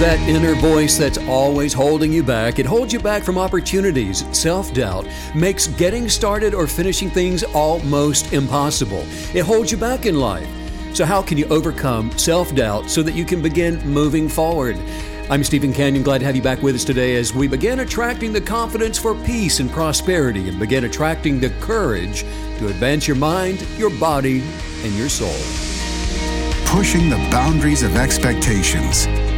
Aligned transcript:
that 0.00 0.18
inner 0.26 0.54
voice 0.54 0.96
that's 0.96 1.18
always 1.28 1.74
holding 1.74 2.10
you 2.10 2.22
back. 2.22 2.58
It 2.58 2.64
holds 2.64 2.90
you 2.90 2.98
back 2.98 3.22
from 3.22 3.36
opportunities. 3.36 4.24
Self 4.34 4.72
doubt 4.72 5.06
makes 5.34 5.66
getting 5.66 6.08
started 6.08 6.54
or 6.54 6.66
finishing 6.66 7.10
things 7.10 7.44
almost 7.44 8.32
impossible. 8.32 9.04
It 9.34 9.40
holds 9.44 9.70
you 9.70 9.76
back 9.76 10.06
in 10.06 10.18
life. 10.18 10.48
So, 10.94 11.04
how 11.04 11.20
can 11.20 11.36
you 11.36 11.44
overcome 11.48 12.16
self 12.16 12.54
doubt 12.54 12.88
so 12.88 13.02
that 13.02 13.12
you 13.12 13.26
can 13.26 13.42
begin 13.42 13.78
moving 13.86 14.26
forward? 14.26 14.78
I'm 15.28 15.44
Stephen 15.44 15.70
Kenyon. 15.70 16.02
Glad 16.02 16.18
to 16.20 16.24
have 16.24 16.34
you 16.34 16.42
back 16.42 16.62
with 16.62 16.76
us 16.76 16.84
today 16.84 17.16
as 17.16 17.34
we 17.34 17.46
begin 17.46 17.80
attracting 17.80 18.32
the 18.32 18.40
confidence 18.40 18.96
for 18.96 19.14
peace 19.14 19.60
and 19.60 19.70
prosperity 19.70 20.48
and 20.48 20.58
begin 20.58 20.84
attracting 20.84 21.40
the 21.40 21.50
courage 21.60 22.22
to 22.58 22.68
advance 22.68 23.06
your 23.06 23.18
mind, 23.18 23.66
your 23.76 23.90
body, 23.90 24.42
and 24.82 24.94
your 24.94 25.10
soul. 25.10 25.28
Pushing 26.64 27.10
the 27.10 27.18
boundaries 27.30 27.82
of 27.82 27.96
expectations 27.96 29.06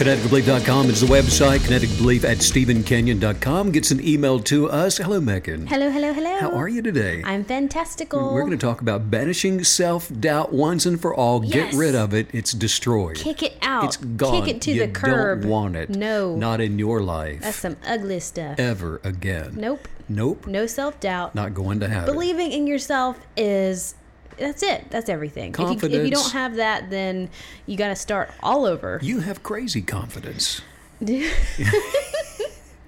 KineticBelief.com 0.00 0.88
is 0.88 1.02
the 1.02 1.06
website. 1.08 1.62
Kinetic 1.62 1.90
Belief 1.98 2.24
at 2.24 2.38
StephenKenyon.com 2.38 3.70
gets 3.70 3.90
an 3.90 4.02
email 4.02 4.40
to 4.40 4.70
us. 4.70 4.96
Hello, 4.96 5.20
Megan. 5.20 5.66
Hello, 5.66 5.90
hello, 5.90 6.14
hello. 6.14 6.38
How 6.38 6.52
are 6.52 6.70
you 6.70 6.80
today? 6.80 7.22
I'm 7.22 7.44
fantastical. 7.44 8.32
We're 8.32 8.40
going 8.40 8.52
to 8.52 8.56
talk 8.56 8.80
about 8.80 9.10
banishing 9.10 9.62
self 9.62 10.10
doubt 10.18 10.54
once 10.54 10.86
and 10.86 10.98
for 10.98 11.14
all. 11.14 11.44
Yes. 11.44 11.72
Get 11.72 11.78
rid 11.78 11.94
of 11.94 12.14
it. 12.14 12.28
It's 12.32 12.52
destroyed. 12.52 13.16
Kick 13.16 13.42
it 13.42 13.58
out. 13.60 13.84
It's 13.84 13.98
gone. 13.98 14.42
Kick 14.46 14.56
it 14.56 14.62
to 14.62 14.72
you 14.72 14.86
the 14.86 14.88
curb. 14.90 15.42
Don't 15.42 15.50
want 15.50 15.76
it. 15.76 15.90
No. 15.90 16.34
Not 16.34 16.62
in 16.62 16.78
your 16.78 17.02
life. 17.02 17.42
That's 17.42 17.58
some 17.58 17.76
ugly 17.86 18.20
stuff. 18.20 18.58
ever 18.58 19.02
again. 19.04 19.52
Nope. 19.54 19.86
Nope. 20.08 20.46
No 20.46 20.66
self 20.66 20.98
doubt. 21.00 21.34
Not 21.34 21.52
going 21.52 21.78
to 21.80 21.88
happen. 21.88 22.14
Believing 22.14 22.52
in 22.52 22.66
yourself 22.66 23.20
is 23.36 23.96
that's 24.40 24.62
it. 24.62 24.90
That's 24.90 25.08
everything. 25.08 25.54
If 25.56 25.82
you, 25.82 25.88
if 25.88 26.04
you 26.04 26.10
don't 26.10 26.32
have 26.32 26.56
that, 26.56 26.90
then 26.90 27.30
you 27.66 27.76
got 27.76 27.88
to 27.88 27.96
start 27.96 28.30
all 28.42 28.64
over. 28.64 28.98
You 29.02 29.20
have 29.20 29.42
crazy 29.42 29.82
confidence. 29.82 30.62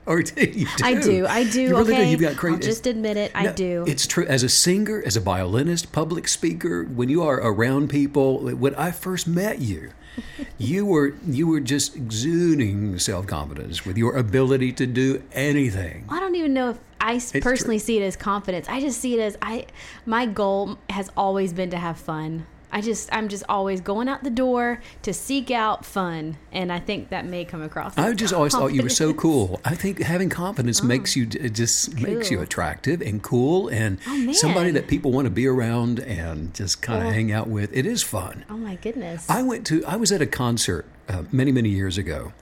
Or 0.05 0.23
do 0.23 0.45
you 0.45 0.67
do? 0.77 0.85
I 0.85 0.95
do. 0.95 1.27
I 1.27 1.45
do. 1.45 1.63
You 1.63 1.77
really 1.77 1.95
okay. 1.95 2.05
do. 2.05 2.11
You've 2.11 2.21
got 2.21 2.37
crazy. 2.37 2.55
I'll 2.55 2.61
just 2.61 2.87
admit 2.87 3.17
it. 3.17 3.31
I 3.35 3.53
do. 3.53 3.85
It's 3.87 4.07
true. 4.07 4.27
As 4.27 4.43
a 4.43 4.49
singer, 4.49 5.01
as 5.07 5.17
a 5.17 5.21
violinist, 5.21 5.93
public 5.93 6.27
speaker, 6.27 6.85
when 6.85 7.09
you 7.09 7.23
are 7.23 7.37
around 7.37 7.89
people, 7.89 8.41
when 8.41 8.75
I 8.75 8.91
first 8.91 9.29
met 9.29 9.61
you, 9.61 9.93
you 10.59 10.87
were 10.87 11.15
you 11.27 11.47
were 11.47 11.61
just 11.61 11.97
exuding 11.97 12.99
self 12.99 13.27
confidence 13.27 13.85
with 13.85 13.97
your 13.97 14.17
ability 14.17 14.73
to 14.73 14.87
do 14.87 15.23
anything. 15.33 16.07
I 16.09 16.21
don't 16.21 16.35
even 16.35 16.55
know 16.55 16.71
if 16.71 16.79
I 17.01 17.19
true. 17.19 17.41
personally 17.41 17.79
see 17.79 17.99
it 17.99 18.03
as 18.03 18.17
confidence. 18.17 18.69
I 18.69 18.81
just 18.81 19.01
see 19.01 19.15
it 19.19 19.21
as 19.21 19.37
I. 19.43 19.67
My 20.07 20.27
goal 20.27 20.79
has 20.91 21.11
always 21.17 21.53
been 21.53 21.71
to 21.71 21.79
have 21.79 21.99
fun. 21.99 22.47
I 22.73 22.81
just 22.81 23.09
I'm 23.13 23.29
just 23.29 23.45
always 23.49 23.81
going 23.81 24.09
out 24.09 24.25
the 24.25 24.31
door 24.31 24.81
to 25.03 25.13
seek 25.13 25.51
out 25.51 25.85
fun, 25.85 26.39
and 26.51 26.73
I 26.73 26.81
think 26.81 27.11
that 27.11 27.27
may 27.27 27.45
come 27.45 27.63
across. 27.63 27.97
I 27.99 28.13
just 28.15 28.33
always 28.33 28.53
thought 28.55 28.73
you 28.73 28.83
were 28.83 28.89
so 28.89 29.13
cool. 29.13 29.61
I 29.65 29.75
think 29.75 30.01
having 30.01 30.31
confidence 30.31 30.83
makes 30.83 31.15
you 31.15 31.25
it 31.31 31.53
just 31.53 32.01
makes 32.01 32.31
you 32.31 32.39
Oh. 32.39 32.43
Attractive 32.43 33.01
and 33.03 33.23
cool 33.23 33.69
and 33.69 33.99
Oh, 34.07 34.33
somebody 34.33 34.71
that 34.73 34.89
people 34.89 35.13
want 35.13 35.27
to 35.27 35.31
be 35.31 35.47
around 35.47 36.01
and 36.01 36.53
just 36.55 36.83
kind 36.83 37.07
of 37.07 37.13
hang 37.13 37.31
out 37.31 37.47
with. 37.49 37.71
It 37.77 37.87
is 37.87 38.03
fun. 38.03 38.45
Oh 38.51 38.57
my 38.57 38.77
goodness! 38.77 39.29
I 39.29 39.43
went 39.43 39.67
to 39.67 39.85
I 39.85 39.97
was 39.97 40.11
at 40.11 40.21
a 40.23 40.27
concert 40.27 40.87
uh, 41.09 41.25
many 41.31 41.53
many 41.53 41.69
years 41.69 41.99
ago, 41.99 42.33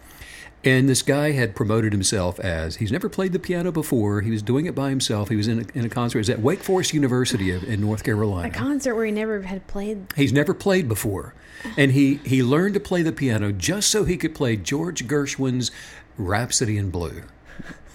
and 0.65 0.89
this 0.89 1.03
guy 1.03 1.33
had 1.33 1.55
promoted 1.55 1.93
himself 1.93 2.39
as 2.41 2.77
he's 2.77 2.93
never 2.93 3.09
played 3.09 3.33
the 3.33 3.39
piano 3.39 3.73
before. 3.73 4.21
He 4.21 4.31
was 4.31 4.43
doing 4.43 4.67
it 4.67 4.75
by 4.75 4.91
himself. 4.91 5.29
He 5.29 5.37
was 5.37 5.49
in 5.49 5.61
a, 5.61 5.79
in 5.79 5.85
a 5.85 5.89
concert. 5.89 6.19
It 6.19 6.21
was 6.21 6.31
at 6.31 6.41
Wake 6.41 6.61
Forest 6.61 6.93
University 6.93 7.51
of, 7.51 7.65
in 7.65 7.81
North 7.81 8.05
Carolina. 8.05 8.49
a 8.49 8.51
concert 8.51 8.95
where 8.95 9.07
he 9.07 9.13
never 9.13 9.43
had 9.43 9.67
played. 9.67 10.13
He's 10.17 10.33
never 10.33 10.53
played 10.53 10.89
before, 10.89 11.35
and 11.77 11.93
he 11.93 12.17
he 12.25 12.43
learned 12.43 12.75
to 12.75 12.81
play 12.81 13.03
the 13.03 13.13
piano 13.13 13.53
just 13.53 13.91
so 13.91 14.05
he 14.05 14.17
could 14.17 14.35
play 14.35 14.57
George 14.57 15.07
Gershwin's 15.07 15.71
Rhapsody 16.19 16.77
in 16.77 16.91
Blue. 16.91 17.23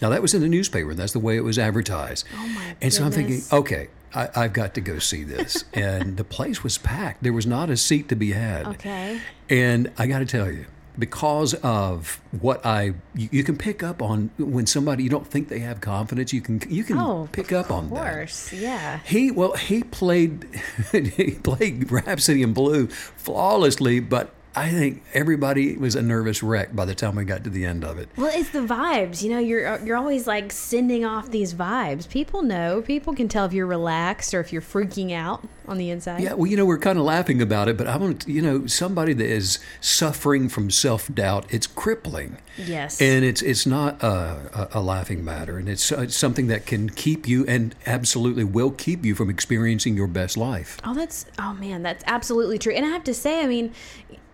Now 0.01 0.09
that 0.09 0.21
was 0.21 0.33
in 0.33 0.41
the 0.41 0.49
newspaper, 0.49 0.91
and 0.91 0.99
that's 0.99 1.13
the 1.13 1.19
way 1.19 1.37
it 1.37 1.43
was 1.43 1.57
advertised. 1.57 2.25
Oh, 2.33 2.47
my 2.47 2.75
And 2.81 2.93
so 2.93 3.05
I'm 3.05 3.11
thinking, 3.11 3.41
okay, 3.51 3.87
I, 4.13 4.29
I've 4.35 4.53
got 4.53 4.73
to 4.75 4.81
go 4.81 4.99
see 4.99 5.23
this, 5.23 5.63
and 5.73 6.17
the 6.17 6.23
place 6.23 6.63
was 6.63 6.77
packed. 6.77 7.23
There 7.23 7.33
was 7.33 7.45
not 7.45 7.69
a 7.69 7.77
seat 7.77 8.09
to 8.09 8.15
be 8.15 8.31
had. 8.31 8.67
Okay. 8.67 9.21
And 9.49 9.91
I 9.97 10.07
got 10.07 10.19
to 10.19 10.25
tell 10.25 10.51
you, 10.51 10.65
because 10.97 11.53
of 11.55 12.19
what 12.39 12.65
I, 12.65 12.93
you, 13.15 13.29
you 13.31 13.43
can 13.43 13.57
pick 13.57 13.83
up 13.83 14.01
on 14.01 14.31
when 14.37 14.65
somebody 14.65 15.03
you 15.03 15.09
don't 15.09 15.27
think 15.27 15.49
they 15.49 15.59
have 15.59 15.81
confidence. 15.81 16.31
You 16.33 16.41
can 16.41 16.61
you 16.69 16.83
can 16.83 16.97
Oh, 16.97 17.27
pick 17.31 17.51
up 17.51 17.71
on 17.71 17.85
of 17.85 17.89
that. 17.91 17.95
course, 18.13 18.53
yeah. 18.53 18.99
He 19.05 19.31
well, 19.31 19.53
he 19.53 19.83
played 19.83 20.47
he 20.91 21.31
played 21.31 21.91
Rhapsody 21.91 22.41
in 22.41 22.53
Blue 22.53 22.87
flawlessly, 22.87 23.99
but 23.99 24.33
I 24.55 24.69
think 24.69 25.03
everybody 25.13 25.75
was 25.75 25.95
a 25.95 26.01
nervous 26.01 26.41
wreck 26.41 26.73
by 26.75 26.85
the 26.85 26.95
time 26.95 27.15
we 27.15 27.25
got 27.25 27.43
to 27.43 27.49
the 27.49 27.65
end 27.65 27.83
of 27.83 27.97
it. 27.97 28.09
Well, 28.15 28.31
it's 28.33 28.51
the 28.51 28.59
vibes. 28.59 29.21
You 29.21 29.31
know, 29.31 29.39
you're 29.39 29.67
uh, 29.67 29.83
you're 29.83 29.97
always 29.97 30.27
like 30.27 30.51
sending 30.51 31.03
off 31.03 31.29
these 31.29 31.53
vibes. 31.53 32.09
People 32.09 32.41
know. 32.41 32.81
People 32.81 33.13
can 33.13 33.27
tell 33.27 33.45
if 33.45 33.53
you're 33.53 33.65
relaxed 33.65 34.33
or 34.33 34.39
if 34.39 34.53
you're 34.53 34.61
freaking 34.61 35.11
out 35.11 35.45
on 35.67 35.77
the 35.77 35.89
inside. 35.89 36.21
Yeah, 36.21 36.33
well, 36.33 36.47
you 36.47 36.55
know, 36.55 36.65
we're 36.65 36.77
kind 36.77 36.97
of 36.97 37.05
laughing 37.05 37.41
about 37.41 37.67
it, 37.67 37.77
but 37.77 37.87
I 37.87 37.97
want 37.97 38.21
to, 38.21 38.31
you 38.31 38.41
know, 38.41 38.65
somebody 38.67 39.13
that 39.13 39.25
is 39.25 39.59
suffering 39.81 40.47
from 40.47 40.71
self 40.71 41.13
doubt, 41.13 41.45
it's 41.49 41.67
crippling. 41.67 42.37
Yes. 42.57 43.01
And 43.01 43.25
it's 43.25 43.41
it's 43.41 43.65
not 43.65 44.01
a, 44.01 44.69
a, 44.73 44.79
a 44.79 44.81
laughing 44.81 45.25
matter, 45.25 45.57
and 45.57 45.67
it's, 45.67 45.91
uh, 45.91 46.01
it's 46.01 46.15
something 46.15 46.47
that 46.47 46.65
can 46.65 46.89
keep 46.89 47.27
you 47.27 47.45
and 47.45 47.75
absolutely 47.85 48.43
will 48.43 48.71
keep 48.71 49.03
you 49.03 49.15
from 49.15 49.29
experiencing 49.29 49.97
your 49.97 50.07
best 50.07 50.37
life. 50.37 50.79
Oh, 50.83 50.93
that's 50.93 51.25
oh 51.39 51.53
man, 51.53 51.83
that's 51.83 52.03
absolutely 52.07 52.57
true. 52.57 52.73
And 52.73 52.85
I 52.85 52.89
have 52.89 53.03
to 53.05 53.13
say, 53.13 53.43
I 53.43 53.47
mean, 53.47 53.73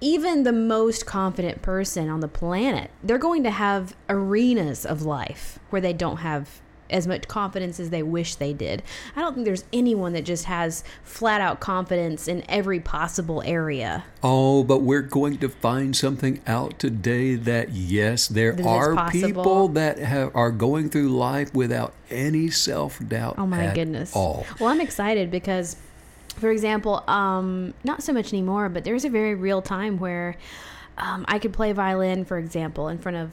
even 0.01 0.43
the 0.43 0.51
most 0.51 1.05
confident 1.05 1.61
person 1.61 2.09
on 2.09 2.19
the 2.19 2.27
planet, 2.27 2.89
they're 3.03 3.17
going 3.17 3.43
to 3.43 3.51
have 3.51 3.95
arenas 4.09 4.85
of 4.85 5.03
life 5.03 5.59
where 5.69 5.81
they 5.81 5.93
don't 5.93 6.17
have 6.17 6.61
as 6.91 7.07
much 7.07 7.27
confidence 7.27 7.79
as 7.79 7.89
they 7.89 8.03
wish 8.03 8.35
they 8.35 8.53
did. 8.53 8.83
I 9.15 9.21
don't 9.21 9.33
think 9.33 9.45
there's 9.45 9.63
anyone 9.73 10.13
that 10.13 10.25
just 10.25 10.45
has 10.45 10.83
flat 11.03 11.41
out 11.41 11.59
confidence 11.59 12.27
in 12.27 12.43
every 12.49 12.79
possible 12.79 13.41
area. 13.45 14.03
Oh, 14.21 14.63
but 14.63 14.79
we're 14.79 15.01
going 15.01 15.37
to 15.39 15.49
find 15.49 15.95
something 15.95 16.41
out 16.45 16.77
today 16.79 17.35
that 17.35 17.71
yes, 17.71 18.27
there 18.27 18.53
That 18.53 18.65
are 18.65 19.09
people 19.09 19.69
that 19.69 19.99
have, 19.99 20.35
are 20.35 20.51
going 20.51 20.89
through 20.89 21.09
life 21.09 21.53
without 21.53 21.93
any 22.09 22.49
self 22.49 22.99
doubt. 23.07 23.35
Oh 23.37 23.47
my 23.47 23.73
goodness. 23.73 24.15
All. 24.15 24.45
Well, 24.59 24.69
I'm 24.69 24.81
excited 24.81 25.31
because, 25.31 25.77
for 26.41 26.51
example, 26.51 27.03
um, 27.07 27.73
not 27.83 28.03
so 28.03 28.11
much 28.11 28.33
anymore, 28.33 28.67
but 28.67 28.83
there's 28.83 29.05
a 29.05 29.09
very 29.09 29.35
real 29.35 29.61
time 29.61 29.99
where 29.99 30.35
um, 30.97 31.23
I 31.27 31.39
could 31.39 31.53
play 31.53 31.71
violin, 31.71 32.25
for 32.25 32.37
example, 32.37 32.89
in 32.89 32.97
front 32.97 33.17
of 33.17 33.31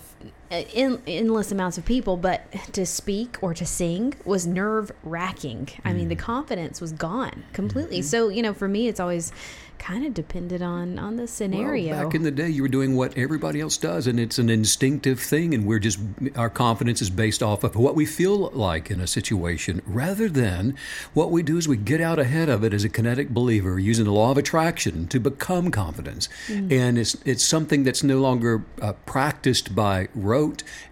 in, 0.50 1.00
endless 1.06 1.52
amounts 1.52 1.78
of 1.78 1.84
people, 1.84 2.16
but 2.16 2.50
to 2.72 2.86
speak 2.86 3.36
or 3.42 3.54
to 3.54 3.66
sing 3.66 4.14
was 4.24 4.46
nerve 4.46 4.90
wracking. 5.02 5.68
I 5.84 5.92
mean, 5.92 6.08
the 6.08 6.16
Mm. 6.16 6.20
confidence 6.20 6.80
was 6.80 6.92
gone 6.92 7.44
completely. 7.52 7.98
Mm-hmm. 7.98 8.06
So, 8.06 8.28
you 8.28 8.42
know, 8.42 8.54
for 8.54 8.68
me, 8.68 8.88
it's 8.88 9.00
always 9.00 9.32
kind 9.78 10.04
of 10.04 10.12
depended 10.12 10.60
on 10.60 10.98
on 10.98 11.14
the 11.14 11.28
scenario. 11.28 11.94
Well, 11.94 12.06
back 12.06 12.14
in 12.16 12.24
the 12.24 12.32
day, 12.32 12.48
you 12.48 12.62
were 12.62 12.68
doing 12.68 12.96
what 12.96 13.16
everybody 13.16 13.60
else 13.60 13.76
does, 13.76 14.08
and 14.08 14.18
it's 14.18 14.36
an 14.36 14.50
instinctive 14.50 15.20
thing. 15.20 15.54
And 15.54 15.64
we're 15.66 15.78
just 15.78 16.00
our 16.34 16.50
confidence 16.50 17.00
is 17.00 17.10
based 17.10 17.44
off 17.44 17.62
of 17.62 17.76
what 17.76 17.94
we 17.94 18.04
feel 18.04 18.50
like 18.50 18.90
in 18.90 19.00
a 19.00 19.06
situation, 19.06 19.80
rather 19.86 20.28
than 20.28 20.74
what 21.14 21.30
we 21.30 21.44
do 21.44 21.56
is 21.58 21.68
we 21.68 21.76
get 21.76 22.00
out 22.00 22.18
ahead 22.18 22.48
of 22.48 22.64
it 22.64 22.74
as 22.74 22.82
a 22.82 22.88
kinetic 22.88 23.28
believer, 23.30 23.78
using 23.78 24.04
the 24.04 24.12
law 24.12 24.32
of 24.32 24.38
attraction 24.38 25.06
to 25.08 25.20
become 25.20 25.70
confidence. 25.70 26.28
And 26.48 26.98
it's 26.98 27.16
it's 27.24 27.44
something 27.44 27.84
that's 27.84 28.02
no 28.02 28.18
longer 28.18 28.64
uh, 28.82 28.94
practiced 29.06 29.76
by 29.76 30.08
rote. 30.14 30.37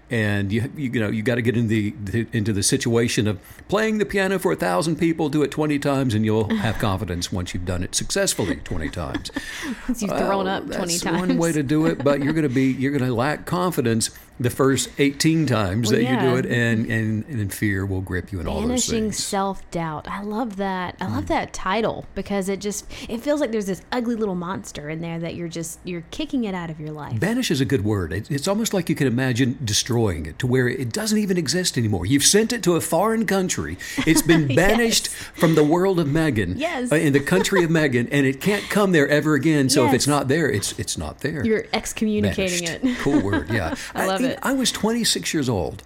And 0.08 0.52
you, 0.52 0.70
you 0.76 0.90
you 0.92 1.00
know 1.00 1.08
you 1.08 1.22
got 1.24 1.34
to 1.34 1.42
get 1.42 1.56
in 1.56 1.66
the, 1.66 1.92
the 2.04 2.28
into 2.32 2.52
the 2.52 2.62
situation 2.62 3.26
of 3.26 3.40
playing 3.68 3.98
the 3.98 4.06
piano 4.06 4.38
for 4.38 4.52
a 4.52 4.56
thousand 4.56 4.96
people, 5.00 5.28
do 5.28 5.42
it 5.42 5.50
twenty 5.50 5.80
times, 5.80 6.14
and 6.14 6.24
you'll 6.24 6.48
have 6.58 6.78
confidence 6.78 7.32
once 7.32 7.52
you've 7.54 7.64
done 7.64 7.82
it 7.82 7.92
successfully 7.96 8.56
twenty 8.62 8.88
times. 8.88 9.32
Once 9.88 10.02
you've 10.02 10.10
thrown 10.12 10.44
Well, 10.44 10.48
up 10.48 10.64
20 10.66 10.76
that's 10.78 11.00
times. 11.00 11.18
one 11.28 11.38
way 11.38 11.50
to 11.50 11.62
do 11.64 11.86
it, 11.86 12.04
but 12.04 12.22
you're 12.22 12.32
going 12.34 12.48
to 12.48 12.54
be 12.54 12.66
you're 12.70 12.92
going 12.96 13.04
to 13.08 13.12
lack 13.14 13.46
confidence 13.46 14.10
the 14.38 14.50
first 14.50 14.90
18 14.98 15.46
times 15.46 15.88
Well, 15.90 15.96
that 15.98 16.02
yeah. 16.04 16.24
you 16.24 16.30
do 16.30 16.36
it, 16.36 16.46
and, 16.46 16.86
and, 16.90 17.24
and 17.26 17.52
fear 17.54 17.86
will 17.86 18.00
grip 18.02 18.32
you 18.32 18.38
and 18.40 18.48
all 18.48 18.56
those 18.60 18.68
Banishing 18.68 19.04
things. 19.04 19.24
self 19.24 19.68
doubt. 19.70 20.06
I 20.08 20.22
love 20.22 20.56
that. 20.56 20.96
I 21.00 21.06
love 21.08 21.26
that 21.28 21.52
title 21.52 22.04
because 22.14 22.48
it 22.48 22.60
just 22.60 22.84
it 23.08 23.20
feels 23.22 23.40
like 23.40 23.50
there's 23.52 23.66
this 23.66 23.82
ugly 23.92 24.14
little 24.14 24.34
monster 24.34 24.90
in 24.90 25.00
there 25.00 25.18
that 25.20 25.34
you're 25.36 25.48
just 25.48 25.80
you're 25.84 26.04
kicking 26.10 26.44
it 26.44 26.54
out 26.54 26.68
of 26.70 26.78
your 26.80 26.90
life. 26.90 27.18
Banish 27.18 27.50
is 27.50 27.60
a 27.60 27.64
good 27.64 27.84
word. 27.84 28.12
It, 28.12 28.30
it's 28.30 28.46
almost 28.48 28.74
like 28.74 28.88
you 28.88 28.94
can 28.94 29.06
imagine 29.06 29.58
destroying 29.64 30.26
it 30.26 30.38
to 30.40 30.46
where 30.46 30.68
it 30.68 30.92
doesn't 30.92 31.18
even 31.18 31.36
exist 31.38 31.78
anymore. 31.78 32.04
You've 32.06 32.24
sent 32.24 32.52
it 32.52 32.62
to 32.64 32.74
a 32.76 32.80
foreign 32.80 33.26
country. 33.26 33.78
It's 34.06 34.22
been 34.22 34.46
banished 34.54 35.08
from 35.08 35.54
the 35.54 35.64
world 35.64 35.98
of 35.98 36.08
Megan, 36.08 36.58
Yes. 36.58 36.92
uh, 36.92 36.96
in 36.96 37.12
the 37.12 37.20
country 37.20 37.64
of 37.64 37.70
Megan, 37.70 38.08
and 38.10 38.26
it 38.26 38.40
can't 38.40 38.64
come 38.68 38.92
there 38.92 39.08
ever 39.08 39.34
again. 39.34 39.68
So 39.68 39.86
if 39.86 39.94
it's 39.94 40.06
not 40.06 40.28
there, 40.28 40.50
it's 40.50 40.78
it's 40.78 40.98
not 40.98 41.20
there. 41.20 41.44
You're 41.44 41.64
excommunicating 41.72 42.66
Banished. 42.66 42.84
it. 42.84 42.98
cool 42.98 43.20
word, 43.20 43.48
yeah. 43.50 43.74
I 43.94 44.06
love 44.06 44.20
it. 44.20 44.25
I 44.42 44.52
was 44.52 44.72
26 44.72 45.32
years 45.34 45.48
old, 45.48 45.82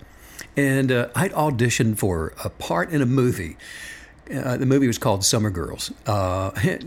and 0.56 0.90
uh, 0.90 1.08
I'd 1.14 1.32
auditioned 1.32 1.98
for 1.98 2.32
a 2.44 2.50
part 2.50 2.90
in 2.90 3.02
a 3.02 3.06
movie. 3.06 3.56
Uh, 4.32 4.56
the 4.56 4.66
movie 4.66 4.87
was 4.87 4.96
called 4.96 5.25
Summer 5.25 5.50
Girls. 5.50 5.90
Uh, 6.06 6.50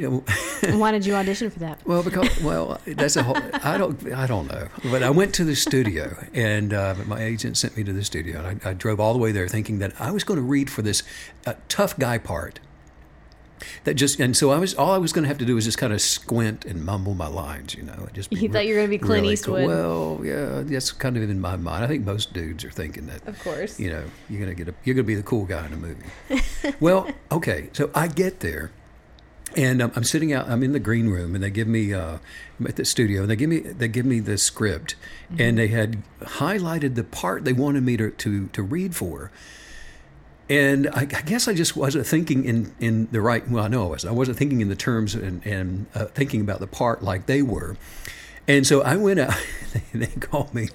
Why 0.71 0.91
did 0.91 1.05
you 1.05 1.13
audition 1.15 1.49
for 1.49 1.59
that? 1.59 1.85
well, 1.85 2.01
because 2.01 2.41
well, 2.41 2.79
that's 2.85 3.17
a 3.17 3.23
whole. 3.23 3.35
I 3.61 3.77
don't. 3.77 4.13
I 4.13 4.27
don't 4.27 4.47
know. 4.49 4.69
But 4.89 5.03
I 5.03 5.09
went 5.09 5.35
to 5.35 5.43
the 5.43 5.55
studio, 5.55 6.15
and 6.33 6.73
uh, 6.73 6.95
my 7.05 7.21
agent 7.21 7.57
sent 7.57 7.75
me 7.75 7.83
to 7.83 7.91
the 7.91 8.03
studio, 8.05 8.39
and 8.39 8.61
I, 8.65 8.69
I 8.69 8.73
drove 8.73 9.01
all 9.01 9.11
the 9.11 9.19
way 9.19 9.33
there, 9.33 9.49
thinking 9.49 9.79
that 9.79 9.91
I 9.99 10.11
was 10.11 10.23
going 10.23 10.37
to 10.37 10.45
read 10.45 10.69
for 10.69 10.83
this 10.83 11.03
uh, 11.45 11.55
tough 11.67 11.99
guy 11.99 12.17
part. 12.17 12.61
That 13.85 13.93
just 13.95 14.19
and 14.19 14.35
so 14.35 14.51
I 14.51 14.57
was 14.57 14.73
all 14.73 14.91
I 14.91 14.97
was 14.97 15.13
going 15.13 15.23
to 15.23 15.27
have 15.27 15.37
to 15.37 15.45
do 15.45 15.55
was 15.55 15.65
just 15.65 15.77
kind 15.77 15.93
of 15.93 16.01
squint 16.01 16.65
and 16.65 16.83
mumble 16.83 17.13
my 17.13 17.27
lines, 17.27 17.75
you 17.75 17.83
know. 17.83 18.07
Just 18.13 18.31
You 18.31 18.49
thought 18.49 18.65
you 18.65 18.75
were 18.75 18.81
gonna 18.81 18.89
be 18.89 18.97
Clint 18.97 19.21
really 19.21 19.33
Eastwood. 19.33 19.67
Well, 19.67 20.21
yeah, 20.23 20.63
that's 20.65 20.91
kind 20.91 21.15
of 21.17 21.23
in 21.23 21.39
my 21.39 21.55
mind. 21.55 21.83
I 21.83 21.87
think 21.87 22.05
most 22.05 22.33
dudes 22.33 22.65
are 22.65 22.71
thinking 22.71 23.07
that. 23.07 23.25
Of 23.27 23.41
course. 23.43 23.79
You 23.79 23.91
know, 23.91 24.03
you're 24.29 24.39
gonna 24.39 24.55
get 24.55 24.67
a, 24.67 24.73
you're 24.83 24.95
gonna 24.95 25.03
be 25.03 25.15
the 25.15 25.23
cool 25.23 25.45
guy 25.45 25.65
in 25.65 25.73
a 25.73 25.77
movie. 25.77 26.05
well, 26.79 27.07
okay, 27.31 27.69
so 27.73 27.89
I 27.95 28.07
get 28.07 28.41
there, 28.41 28.71
and 29.55 29.81
um, 29.81 29.91
I'm 29.95 30.03
sitting 30.03 30.33
out. 30.33 30.49
I'm 30.49 30.63
in 30.63 30.73
the 30.73 30.79
green 30.79 31.09
room, 31.09 31.35
and 31.35 31.43
they 31.43 31.49
give 31.49 31.67
me 31.67 31.93
uh, 31.93 32.17
I'm 32.59 32.67
at 32.67 32.75
the 32.75 32.85
studio, 32.85 33.21
and 33.21 33.29
they 33.29 33.35
give 33.35 33.49
me 33.49 33.59
they 33.59 33.87
give 33.87 34.05
me 34.05 34.19
the 34.19 34.37
script, 34.37 34.95
and 35.37 35.57
they 35.57 35.67
had 35.67 36.03
highlighted 36.21 36.95
the 36.95 37.03
part 37.03 37.45
they 37.45 37.53
wanted 37.53 37.83
me 37.83 37.97
to 37.97 38.11
to, 38.11 38.47
to 38.47 38.63
read 38.63 38.95
for. 38.95 39.31
And 40.49 40.87
I, 40.89 41.01
I 41.01 41.05
guess 41.05 41.47
I 41.47 41.53
just 41.53 41.75
wasn't 41.75 42.05
thinking 42.05 42.43
in, 42.45 42.73
in 42.79 43.07
the 43.11 43.21
right. 43.21 43.47
Well, 43.49 43.63
I 43.63 43.67
know 43.69 43.85
I 43.85 43.89
wasn't. 43.89 44.11
I 44.11 44.15
wasn't 44.15 44.37
thinking 44.37 44.61
in 44.61 44.69
the 44.69 44.75
terms 44.75 45.15
and, 45.15 45.45
and 45.45 45.85
uh, 45.95 46.05
thinking 46.05 46.41
about 46.41 46.59
the 46.59 46.67
part 46.67 47.01
like 47.01 47.25
they 47.27 47.41
were. 47.41 47.77
And 48.47 48.67
so 48.67 48.81
I 48.81 48.95
went 48.95 49.19
out. 49.19 49.33
They 49.91 50.05
called 50.05 50.53
me, 50.53 50.69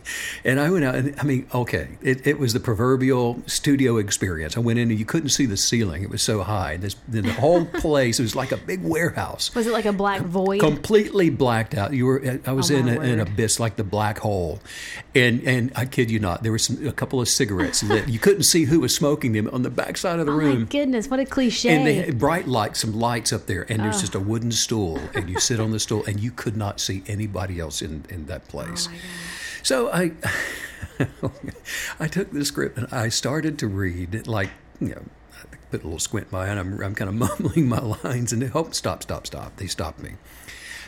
and 0.45 0.59
I 0.59 0.71
went 0.71 0.85
out. 0.85 0.97
And 0.97 1.15
I 1.21 1.23
mean, 1.23 1.47
okay, 1.55 1.87
it, 2.03 2.27
it 2.27 2.37
was 2.41 2.53
the 2.53 2.59
proverbial 2.59 3.41
studio 3.47 3.97
experience. 3.97 4.57
I 4.57 4.61
went 4.61 4.81
in 4.81 4.91
and 4.91 4.99
you 4.99 5.05
couldn't 5.05 5.29
see 5.29 5.47
the 5.47 5.57
ceiling; 5.57 6.03
it 6.03 6.11
was 6.11 6.21
so 6.21 6.43
high. 6.43 6.79
This 6.79 6.97
the 7.07 7.23
whole 7.35 7.65
place, 7.85 8.19
it 8.19 8.23
was 8.23 8.35
like 8.35 8.51
a 8.51 8.57
big 8.57 8.83
warehouse 8.83 9.55
Was 9.55 9.69
it 9.69 9.73
like 9.73 9.85
a 9.85 9.93
black 9.93 10.23
void? 10.23 10.59
completely 10.61 11.31
blacked 11.31 11.77
out. 11.77 11.93
You 11.93 12.07
were. 12.07 12.41
I 12.45 12.51
was 12.53 12.73
Oh, 12.73 12.77
in 12.77 12.89
a, 12.89 12.99
an 13.01 13.21
abyss 13.21 13.61
like 13.61 13.77
the 13.77 13.85
black 13.85 14.19
hole, 14.19 14.59
and 15.15 15.43
and 15.45 15.71
I 15.77 15.85
kid 15.87 16.11
you 16.11 16.19
not, 16.19 16.43
there 16.43 16.51
were 16.51 16.59
some, 16.59 16.85
a 16.85 16.93
couple 16.93 17.21
of 17.21 17.29
cigarettes 17.29 17.85
lit. 17.85 18.09
You 18.09 18.19
couldn't 18.19 18.45
see 18.45 18.65
who 18.65 18.81
was 18.81 18.93
smoking 18.93 19.31
them 19.33 19.49
on 19.53 19.63
the 19.63 19.71
backside 19.71 20.19
of 20.19 20.27
the 20.27 20.33
oh 20.33 20.37
my 20.39 20.43
room. 20.43 20.65
goodness, 20.65 21.07
what 21.09 21.21
a 21.21 21.25
cliche. 21.25 21.69
And 21.71 21.87
they 21.87 21.95
had 21.95 22.19
bright 22.19 22.49
lights, 22.49 22.81
some 22.81 22.99
lights 22.99 23.33
up 23.33 23.47
there, 23.47 23.65
and 23.69 23.79
there's 23.81 23.99
Oh. 23.99 24.01
just 24.01 24.15
a 24.17 24.21
wooden 24.21 24.51
stool, 24.51 24.99
and 25.15 25.31
you 25.31 25.39
sit 25.39 25.61
on 25.61 25.71
the 25.71 25.79
stool, 25.79 26.05
and 26.07 26.19
you 26.19 26.33
could 26.33 26.57
not 26.57 26.81
see 26.81 27.05
anybody 27.07 27.58
else 27.61 27.83
in, 27.83 28.05
in 28.09 28.27
that 28.27 28.49
place. 28.49 28.89
Oh. 28.91 28.97
So 29.63 29.91
I, 29.91 30.13
I 32.01 32.09
took 32.09 32.33
the 32.33 32.45
script 32.45 32.79
and 32.79 32.87
I 32.93 33.09
started 33.09 33.59
to 33.61 33.69
read, 33.69 34.27
like 34.27 34.51
you 34.81 34.89
know, 34.89 35.03
I 35.53 35.57
put 35.71 35.83
a 35.83 35.85
little 35.85 35.99
squint 35.99 36.31
by, 36.31 36.49
and 36.49 36.59
I'm 36.59 36.81
I'm 36.83 36.95
kind 36.95 37.09
of 37.09 37.15
mumbling 37.41 37.69
my 37.69 37.81
lines, 37.81 38.33
and 38.33 38.41
they 38.41 38.47
hope 38.47 38.75
stop, 38.75 39.03
stop, 39.03 39.27
stop. 39.27 39.57
They 39.57 39.67
stopped 39.67 40.01
me. 40.01 40.13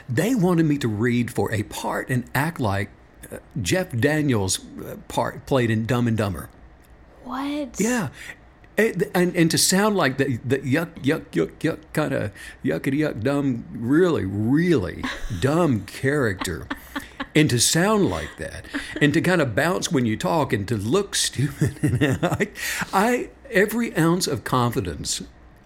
They 0.09 0.35
wanted 0.35 0.67
me 0.67 0.79
to 0.79 0.89
read 0.89 1.31
for 1.31 1.53
a 1.53 1.63
part 1.65 2.11
and 2.11 2.29
act 2.35 2.59
like 2.59 2.91
uh, 3.31 3.39
Jeff 3.61 3.97
Daniels' 3.97 4.61
uh, 4.81 4.97
part 5.09 5.47
played 5.47 5.71
in 5.71 5.87
Dumb 5.87 6.09
and 6.09 6.17
Dumber. 6.17 6.49
What? 7.25 7.81
Yeah. 7.81 8.09
Eh, 8.81 8.93
and, 8.93 9.05
and, 9.15 9.37
and 9.37 9.51
to 9.51 9.59
sound 9.59 9.97
like 9.97 10.19
the, 10.19 10.39
the 10.45 10.59
yuck, 10.59 10.95
yuck, 11.03 11.25
yuck, 11.33 11.53
yuck 11.61 11.79
kind 11.93 12.13
of 12.13 12.33
yuckity 12.65 12.99
yuck 12.99 13.23
dumb, 13.23 13.65
really, 13.73 14.25
really 14.25 15.05
dumb 15.41 15.81
character. 15.87 16.67
And 17.35 17.49
to 17.51 17.61
sound 17.61 18.11
like 18.11 18.37
that, 18.39 18.65
and 19.01 19.15
to 19.15 19.21
kind 19.21 19.41
of 19.41 19.55
bounce 19.55 19.93
when 19.93 20.05
you 20.05 20.17
talk, 20.17 20.53
and 20.53 20.67
to 20.67 20.77
look 20.77 21.15
stupid, 21.15 21.79
I, 22.23 22.49
I 22.93 23.31
every 23.51 23.97
ounce 23.97 24.27
of 24.27 24.43
confidence 24.43 25.23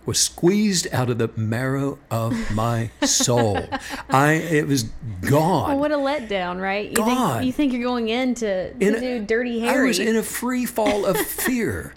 was 0.07 0.19
squeezed 0.19 0.87
out 0.93 1.09
of 1.09 1.17
the 1.17 1.31
marrow 1.37 1.99
of 2.11 2.51
my 2.55 2.91
soul. 3.03 3.59
I 4.11 4.33
it 4.35 4.67
was 4.67 4.85
gone. 5.23 5.71
Well, 5.71 5.79
what 5.79 5.93
a 5.93 5.97
letdown, 5.97 6.61
right? 6.61 6.91
You 6.91 6.97
God. 6.97 7.37
think 7.37 7.47
you 7.47 7.53
think 7.53 7.73
you're 7.73 7.83
going 7.83 8.09
in 8.09 8.35
to, 8.35 8.75
to 8.75 8.87
In 8.87 8.95
a- 8.97 9.01
do 9.01 9.25
Dirty 9.25 9.61
Harry. 9.61 9.85
I 9.85 9.89
was 9.89 9.99
in 9.99 10.17
a 10.17 10.23
free 10.23 10.67
fall 10.67 11.07
of 11.07 11.17
fear. 11.17 11.95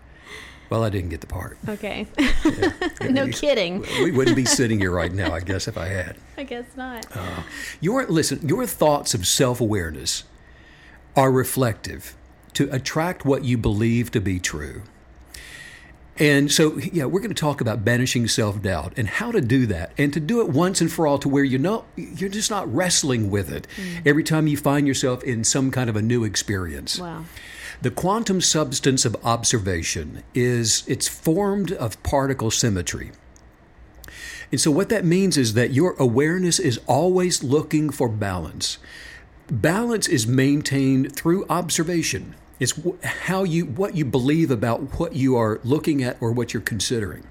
Well, 0.70 0.84
I 0.84 0.90
didn't 0.90 1.10
get 1.10 1.22
the 1.22 1.28
part. 1.28 1.58
okay. 1.70 2.08
no 3.02 3.28
kidding. 3.28 3.86
We 4.04 4.12
wouldn't 4.12 4.36
be 4.36 4.46
sitting 4.46 4.80
here 4.80 4.92
right 4.92 5.12
now, 5.12 5.34
I 5.34 5.40
guess, 5.40 5.68
if 5.68 5.78
I 5.78 5.88
had. 5.88 6.18
I 6.38 6.44
guess 6.44 6.66
not. 6.76 7.06
Uh, 7.16 7.44
your 7.82 8.06
listen, 8.06 8.48
your 8.48 8.66
thoughts 8.66 9.14
of 9.14 9.26
self-awareness 9.28 10.24
are 11.16 11.32
reflective 11.32 12.16
to 12.54 12.70
attract 12.74 13.26
what 13.26 13.44
you 13.44 13.58
believe 13.58 14.12
to 14.12 14.22
be 14.22 14.40
true. 14.40 14.84
And 16.20 16.52
so, 16.52 16.78
yeah, 16.78 17.06
we're 17.06 17.20
going 17.20 17.34
to 17.34 17.40
talk 17.40 17.62
about 17.62 17.86
banishing 17.86 18.28
self-doubt 18.28 18.94
and 18.98 19.08
how 19.08 19.32
to 19.32 19.42
do 19.42 19.66
that, 19.68 19.92
and 19.98 20.12
to 20.14 20.20
do 20.20 20.42
it 20.42 20.50
once 20.50 20.82
and 20.82 20.92
for 20.92 21.06
all, 21.06 21.20
to 21.20 21.30
where 21.30 21.44
you 21.44 21.58
know 21.58 21.86
you're 21.96 22.30
just 22.30 22.50
not 22.50 22.74
wrestling 22.74 23.30
with 23.30 23.52
it 23.52 23.68
mm. 23.76 24.02
every 24.06 24.24
time 24.24 24.48
you 24.48 24.58
find 24.58 24.88
yourself 24.88 25.24
in 25.24 25.44
some 25.44 25.70
kind 25.70 25.90
of 25.90 25.96
a 25.96 26.02
new 26.02 26.24
experience. 26.24 27.00
wow. 27.00 27.26
The 27.80 27.92
quantum 27.92 28.42
substance 28.42 29.06
of 29.06 29.16
observation 29.24 30.24
is 30.34 30.84
it's 30.88 31.08
formed 31.08 31.72
of 31.72 32.02
particle 32.02 32.50
symmetry. 32.50 33.12
And 34.52 34.60
so 34.60 34.72
what 34.72 34.90
that 34.90 35.06
means 35.06 35.38
is 35.38 35.54
that 35.54 35.72
your 35.72 35.96
awareness 36.00 36.58
is 36.58 36.80
always 36.88 37.44
looking 37.44 37.92
for 37.92 38.10
balance. 38.10 38.80
Balance 39.52 40.08
is 40.08 40.26
maintained 40.26 41.16
through 41.16 41.46
observation. 41.50 42.34
It's 42.60 42.80
how 43.04 43.44
you 43.44 43.66
what 43.66 43.96
you 43.96 44.06
believe 44.06 44.50
about 44.50 45.00
what 45.00 45.16
you 45.16 45.36
are 45.36 45.60
looking 45.64 46.04
at 46.04 46.18
or 46.20 46.32
what 46.32 46.54
you're 46.54 46.62
considering. 46.62 47.24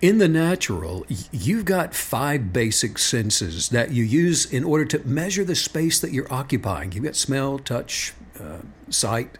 In 0.00 0.18
the 0.18 0.28
natural, 0.28 1.04
you've 1.32 1.64
got 1.64 1.92
five 1.92 2.52
basic 2.52 2.98
senses 2.98 3.70
that 3.70 3.90
you 3.90 4.04
use 4.04 4.44
in 4.44 4.62
order 4.62 4.84
to 4.84 5.06
measure 5.06 5.44
the 5.44 5.56
space 5.56 5.98
that 5.98 6.12
you're 6.12 6.32
occupying. 6.32 6.92
You've 6.92 7.04
got 7.04 7.16
smell, 7.16 7.58
touch, 7.58 8.14
uh, 8.38 8.58
sight, 8.90 9.30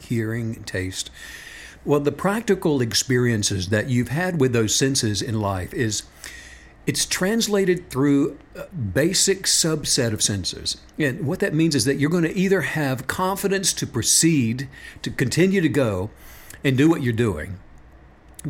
hearing, 0.00 0.64
taste. 0.64 1.10
Well, 1.84 2.00
the 2.00 2.12
practical 2.12 2.80
experiences 2.80 3.68
that 3.68 3.88
you've 3.88 4.08
had 4.08 4.40
with 4.40 4.52
those 4.52 4.74
senses 4.74 5.22
in 5.22 5.40
life 5.40 5.72
is 5.72 6.02
it's 6.90 7.06
translated 7.06 7.88
through 7.88 8.36
a 8.56 8.66
basic 8.74 9.44
subset 9.44 10.12
of 10.12 10.20
senses. 10.20 10.76
And 10.98 11.24
what 11.24 11.38
that 11.38 11.54
means 11.54 11.76
is 11.76 11.84
that 11.84 12.00
you're 12.00 12.10
going 12.10 12.24
to 12.24 12.36
either 12.36 12.62
have 12.62 13.06
confidence 13.06 13.72
to 13.74 13.86
proceed, 13.86 14.68
to 15.02 15.10
continue 15.12 15.60
to 15.60 15.68
go 15.68 16.10
and 16.64 16.76
do 16.76 16.90
what 16.90 17.00
you're 17.00 17.12
doing 17.12 17.60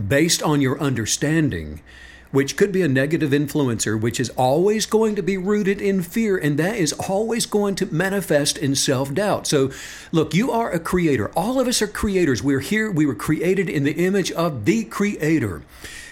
based 0.08 0.42
on 0.42 0.62
your 0.62 0.80
understanding, 0.80 1.82
which 2.30 2.56
could 2.56 2.72
be 2.72 2.80
a 2.80 2.88
negative 2.88 3.32
influencer, 3.32 4.00
which 4.00 4.18
is 4.18 4.30
always 4.30 4.86
going 4.86 5.16
to 5.16 5.22
be 5.22 5.36
rooted 5.36 5.78
in 5.78 6.00
fear, 6.00 6.38
and 6.38 6.58
that 6.58 6.76
is 6.76 6.94
always 6.94 7.44
going 7.44 7.74
to 7.74 7.92
manifest 7.92 8.56
in 8.56 8.74
self 8.74 9.12
doubt. 9.12 9.46
So, 9.46 9.70
look, 10.12 10.32
you 10.32 10.50
are 10.50 10.70
a 10.70 10.80
creator. 10.80 11.30
All 11.36 11.60
of 11.60 11.68
us 11.68 11.82
are 11.82 11.86
creators. 11.86 12.42
We're 12.42 12.60
here, 12.60 12.90
we 12.90 13.04
were 13.04 13.14
created 13.14 13.68
in 13.68 13.84
the 13.84 14.02
image 14.02 14.32
of 14.32 14.64
the 14.64 14.84
creator. 14.84 15.60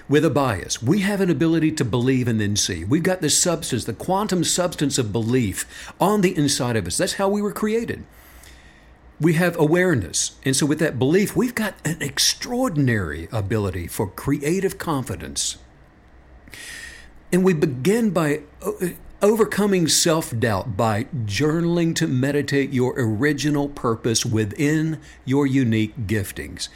With 0.08 0.24
a 0.24 0.30
bias, 0.30 0.82
we 0.82 1.00
have 1.00 1.20
an 1.20 1.30
ability 1.30 1.72
to 1.72 1.84
believe 1.84 2.28
and 2.28 2.40
then 2.40 2.56
see. 2.56 2.84
We've 2.84 3.02
got 3.02 3.20
the 3.20 3.28
substance, 3.28 3.84
the 3.84 3.92
quantum 3.92 4.42
substance 4.42 4.96
of 4.96 5.12
belief 5.12 5.92
on 6.00 6.22
the 6.22 6.36
inside 6.36 6.76
of 6.76 6.86
us. 6.86 6.96
That's 6.96 7.14
how 7.14 7.28
we 7.28 7.42
were 7.42 7.52
created 7.52 8.04
we 9.20 9.34
have 9.34 9.58
awareness. 9.58 10.32
And 10.44 10.54
so, 10.54 10.66
with 10.66 10.78
that 10.78 10.98
belief, 10.98 11.34
we've 11.34 11.54
got 11.54 11.74
an 11.84 12.00
extraordinary 12.00 13.28
ability 13.32 13.86
for 13.88 14.08
creative 14.08 14.78
confidence. 14.78 15.58
And 17.32 17.44
we 17.44 17.52
begin 17.52 18.10
by 18.10 18.42
uh, 18.62 18.88
overcoming 19.20 19.88
self 19.88 20.38
doubt 20.38 20.76
by 20.76 21.04
journaling 21.24 21.94
to 21.96 22.06
meditate 22.06 22.72
your 22.72 22.94
original 22.96 23.68
purpose 23.68 24.24
within 24.24 25.00
your 25.24 25.46
unique 25.46 26.06
giftings. 26.06 26.68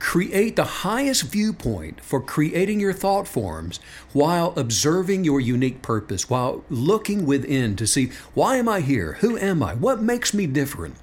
Create 0.00 0.56
the 0.56 0.64
highest 0.64 1.24
viewpoint 1.24 2.00
for 2.00 2.20
creating 2.20 2.80
your 2.80 2.94
thought 2.94 3.28
forms 3.28 3.78
while 4.12 4.54
observing 4.56 5.22
your 5.24 5.38
unique 5.38 5.82
purpose, 5.82 6.28
while 6.28 6.64
looking 6.70 7.26
within 7.26 7.76
to 7.76 7.86
see 7.86 8.10
why 8.34 8.56
am 8.56 8.68
I 8.68 8.80
here? 8.80 9.18
Who 9.20 9.38
am 9.38 9.62
I? 9.62 9.74
What 9.74 10.02
makes 10.02 10.34
me 10.34 10.46
different? 10.46 10.96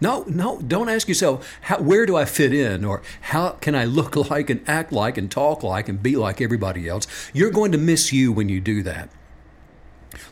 No, 0.00 0.24
no, 0.26 0.60
don't 0.60 0.88
ask 0.88 1.08
yourself, 1.08 1.58
how, 1.62 1.80
where 1.80 2.06
do 2.06 2.16
I 2.16 2.24
fit 2.24 2.54
in 2.54 2.84
or 2.84 3.02
how 3.20 3.50
can 3.50 3.74
I 3.74 3.84
look 3.84 4.16
like 4.30 4.48
and 4.48 4.66
act 4.68 4.92
like 4.92 5.18
and 5.18 5.30
talk 5.30 5.62
like 5.62 5.88
and 5.88 6.02
be 6.02 6.16
like 6.16 6.40
everybody 6.40 6.88
else? 6.88 7.06
You're 7.34 7.50
going 7.50 7.72
to 7.72 7.78
miss 7.78 8.12
you 8.12 8.32
when 8.32 8.48
you 8.48 8.60
do 8.60 8.82
that. 8.82 9.10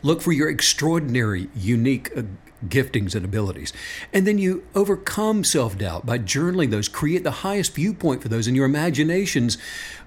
Look 0.01 0.21
for 0.21 0.31
your 0.31 0.49
extraordinary, 0.49 1.49
unique 1.55 2.11
uh, 2.17 2.23
giftings 2.65 3.15
and 3.15 3.23
abilities. 3.23 3.73
And 4.13 4.25
then 4.25 4.37
you 4.37 4.63
overcome 4.73 5.43
self 5.43 5.77
doubt 5.77 6.05
by 6.05 6.19
journaling 6.19 6.71
those, 6.71 6.87
create 6.87 7.23
the 7.23 7.31
highest 7.31 7.75
viewpoint 7.75 8.21
for 8.21 8.29
those, 8.29 8.47
and 8.47 8.55
your 8.55 8.65
imaginations 8.65 9.57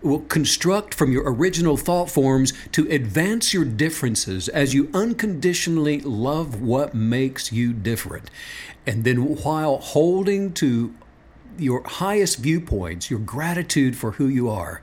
will 0.03 0.21
construct 0.21 0.95
from 0.95 1.13
your 1.13 1.31
original 1.31 1.77
thought 1.77 2.11
forms 2.11 2.53
to 2.73 2.89
advance 2.89 3.55
your 3.55 3.65
differences 3.65 4.49
as 4.49 4.75
you 4.75 4.91
unconditionally 4.95 6.01
love 6.01 6.61
what 6.61 6.95
makes 6.95 7.53
you 7.53 7.73
different. 7.73 8.31
And 8.87 9.05
then 9.05 9.37
while 9.37 9.79
holding 9.79 10.53
to 10.55 10.95
your 11.59 11.83
highest 11.85 12.39
viewpoints, 12.39 13.11
your 13.11 13.21
gratitude 13.21 13.97
for 13.97 14.13
who 14.13 14.27
you 14.27 14.49
are, 14.49 14.83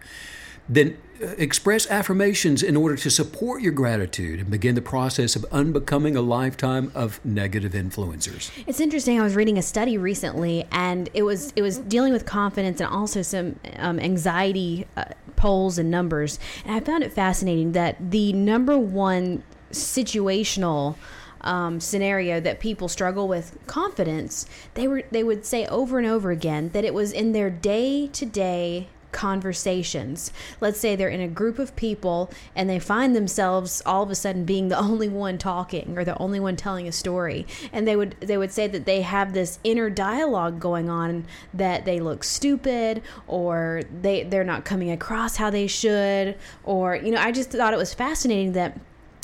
then 0.69 0.97
express 1.37 1.89
affirmations 1.89 2.63
in 2.63 2.75
order 2.75 2.95
to 2.95 3.09
support 3.09 3.61
your 3.61 3.71
gratitude 3.71 4.39
and 4.39 4.49
begin 4.49 4.75
the 4.75 4.81
process 4.81 5.35
of 5.35 5.45
unbecoming 5.51 6.15
a 6.15 6.21
lifetime 6.21 6.91
of 6.93 7.23
negative 7.25 7.73
influencers. 7.73 8.51
It's 8.65 8.79
interesting. 8.79 9.19
I 9.19 9.23
was 9.23 9.35
reading 9.35 9.57
a 9.57 9.61
study 9.61 9.97
recently, 9.97 10.65
and 10.71 11.09
it 11.13 11.23
was 11.23 11.53
it 11.55 11.61
was 11.61 11.79
dealing 11.79 12.13
with 12.13 12.25
confidence 12.25 12.79
and 12.81 12.89
also 12.89 13.21
some 13.21 13.59
um, 13.77 13.99
anxiety 13.99 14.87
uh, 14.95 15.05
polls 15.35 15.77
and 15.77 15.89
numbers. 15.89 16.39
And 16.65 16.75
I 16.75 16.79
found 16.79 17.03
it 17.03 17.13
fascinating 17.13 17.71
that 17.73 18.11
the 18.11 18.33
number 18.33 18.77
one 18.77 19.43
situational 19.71 20.95
um, 21.41 21.79
scenario 21.79 22.39
that 22.39 22.59
people 22.59 22.87
struggle 22.87 23.27
with 23.27 23.57
confidence, 23.67 24.45
they 24.73 24.87
were 24.87 25.03
they 25.11 25.23
would 25.23 25.45
say 25.45 25.65
over 25.67 25.97
and 25.97 26.07
over 26.07 26.31
again 26.31 26.69
that 26.69 26.83
it 26.83 26.93
was 26.93 27.11
in 27.11 27.31
their 27.31 27.49
day 27.49 28.07
to 28.07 28.25
day 28.25 28.89
conversations. 29.11 30.31
Let's 30.61 30.79
say 30.79 30.95
they're 30.95 31.09
in 31.09 31.21
a 31.21 31.27
group 31.27 31.59
of 31.59 31.75
people 31.75 32.31
and 32.55 32.69
they 32.69 32.79
find 32.79 33.15
themselves 33.15 33.81
all 33.85 34.03
of 34.03 34.09
a 34.09 34.15
sudden 34.15 34.45
being 34.45 34.67
the 34.67 34.77
only 34.87 35.09
one 35.09 35.37
talking 35.37 35.97
or 35.97 36.03
the 36.03 36.17
only 36.17 36.39
one 36.39 36.55
telling 36.55 36.87
a 36.87 36.91
story. 36.91 37.45
And 37.71 37.87
they 37.87 37.95
would 37.95 38.15
they 38.19 38.37
would 38.37 38.51
say 38.51 38.67
that 38.67 38.85
they 38.85 39.01
have 39.01 39.33
this 39.33 39.59
inner 39.63 39.89
dialogue 39.89 40.59
going 40.59 40.89
on 40.89 41.25
that 41.53 41.85
they 41.85 41.99
look 41.99 42.23
stupid 42.23 43.01
or 43.27 43.83
they 44.01 44.23
they're 44.23 44.43
not 44.43 44.65
coming 44.65 44.91
across 44.91 45.37
how 45.37 45.49
they 45.49 45.67
should 45.67 46.35
or 46.63 46.95
you 46.95 47.11
know, 47.11 47.21
I 47.21 47.31
just 47.31 47.51
thought 47.51 47.73
it 47.73 47.77
was 47.77 47.93
fascinating 47.93 48.53
that 48.53 48.79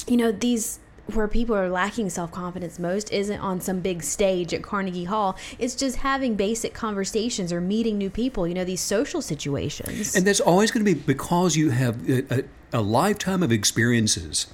you 0.07 0.17
know 0.17 0.31
these 0.31 0.79
where 1.07 1.27
people 1.27 1.55
are 1.55 1.69
lacking 1.69 2.09
self 2.09 2.31
confidence 2.31 2.79
most 2.79 3.11
isn't 3.11 3.39
on 3.39 3.59
some 3.61 3.81
big 3.81 4.03
stage 4.03 4.53
at 4.53 4.63
Carnegie 4.63 5.03
Hall. 5.05 5.37
It's 5.59 5.75
just 5.75 5.97
having 5.97 6.35
basic 6.35 6.73
conversations 6.73 7.51
or 7.51 7.59
meeting 7.61 7.97
new 7.97 8.09
people, 8.09 8.47
you 8.47 8.53
know, 8.53 8.63
these 8.63 8.81
social 8.81 9.21
situations. 9.21 10.15
And 10.15 10.25
that's 10.25 10.39
always 10.39 10.71
going 10.71 10.85
to 10.85 10.93
be 10.93 10.99
because 10.99 11.55
you 11.55 11.71
have 11.71 12.09
a, 12.09 12.39
a, 12.39 12.43
a 12.73 12.81
lifetime 12.81 13.43
of 13.43 13.51
experiences 13.51 14.47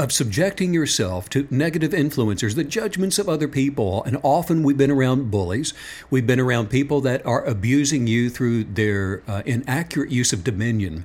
of 0.00 0.10
subjecting 0.10 0.72
yourself 0.72 1.28
to 1.28 1.46
negative 1.50 1.92
influencers, 1.92 2.54
the 2.54 2.64
judgments 2.64 3.18
of 3.18 3.28
other 3.28 3.46
people. 3.46 4.02
And 4.04 4.16
often 4.22 4.62
we've 4.62 4.78
been 4.78 4.90
around 4.90 5.30
bullies. 5.30 5.74
We've 6.08 6.26
been 6.26 6.40
around 6.40 6.70
people 6.70 7.02
that 7.02 7.24
are 7.26 7.44
abusing 7.44 8.06
you 8.06 8.30
through 8.30 8.64
their 8.64 9.22
uh, 9.28 9.42
inaccurate 9.44 10.10
use 10.10 10.32
of 10.32 10.42
dominion. 10.42 11.04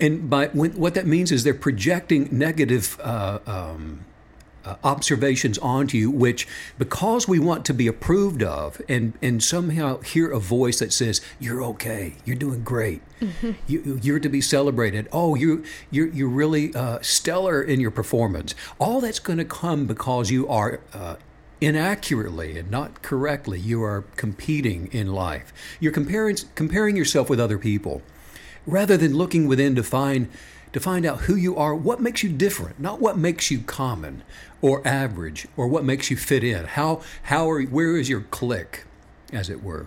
And 0.00 0.28
by 0.28 0.48
when, 0.48 0.72
what 0.72 0.94
that 0.94 1.06
means 1.06 1.32
is 1.32 1.44
they're 1.44 1.54
projecting 1.54 2.28
negative 2.30 2.98
uh, 3.02 3.38
um, 3.46 4.04
uh, 4.66 4.74
observations 4.82 5.58
onto 5.58 5.96
you, 5.96 6.10
which 6.10 6.46
because 6.76 7.28
we 7.28 7.38
want 7.38 7.64
to 7.64 7.72
be 7.72 7.86
approved 7.86 8.42
of 8.42 8.82
and, 8.88 9.12
and 9.22 9.42
somehow 9.42 10.00
hear 10.00 10.30
a 10.30 10.40
voice 10.40 10.80
that 10.80 10.92
says, 10.92 11.20
You're 11.38 11.62
okay, 11.62 12.16
you're 12.24 12.36
doing 12.36 12.64
great, 12.64 13.00
mm-hmm. 13.20 13.52
you, 13.68 14.14
are 14.14 14.20
to 14.20 14.28
be 14.28 14.40
celebrated, 14.40 15.08
oh, 15.12 15.36
you, 15.36 15.64
you're, 15.90 16.08
you're 16.08 16.28
really 16.28 16.74
uh, 16.74 16.98
stellar 17.00 17.62
in 17.62 17.78
your 17.80 17.92
performance. 17.92 18.54
All 18.78 19.00
that's 19.00 19.20
going 19.20 19.38
to 19.38 19.44
come 19.44 19.86
because 19.86 20.30
you 20.30 20.48
are. 20.48 20.80
Uh, 20.92 21.16
inaccurately 21.58 22.58
and 22.58 22.70
not 22.70 23.00
correctly, 23.00 23.58
you 23.58 23.82
are 23.82 24.04
competing 24.16 24.88
in 24.88 25.14
life. 25.14 25.54
You're 25.80 25.90
comparing 25.90 26.36
comparing 26.54 26.96
yourself 26.96 27.30
with 27.30 27.40
other 27.40 27.56
people 27.56 28.02
rather 28.66 28.96
than 28.96 29.16
looking 29.16 29.46
within 29.46 29.74
to 29.74 29.82
find 29.82 30.28
to 30.72 30.80
find 30.80 31.06
out 31.06 31.20
who 31.20 31.34
you 31.34 31.56
are, 31.56 31.74
what 31.74 32.00
makes 32.00 32.22
you 32.22 32.28
different, 32.28 32.78
not 32.78 33.00
what 33.00 33.16
makes 33.16 33.50
you 33.50 33.60
common 33.60 34.22
or 34.60 34.86
average 34.86 35.46
or 35.56 35.66
what 35.68 35.84
makes 35.84 36.10
you 36.10 36.16
fit 36.16 36.44
in. 36.44 36.64
How 36.64 37.00
how 37.24 37.48
are 37.50 37.62
where 37.62 37.96
is 37.96 38.08
your 38.08 38.22
clique, 38.22 38.84
as 39.32 39.48
it 39.48 39.62
were? 39.62 39.86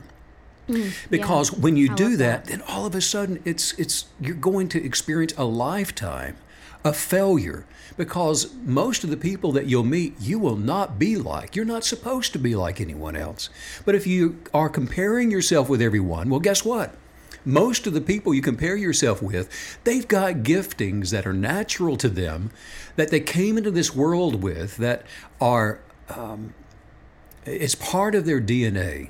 Mm, 0.67 0.93
because 1.09 1.51
yeah. 1.51 1.59
when 1.59 1.75
you 1.75 1.91
I 1.91 1.95
do 1.95 2.17
that, 2.17 2.45
that, 2.45 2.45
then 2.45 2.62
all 2.67 2.86
of 2.86 2.95
a 2.95 3.01
sudden 3.01 3.41
it's 3.45 3.74
it's 3.74 4.05
you're 4.19 4.36
going 4.36 4.67
to 4.69 4.83
experience 4.83 5.33
a 5.38 5.43
lifetime 5.43 6.38
of 6.83 6.95
failure 6.95 7.65
because 7.98 8.53
most 8.63 9.03
of 9.03 9.09
the 9.09 9.17
people 9.17 9.51
that 9.51 9.65
you'll 9.65 9.83
meet 9.83 10.15
you 10.19 10.39
will 10.39 10.55
not 10.55 10.98
be 10.98 11.17
like 11.17 11.55
you're 11.55 11.65
not 11.65 11.83
supposed 11.83 12.31
to 12.31 12.39
be 12.39 12.55
like 12.55 12.79
anyone 12.79 13.15
else 13.15 13.50
but 13.83 13.95
if 13.95 14.07
you 14.07 14.39
are 14.53 14.69
comparing 14.69 15.29
yourself 15.29 15.67
with 15.67 15.81
everyone 15.81 16.29
well 16.29 16.39
guess 16.39 16.63
what 16.63 16.95
most 17.46 17.88
of 17.88 17.93
the 17.93 18.01
people 18.01 18.34
you 18.34 18.41
compare 18.41 18.75
yourself 18.75 19.22
with, 19.22 19.77
they've 19.84 20.08
got 20.08 20.36
giftings 20.36 21.12
that 21.12 21.25
are 21.25 21.34
natural 21.34 21.96
to 21.98 22.10
them, 22.10 22.51
that 22.96 23.10
they 23.10 23.19
came 23.19 23.58
into 23.58 23.72
this 23.72 23.96
world 23.96 24.41
with, 24.43 24.77
that 24.77 25.03
are 25.39 25.79
um, 26.10 26.53
it's 27.46 27.75
part 27.75 28.15
of 28.15 28.25
their 28.25 28.41
DNA, 28.41 29.10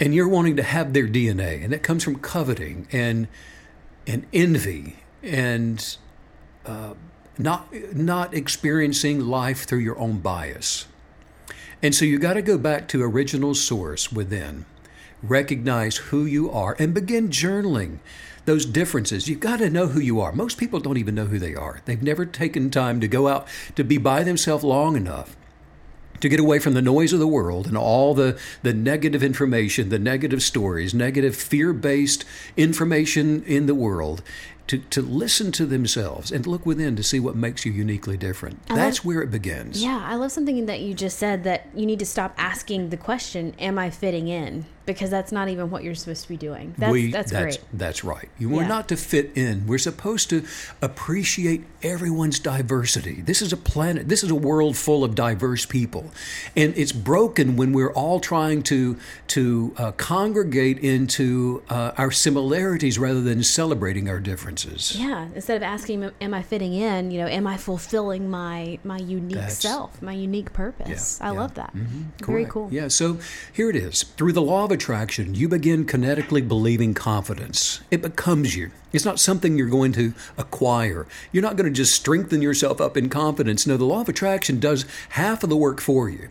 and 0.00 0.14
you're 0.14 0.28
wanting 0.28 0.56
to 0.56 0.62
have 0.62 0.92
their 0.92 1.06
DNA, 1.06 1.62
and 1.62 1.72
that 1.72 1.82
comes 1.82 2.04
from 2.04 2.16
coveting 2.16 2.86
and 2.92 3.28
and 4.06 4.26
envy 4.32 4.96
and 5.22 5.96
uh, 6.66 6.94
not 7.36 7.72
not 7.94 8.34
experiencing 8.34 9.20
life 9.20 9.64
through 9.64 9.80
your 9.80 9.98
own 9.98 10.18
bias. 10.18 10.86
And 11.82 11.94
so 11.94 12.04
you 12.04 12.18
got 12.18 12.34
to 12.34 12.42
go 12.42 12.58
back 12.58 12.88
to 12.88 13.02
original 13.02 13.54
source 13.54 14.10
within 14.10 14.66
recognize 15.22 15.96
who 15.96 16.24
you 16.24 16.50
are, 16.50 16.76
and 16.78 16.94
begin 16.94 17.28
journaling 17.28 17.98
those 18.44 18.64
differences. 18.64 19.28
You've 19.28 19.40
got 19.40 19.58
to 19.58 19.68
know 19.68 19.88
who 19.88 20.00
you 20.00 20.20
are. 20.20 20.32
Most 20.32 20.58
people 20.58 20.80
don't 20.80 20.96
even 20.96 21.14
know 21.14 21.26
who 21.26 21.38
they 21.38 21.54
are. 21.54 21.82
They've 21.84 22.02
never 22.02 22.24
taken 22.24 22.70
time 22.70 23.00
to 23.00 23.08
go 23.08 23.28
out 23.28 23.46
to 23.76 23.84
be 23.84 23.98
by 23.98 24.22
themselves 24.22 24.64
long 24.64 24.96
enough 24.96 25.36
to 26.20 26.28
get 26.28 26.40
away 26.40 26.58
from 26.58 26.74
the 26.74 26.82
noise 26.82 27.12
of 27.12 27.18
the 27.18 27.26
world 27.26 27.66
and 27.66 27.76
all 27.76 28.14
the, 28.14 28.38
the 28.62 28.74
negative 28.74 29.22
information, 29.22 29.88
the 29.88 29.98
negative 29.98 30.42
stories, 30.42 30.94
negative 30.94 31.36
fear 31.36 31.72
based 31.72 32.24
information 32.56 33.42
in 33.44 33.66
the 33.66 33.74
world, 33.74 34.22
to, 34.66 34.78
to 34.78 35.00
listen 35.00 35.50
to 35.52 35.64
themselves 35.64 36.30
and 36.30 36.46
look 36.46 36.66
within 36.66 36.94
to 36.94 37.02
see 37.02 37.18
what 37.18 37.34
makes 37.34 37.64
you 37.64 37.72
uniquely 37.72 38.16
different. 38.16 38.60
I 38.68 38.76
That's 38.76 38.98
love, 38.98 39.06
where 39.06 39.22
it 39.22 39.30
begins. 39.30 39.82
Yeah, 39.82 40.02
I 40.04 40.14
love 40.16 40.30
something 40.30 40.66
that 40.66 40.80
you 40.80 40.92
just 40.92 41.18
said 41.18 41.44
that 41.44 41.68
you 41.74 41.86
need 41.86 41.98
to 42.00 42.06
stop 42.06 42.34
asking 42.36 42.90
the 42.90 42.96
question, 42.96 43.54
Am 43.58 43.78
I 43.78 43.88
fitting 43.88 44.28
in? 44.28 44.66
Because 44.94 45.10
that's 45.10 45.32
not 45.32 45.48
even 45.48 45.70
what 45.70 45.84
you're 45.84 45.94
supposed 45.94 46.22
to 46.22 46.28
be 46.28 46.36
doing. 46.36 46.74
That's, 46.78 46.92
we, 46.92 47.10
that's, 47.10 47.30
that's 47.30 47.58
great. 47.58 47.68
That's 47.72 48.04
right. 48.04 48.28
You 48.38 48.56
are 48.58 48.62
yeah. 48.62 48.68
not 48.68 48.88
to 48.88 48.96
fit 48.96 49.36
in. 49.36 49.66
We're 49.66 49.78
supposed 49.78 50.30
to 50.30 50.44
appreciate 50.82 51.64
everyone's 51.82 52.38
diversity. 52.38 53.20
This 53.20 53.42
is 53.42 53.52
a 53.52 53.56
planet, 53.56 54.08
this 54.08 54.24
is 54.24 54.30
a 54.30 54.34
world 54.34 54.76
full 54.76 55.04
of 55.04 55.14
diverse 55.14 55.66
people. 55.66 56.10
And 56.56 56.76
it's 56.76 56.92
broken 56.92 57.56
when 57.56 57.72
we're 57.72 57.92
all 57.92 58.18
trying 58.20 58.62
to, 58.64 58.96
to 59.28 59.74
uh, 59.76 59.92
congregate 59.92 60.78
into 60.78 61.62
uh, 61.68 61.92
our 61.96 62.10
similarities 62.10 62.98
rather 62.98 63.20
than 63.20 63.42
celebrating 63.42 64.08
our 64.08 64.20
differences. 64.20 64.96
Yeah, 64.98 65.28
instead 65.34 65.56
of 65.56 65.62
asking, 65.62 66.10
"Am 66.20 66.34
I 66.34 66.42
fitting 66.42 66.74
in?" 66.74 67.10
You 67.10 67.20
know, 67.20 67.26
"Am 67.26 67.46
I 67.46 67.56
fulfilling 67.56 68.30
my 68.30 68.78
my 68.84 68.98
unique 68.98 69.36
That's, 69.36 69.56
self, 69.56 70.00
my 70.00 70.12
unique 70.12 70.52
purpose?" 70.52 71.18
Yeah, 71.20 71.28
I 71.28 71.32
yeah. 71.32 71.38
love 71.38 71.54
that. 71.54 71.74
Mm-hmm. 71.74 72.24
Very 72.24 72.46
cool. 72.46 72.68
Yeah. 72.70 72.88
So 72.88 73.18
here 73.52 73.70
it 73.70 73.76
is. 73.76 74.02
Through 74.02 74.32
the 74.32 74.42
law 74.42 74.64
of 74.64 74.72
attraction, 74.78 75.34
you 75.34 75.48
begin 75.48 75.84
kinetically 75.84 76.46
believing 76.46 76.94
confidence. 76.94 77.80
It 77.90 78.00
becomes 78.00 78.54
you. 78.54 78.70
It's 78.92 79.04
not 79.04 79.18
something 79.18 79.58
you're 79.58 79.68
going 79.68 79.90
to 79.94 80.14
acquire. 80.36 81.04
You're 81.32 81.42
not 81.42 81.56
going 81.56 81.68
to 81.68 81.76
just 81.76 81.96
strengthen 81.96 82.40
yourself 82.40 82.80
up 82.80 82.96
in 82.96 83.08
confidence. 83.08 83.66
No, 83.66 83.76
the 83.76 83.84
law 83.84 84.02
of 84.02 84.08
attraction 84.08 84.60
does 84.60 84.86
half 85.10 85.42
of 85.42 85.50
the 85.50 85.56
work 85.56 85.80
for 85.80 86.08
you. 86.08 86.28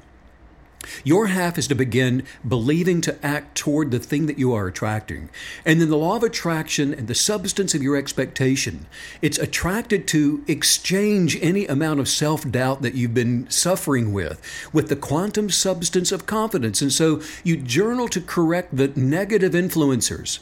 Your 1.04 1.28
half 1.28 1.58
is 1.58 1.68
to 1.68 1.76
begin 1.76 2.24
believing 2.48 3.02
to 3.02 3.26
act 3.26 3.56
toward 3.58 3.92
the 3.92 4.00
thing 4.00 4.26
that 4.28 4.40
you 4.40 4.54
are 4.54 4.68
attracting. 4.68 5.30
And 5.66 5.82
then 5.82 5.90
the 5.90 5.98
law 5.98 6.16
of 6.16 6.24
attraction 6.24 6.94
and 6.94 7.08
the 7.08 7.16
substance 7.16 7.74
of 7.74 7.84
your 7.84 7.96
expectation, 7.96 8.86
it's 9.22 9.38
attracted 9.38 10.08
to 10.10 10.44
exchange 10.48 11.38
any 11.42 11.66
amount 11.68 12.00
of 12.00 12.10
self 12.10 12.50
doubt 12.50 12.82
that 12.82 12.96
you've 12.96 13.14
been 13.14 13.50
suffering 13.50 14.14
with, 14.14 14.42
with 14.74 14.90
the 14.90 14.96
quantum 14.96 15.50
substance 15.50 16.12
of 16.12 16.26
confidence. 16.26 16.82
And 16.82 16.92
so 16.92 17.22
you 17.44 17.58
journal 17.58 18.08
to 18.10 18.22
correct 18.22 18.76
the 18.76 18.90
negative 18.96 19.54
influencers 19.54 20.40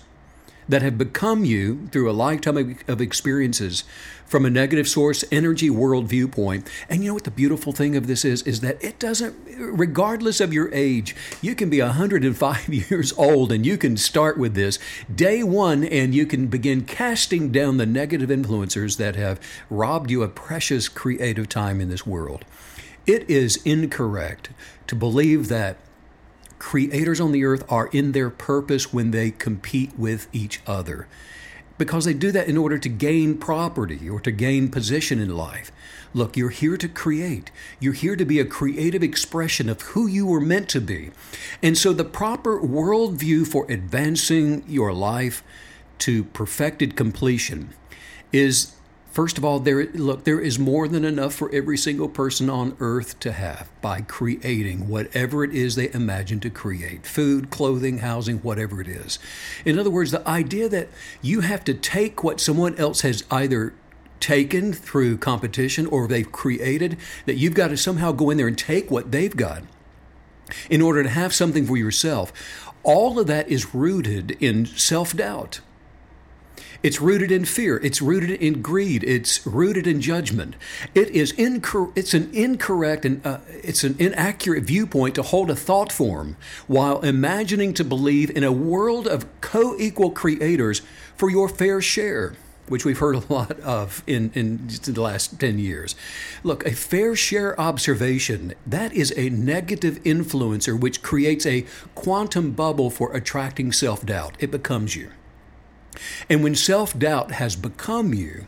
that 0.67 0.81
have 0.81 0.97
become 0.97 1.45
you 1.45 1.87
through 1.91 2.09
a 2.09 2.13
lifetime 2.13 2.77
of 2.87 3.01
experiences 3.01 3.83
from 4.25 4.45
a 4.45 4.49
negative 4.49 4.87
source 4.87 5.23
energy 5.31 5.69
world 5.69 6.07
viewpoint. 6.07 6.67
And 6.89 7.03
you 7.03 7.09
know 7.09 7.13
what 7.13 7.23
the 7.23 7.31
beautiful 7.31 7.71
thing 7.71 7.95
of 7.95 8.07
this 8.07 8.25
is? 8.25 8.41
Is 8.43 8.61
that 8.61 8.83
it 8.83 8.97
doesn't, 8.99 9.35
regardless 9.57 10.41
of 10.41 10.51
your 10.51 10.73
age, 10.73 11.15
you 11.41 11.55
can 11.55 11.69
be 11.69 11.81
105 11.81 12.69
years 12.89 13.13
old 13.13 13.51
and 13.51 13.65
you 13.65 13.77
can 13.77 13.97
start 13.97 14.37
with 14.37 14.55
this 14.55 14.79
day 15.13 15.43
one 15.43 15.83
and 15.83 16.15
you 16.15 16.25
can 16.25 16.47
begin 16.47 16.83
casting 16.85 17.51
down 17.51 17.77
the 17.77 17.85
negative 17.85 18.29
influencers 18.29 18.97
that 18.97 19.15
have 19.15 19.39
robbed 19.69 20.09
you 20.09 20.23
of 20.23 20.35
precious 20.35 20.89
creative 20.89 21.47
time 21.47 21.79
in 21.79 21.89
this 21.89 22.05
world. 22.05 22.43
It 23.05 23.29
is 23.29 23.57
incorrect 23.63 24.49
to 24.87 24.95
believe 24.95 25.47
that 25.49 25.77
creators 26.59 27.19
on 27.19 27.31
the 27.31 27.45
earth 27.45 27.63
are 27.71 27.87
in 27.87 28.11
their 28.11 28.29
purpose 28.29 28.93
when 28.93 29.11
they 29.11 29.31
compete 29.31 29.97
with 29.97 30.27
each 30.33 30.61
other 30.65 31.07
because 31.77 32.05
they 32.05 32.13
do 32.13 32.31
that 32.31 32.47
in 32.47 32.57
order 32.57 32.77
to 32.77 32.89
gain 32.89 33.37
property 33.37 34.09
or 34.09 34.19
to 34.21 34.31
gain 34.31 34.69
position 34.69 35.19
in 35.19 35.35
life. 35.35 35.71
Look, 36.13 36.37
you're 36.37 36.49
here 36.49 36.77
to 36.77 36.87
create. 36.87 37.51
You're 37.79 37.93
here 37.93 38.15
to 38.15 38.23
be 38.23 38.39
a 38.39 38.45
creative 38.45 39.03
expression 39.03 39.67
of 39.67 39.81
who 39.81 40.07
you 40.07 40.25
were 40.25 40.39
meant 40.39 40.69
to 40.69 40.81
be. 40.81 41.11
And 41.61 41.77
so, 41.77 41.91
the 41.91 42.05
proper 42.05 42.59
worldview 42.59 43.47
for 43.47 43.69
advancing 43.69 44.63
your 44.67 44.93
life 44.93 45.43
to 45.99 46.23
perfected 46.25 46.95
completion 46.95 47.73
is 48.31 48.75
First 49.15 49.37
of 49.37 49.45
all, 49.45 49.61
there 49.61 49.85
look, 49.93 50.25
there 50.25 50.41
is 50.41 50.59
more 50.59 50.89
than 50.89 51.05
enough 51.05 51.33
for 51.33 51.49
every 51.55 51.77
single 51.77 52.09
person 52.09 52.49
on 52.49 52.75
earth 52.81 53.17
to 53.21 53.31
have 53.31 53.69
by 53.81 54.01
creating 54.01 54.89
whatever 54.89 55.45
it 55.45 55.55
is 55.55 55.75
they 55.75 55.89
imagine 55.93 56.41
to 56.41 56.49
create. 56.49 57.07
Food, 57.07 57.49
clothing, 57.49 57.99
housing, 57.99 58.39
whatever 58.39 58.81
it 58.81 58.89
is. 58.89 59.17
In 59.63 59.79
other 59.79 59.89
words, 59.89 60.11
the 60.11 60.27
idea 60.27 60.67
that 60.67 60.89
you 61.21 61.39
have 61.39 61.63
to 61.63 61.73
take 61.73 62.25
what 62.25 62.41
someone 62.41 62.75
else 62.75 63.01
has 63.01 63.23
either 63.31 63.73
taken 64.19 64.73
through 64.73 65.19
competition 65.19 65.87
or 65.87 66.09
they've 66.09 66.33
created, 66.33 66.97
that 67.25 67.37
you've 67.37 67.53
got 67.53 67.69
to 67.69 67.77
somehow 67.77 68.11
go 68.11 68.29
in 68.29 68.35
there 68.35 68.49
and 68.49 68.57
take 68.57 68.91
what 68.91 69.13
they've 69.13 69.37
got 69.37 69.63
in 70.69 70.81
order 70.81 71.03
to 71.03 71.09
have 71.09 71.33
something 71.33 71.65
for 71.65 71.77
yourself. 71.77 72.33
All 72.83 73.17
of 73.17 73.27
that 73.27 73.47
is 73.47 73.73
rooted 73.73 74.31
in 74.41 74.65
self 74.65 75.15
doubt. 75.15 75.61
It's 76.85 77.01
rooted 77.01 77.31
in 77.31 77.45
fear. 77.45 77.77
It's 77.77 77.99
rooted 77.99 78.29
in 78.29 78.61
greed. 78.61 79.03
It's 79.03 79.43
rooted 79.47 79.87
in 79.87 80.01
judgment. 80.01 80.55
It 80.93 81.09
is 81.09 81.33
incor- 81.33 81.91
It's 81.95 82.13
an 82.13 82.29
incorrect 82.31 83.05
and 83.05 83.25
uh, 83.25 83.39
it's 83.63 83.83
an 83.83 83.95
inaccurate 83.97 84.65
viewpoint 84.65 85.15
to 85.15 85.23
hold 85.23 85.49
a 85.49 85.55
thought 85.55 85.91
form 85.91 86.37
while 86.67 87.01
imagining 87.01 87.73
to 87.73 87.83
believe 87.83 88.29
in 88.29 88.43
a 88.43 88.51
world 88.51 89.07
of 89.07 89.25
co-equal 89.41 90.11
creators 90.11 90.83
for 91.17 91.31
your 91.31 91.49
fair 91.49 91.81
share 91.81 92.35
which 92.67 92.85
we've 92.85 92.99
heard 92.99 93.15
a 93.15 93.23
lot 93.33 93.59
of 93.61 94.03
in, 94.05 94.29
in 94.35 94.67
the 94.67 95.01
last 95.01 95.39
10 95.39 95.57
years. 95.57 95.95
Look, 96.43 96.67
a 96.67 96.71
fair 96.71 97.15
share 97.15 97.59
observation, 97.59 98.53
that 98.67 98.93
is 98.93 99.11
a 99.17 99.29
negative 99.29 100.03
influencer 100.03 100.79
which 100.79 101.01
creates 101.01 101.47
a 101.47 101.65
quantum 101.95 102.51
bubble 102.51 102.91
for 102.91 103.11
attracting 103.15 103.71
self 103.71 104.05
doubt. 104.05 104.35
It 104.37 104.51
becomes 104.51 104.95
you. 104.95 105.09
And 106.29 106.43
when 106.43 106.55
self 106.55 106.97
doubt 106.97 107.31
has 107.31 107.55
become 107.55 108.13
you, 108.13 108.47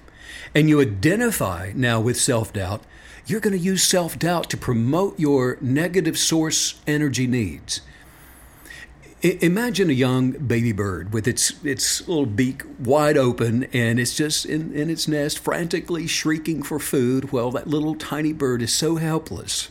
and 0.53 0.69
you 0.69 0.81
identify 0.81 1.71
now 1.75 1.99
with 1.99 2.19
self 2.19 2.53
doubt, 2.53 2.83
you're 3.25 3.39
going 3.39 3.57
to 3.57 3.63
use 3.63 3.83
self 3.83 4.17
doubt 4.17 4.49
to 4.49 4.57
promote 4.57 5.19
your 5.19 5.57
negative 5.61 6.17
source 6.17 6.81
energy 6.87 7.27
needs. 7.27 7.81
I- 9.23 9.37
imagine 9.41 9.89
a 9.89 9.93
young 9.93 10.31
baby 10.31 10.71
bird 10.71 11.11
with 11.11 11.27
its 11.27 11.53
its 11.63 12.07
little 12.07 12.25
beak 12.25 12.63
wide 12.79 13.17
open 13.17 13.65
and 13.73 13.99
it's 13.99 14.15
just 14.15 14.45
in, 14.45 14.73
in 14.73 14.89
its 14.89 15.07
nest 15.07 15.39
frantically 15.39 16.07
shrieking 16.07 16.63
for 16.63 16.79
food. 16.79 17.31
Well, 17.31 17.51
that 17.51 17.67
little 17.67 17.95
tiny 17.95 18.33
bird 18.33 18.61
is 18.61 18.73
so 18.73 18.95
helpless. 18.95 19.69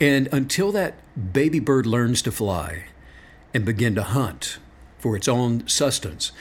And 0.00 0.28
until 0.32 0.72
that 0.72 0.94
baby 1.32 1.60
bird 1.60 1.86
learns 1.86 2.22
to 2.22 2.32
fly 2.32 2.84
and 3.52 3.64
begin 3.64 3.94
to 3.96 4.02
hunt, 4.02 4.58
for 4.98 5.16
its 5.16 5.28
own 5.28 5.66
sustenance. 5.66 6.32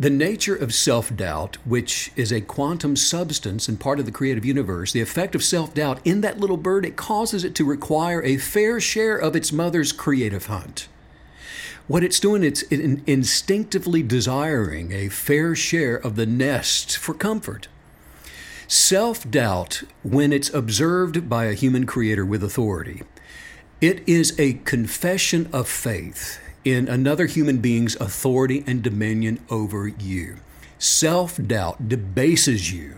The 0.00 0.10
nature 0.10 0.56
of 0.56 0.74
self 0.74 1.14
doubt, 1.14 1.58
which 1.64 2.10
is 2.16 2.32
a 2.32 2.40
quantum 2.40 2.96
substance 2.96 3.68
and 3.68 3.78
part 3.78 4.00
of 4.00 4.06
the 4.06 4.10
creative 4.10 4.44
universe, 4.44 4.90
the 4.90 5.00
effect 5.00 5.34
of 5.34 5.44
self 5.44 5.74
doubt 5.74 6.00
in 6.04 6.22
that 6.22 6.40
little 6.40 6.56
bird, 6.56 6.84
it 6.84 6.96
causes 6.96 7.44
it 7.44 7.54
to 7.54 7.64
require 7.64 8.22
a 8.22 8.36
fair 8.36 8.80
share 8.80 9.16
of 9.16 9.36
its 9.36 9.52
mother's 9.52 9.92
creative 9.92 10.46
hunt. 10.46 10.88
What 11.86 12.02
it's 12.02 12.18
doing, 12.18 12.42
it's 12.42 12.62
instinctively 12.62 14.02
desiring 14.02 14.92
a 14.92 15.08
fair 15.08 15.54
share 15.54 15.96
of 15.96 16.16
the 16.16 16.26
nest 16.26 16.96
for 16.96 17.14
comfort. 17.14 17.68
Self 18.66 19.30
doubt, 19.30 19.82
when 20.02 20.32
it's 20.32 20.52
observed 20.52 21.28
by 21.28 21.44
a 21.44 21.54
human 21.54 21.86
creator 21.86 22.26
with 22.26 22.42
authority, 22.42 23.02
it 23.80 24.02
is 24.08 24.34
a 24.36 24.54
confession 24.54 25.48
of 25.52 25.68
faith 25.68 26.40
in 26.64 26.88
another 26.88 27.26
human 27.26 27.58
being's 27.58 27.96
authority 27.96 28.64
and 28.66 28.82
dominion 28.82 29.40
over 29.50 29.88
you. 29.88 30.36
Self 30.78 31.36
doubt 31.36 31.88
debases 31.88 32.72
you 32.72 32.96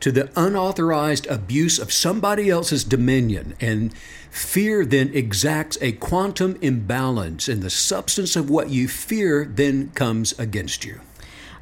to 0.00 0.10
the 0.10 0.30
unauthorized 0.34 1.26
abuse 1.26 1.78
of 1.78 1.92
somebody 1.92 2.48
else's 2.48 2.84
dominion, 2.84 3.54
and 3.60 3.94
fear 4.30 4.84
then 4.84 5.10
exacts 5.14 5.76
a 5.80 5.92
quantum 5.92 6.56
imbalance, 6.62 7.48
and 7.48 7.62
the 7.62 7.70
substance 7.70 8.34
of 8.36 8.48
what 8.48 8.70
you 8.70 8.88
fear 8.88 9.44
then 9.44 9.90
comes 9.90 10.36
against 10.38 10.84
you. 10.84 11.00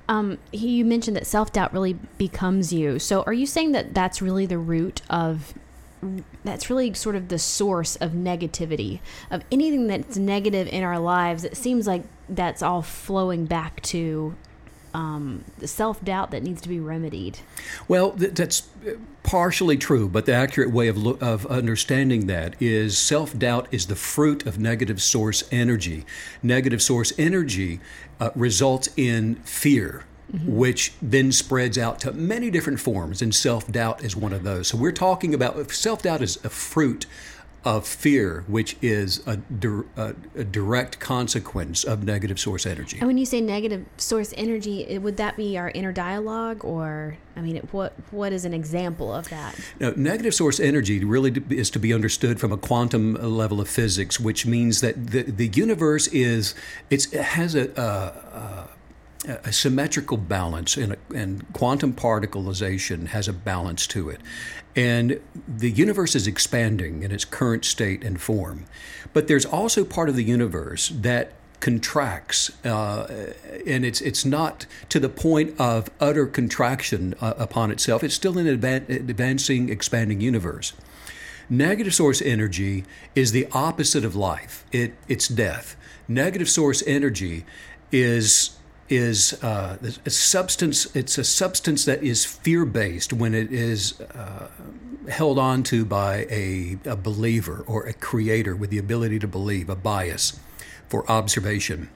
Um, 0.08 0.38
you 0.52 0.84
mentioned 0.84 1.16
that 1.16 1.26
self 1.26 1.52
doubt 1.52 1.72
really 1.72 1.94
becomes 2.16 2.72
you. 2.72 2.98
So, 2.98 3.22
are 3.22 3.32
you 3.32 3.44
saying 3.46 3.72
that 3.72 3.94
that's 3.94 4.22
really 4.22 4.46
the 4.46 4.58
root 4.58 5.02
of 5.10 5.52
that's 6.44 6.70
really 6.70 6.92
sort 6.94 7.16
of 7.16 7.28
the 7.28 7.38
source 7.38 7.96
of 7.96 8.12
negativity 8.12 9.00
of 9.30 9.42
anything 9.50 9.86
that's 9.86 10.16
negative 10.16 10.68
in 10.68 10.82
our 10.82 10.98
lives 10.98 11.44
it 11.44 11.56
seems 11.56 11.86
like 11.86 12.02
that's 12.28 12.62
all 12.62 12.82
flowing 12.82 13.46
back 13.46 13.80
to 13.82 14.34
um, 14.94 15.44
the 15.58 15.68
self 15.68 16.02
doubt 16.04 16.30
that 16.30 16.42
needs 16.42 16.60
to 16.62 16.68
be 16.68 16.80
remedied. 16.80 17.38
Well, 17.86 18.12
th- 18.12 18.34
that's 18.34 18.68
partially 19.22 19.76
true, 19.76 20.08
but 20.08 20.26
the 20.26 20.32
accurate 20.32 20.72
way 20.72 20.88
of, 20.88 20.96
lo- 20.96 21.18
of 21.20 21.46
understanding 21.46 22.26
that 22.26 22.60
is 22.60 22.96
self 22.98 23.38
doubt 23.38 23.68
is 23.70 23.86
the 23.86 23.96
fruit 23.96 24.46
of 24.46 24.58
negative 24.58 25.02
source 25.02 25.44
energy. 25.52 26.04
Negative 26.42 26.82
source 26.82 27.12
energy 27.18 27.80
uh, 28.20 28.30
results 28.34 28.88
in 28.96 29.36
fear 29.36 30.04
mm-hmm. 30.32 30.56
which 30.56 30.92
then 31.00 31.32
spreads 31.32 31.78
out 31.78 32.00
to 32.00 32.12
many 32.12 32.50
different 32.50 32.80
forms, 32.80 33.22
and 33.22 33.34
self 33.34 33.70
doubt 33.70 34.04
is 34.04 34.16
one 34.16 34.32
of 34.32 34.42
those. 34.42 34.68
So 34.68 34.76
we're 34.76 34.92
talking 34.92 35.34
about 35.34 35.70
self 35.72 36.02
doubt 36.02 36.22
is 36.22 36.42
a 36.44 36.50
fruit 36.50 37.06
of 37.64 37.86
fear, 37.86 38.44
which 38.46 38.76
is 38.80 39.26
a, 39.26 39.38
a, 39.96 40.14
a, 40.36 40.44
direct 40.44 41.00
consequence 41.00 41.82
of 41.82 42.04
negative 42.04 42.38
source 42.38 42.64
energy. 42.64 42.98
And 42.98 43.08
when 43.08 43.18
you 43.18 43.26
say 43.26 43.40
negative 43.40 43.84
source 43.96 44.32
energy, 44.36 44.96
would 44.96 45.16
that 45.16 45.36
be 45.36 45.58
our 45.58 45.70
inner 45.74 45.92
dialogue, 45.92 46.64
or 46.64 47.18
I 47.36 47.40
mean, 47.40 47.56
what 47.72 47.94
what 48.10 48.32
is 48.32 48.44
an 48.44 48.54
example 48.54 49.12
of 49.12 49.28
that? 49.30 49.58
Now, 49.80 49.92
negative 49.96 50.34
source 50.34 50.60
energy 50.60 51.04
really 51.04 51.42
is 51.50 51.68
to 51.70 51.78
be 51.80 51.92
understood 51.92 52.38
from 52.38 52.52
a 52.52 52.56
quantum 52.56 53.14
level 53.14 53.60
of 53.60 53.68
physics, 53.68 54.20
which 54.20 54.46
means 54.46 54.80
that 54.80 55.08
the 55.08 55.22
the 55.22 55.48
universe 55.48 56.06
is 56.08 56.54
it 56.90 57.10
has 57.12 57.54
a, 57.56 57.68
a 57.76 58.77
a 59.26 59.52
symmetrical 59.52 60.16
balance 60.16 60.76
and, 60.76 60.96
and 61.14 61.52
quantum 61.52 61.92
particleization 61.92 63.08
has 63.08 63.26
a 63.26 63.32
balance 63.32 63.86
to 63.88 64.08
it. 64.08 64.20
And 64.76 65.20
the 65.48 65.70
universe 65.70 66.14
is 66.14 66.26
expanding 66.26 67.02
in 67.02 67.10
its 67.10 67.24
current 67.24 67.64
state 67.64 68.04
and 68.04 68.20
form. 68.20 68.66
But 69.12 69.26
there's 69.26 69.44
also 69.44 69.84
part 69.84 70.08
of 70.08 70.14
the 70.14 70.22
universe 70.22 70.90
that 70.90 71.32
contracts, 71.60 72.52
uh, 72.64 73.32
and 73.66 73.84
it's 73.84 74.00
it's 74.00 74.24
not 74.24 74.66
to 74.88 75.00
the 75.00 75.08
point 75.08 75.58
of 75.58 75.90
utter 75.98 76.26
contraction 76.26 77.14
uh, 77.20 77.34
upon 77.36 77.72
itself. 77.72 78.04
It's 78.04 78.14
still 78.14 78.38
an 78.38 78.46
advan- 78.46 78.88
advancing, 78.88 79.68
expanding 79.68 80.20
universe. 80.20 80.72
Negative 81.50 81.94
source 81.94 82.22
energy 82.22 82.84
is 83.16 83.32
the 83.32 83.48
opposite 83.52 84.04
of 84.04 84.14
life. 84.14 84.64
It 84.70 84.94
it's 85.08 85.26
death. 85.26 85.74
Negative 86.06 86.48
source 86.48 86.84
energy 86.86 87.44
is 87.90 88.57
is 88.88 89.42
uh, 89.42 89.76
a 90.04 90.10
substance. 90.10 90.94
It's 90.96 91.18
a 91.18 91.24
substance 91.24 91.84
that 91.84 92.02
is 92.02 92.24
fear 92.24 92.64
based 92.64 93.12
when 93.12 93.34
it 93.34 93.52
is 93.52 94.00
uh, 94.00 94.48
held 95.08 95.38
on 95.38 95.62
to 95.64 95.84
by 95.84 96.26
a, 96.30 96.78
a 96.84 96.96
believer 96.96 97.64
or 97.66 97.84
a 97.84 97.92
creator 97.92 98.54
with 98.56 98.70
the 98.70 98.78
ability 98.78 99.18
to 99.20 99.28
believe, 99.28 99.68
a 99.68 99.76
bias 99.76 100.38
for 100.88 101.10
observation. 101.10 101.88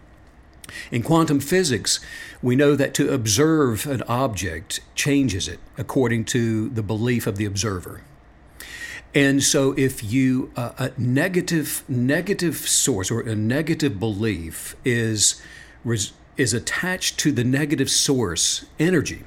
In 0.90 1.02
quantum 1.02 1.40
physics, 1.40 2.00
we 2.40 2.56
know 2.56 2.76
that 2.76 2.94
to 2.94 3.12
observe 3.12 3.86
an 3.86 4.02
object 4.08 4.80
changes 4.94 5.48
it 5.48 5.60
according 5.76 6.24
to 6.26 6.68
the 6.70 6.82
belief 6.82 7.26
of 7.26 7.36
the 7.36 7.44
observer. 7.44 8.02
And 9.14 9.42
so, 9.42 9.72
if 9.72 10.02
you 10.02 10.50
uh, 10.56 10.72
a 10.78 10.92
negative 10.96 11.84
negative 11.86 12.56
source 12.56 13.10
or 13.10 13.20
a 13.20 13.34
negative 13.34 14.00
belief 14.00 14.74
is 14.86 15.42
res- 15.84 16.14
is 16.42 16.52
attached 16.52 17.18
to 17.20 17.30
the 17.30 17.44
negative 17.44 17.88
source 17.88 18.66
energy. 18.78 19.22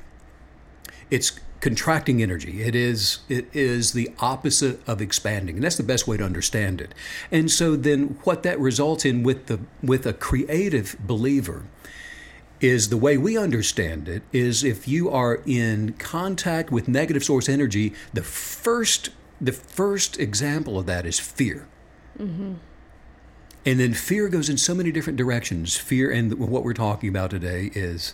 It's 1.10 1.40
contracting 1.62 2.22
energy. 2.22 2.62
It 2.62 2.76
is 2.76 3.20
it 3.30 3.48
is 3.54 3.94
the 3.94 4.12
opposite 4.20 4.88
of 4.88 5.02
expanding, 5.02 5.56
and 5.56 5.64
that's 5.64 5.78
the 5.78 5.84
best 5.84 6.08
way 6.08 6.18
to 6.18 6.24
understand 6.24 6.82
it. 6.82 6.94
And 7.32 7.50
so 7.50 7.76
then, 7.76 8.20
what 8.26 8.44
that 8.44 8.60
results 8.60 9.06
in 9.06 9.24
with 9.24 9.48
the 9.48 9.60
with 9.82 10.06
a 10.06 10.14
creative 10.14 10.98
believer 11.00 11.64
is 12.60 12.90
the 12.90 12.98
way 12.98 13.18
we 13.18 13.38
understand 13.38 14.08
it 14.08 14.24
is 14.32 14.64
if 14.64 14.88
you 14.88 15.10
are 15.10 15.42
in 15.46 15.94
contact 15.94 16.72
with 16.72 16.88
negative 16.88 17.24
source 17.24 17.48
energy, 17.48 17.94
the 18.14 18.24
first 18.24 19.10
the 19.40 19.54
first 19.54 20.20
example 20.20 20.78
of 20.78 20.86
that 20.86 21.06
is 21.06 21.20
fear. 21.20 21.68
Mm-hmm. 22.20 22.56
And 23.66 23.80
then 23.80 23.94
fear 23.94 24.30
goes 24.30 24.48
in 24.48 24.58
so 24.58 24.76
many 24.76 24.92
different 24.92 25.18
directions. 25.18 25.76
Fear, 25.76 26.12
and 26.12 26.34
what 26.36 26.64
we're 26.64 26.74
talking 26.74 27.10
about 27.10 27.32
today 27.32 27.72
is 27.74 28.14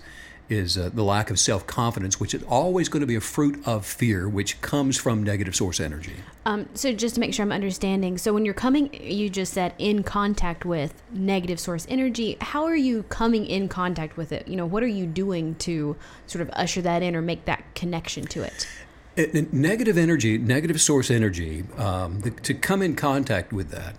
is 0.51 0.77
uh, 0.77 0.89
the 0.93 1.03
lack 1.03 1.29
of 1.29 1.39
self 1.39 1.65
confidence, 1.65 2.19
which 2.19 2.33
is 2.33 2.43
always 2.43 2.89
going 2.89 3.01
to 3.01 3.07
be 3.07 3.15
a 3.15 3.21
fruit 3.21 3.61
of 3.65 3.85
fear, 3.85 4.27
which 4.27 4.59
comes 4.61 4.97
from 4.97 5.23
negative 5.23 5.55
source 5.55 5.79
energy. 5.79 6.15
Um, 6.45 6.67
so, 6.73 6.91
just 6.91 7.15
to 7.15 7.21
make 7.21 7.33
sure 7.33 7.43
I'm 7.43 7.51
understanding, 7.51 8.17
so 8.17 8.33
when 8.33 8.45
you're 8.45 8.53
coming, 8.53 8.93
you 8.93 9.29
just 9.29 9.53
said 9.53 9.73
in 9.77 10.03
contact 10.03 10.65
with 10.65 11.01
negative 11.11 11.59
source 11.59 11.87
energy, 11.89 12.37
how 12.41 12.65
are 12.65 12.75
you 12.75 13.03
coming 13.03 13.45
in 13.45 13.69
contact 13.69 14.17
with 14.17 14.31
it? 14.31 14.47
You 14.47 14.57
know, 14.57 14.65
what 14.65 14.83
are 14.83 14.87
you 14.87 15.05
doing 15.05 15.55
to 15.55 15.95
sort 16.27 16.41
of 16.41 16.49
usher 16.53 16.81
that 16.81 17.01
in 17.01 17.15
or 17.15 17.21
make 17.21 17.45
that 17.45 17.63
connection 17.75 18.25
to 18.27 18.43
it? 18.43 18.67
it 19.15 19.53
negative 19.53 19.97
energy, 19.97 20.37
negative 20.37 20.79
source 20.79 21.11
energy, 21.11 21.65
um, 21.77 22.21
the, 22.21 22.31
to 22.31 22.53
come 22.53 22.81
in 22.81 22.95
contact 22.95 23.51
with 23.51 23.69
that 23.71 23.95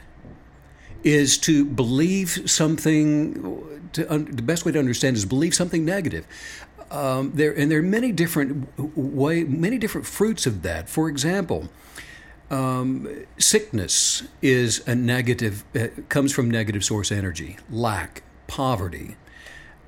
is 1.05 1.39
to 1.39 1.65
believe 1.65 2.51
something. 2.51 3.91
To, 3.93 4.13
un, 4.13 4.25
the 4.25 4.43
best 4.43 4.65
way 4.65 4.73
to 4.73 4.79
understand 4.79 5.17
is 5.17 5.25
believe 5.25 5.55
something 5.55 5.85
negative. 5.85 6.27
Um, 6.91 7.33
there 7.35 7.53
and 7.53 7.71
there 7.71 7.79
are 7.79 7.83
many 7.83 8.13
different 8.13 8.69
way, 8.97 9.45
many 9.45 9.79
different 9.79 10.07
fruits 10.07 10.47
of 10.47 10.63
that. 10.63 10.89
For 10.89 11.09
example, 11.09 11.69
um, 12.51 13.25
sickness 13.39 14.23
is 14.43 14.87
a 14.87 14.95
negative. 14.95 15.65
Uh, 15.75 15.89
comes 16.09 16.33
from 16.33 16.51
negative 16.51 16.85
source 16.85 17.11
energy. 17.11 17.57
Lack, 17.71 18.23
poverty, 18.47 19.17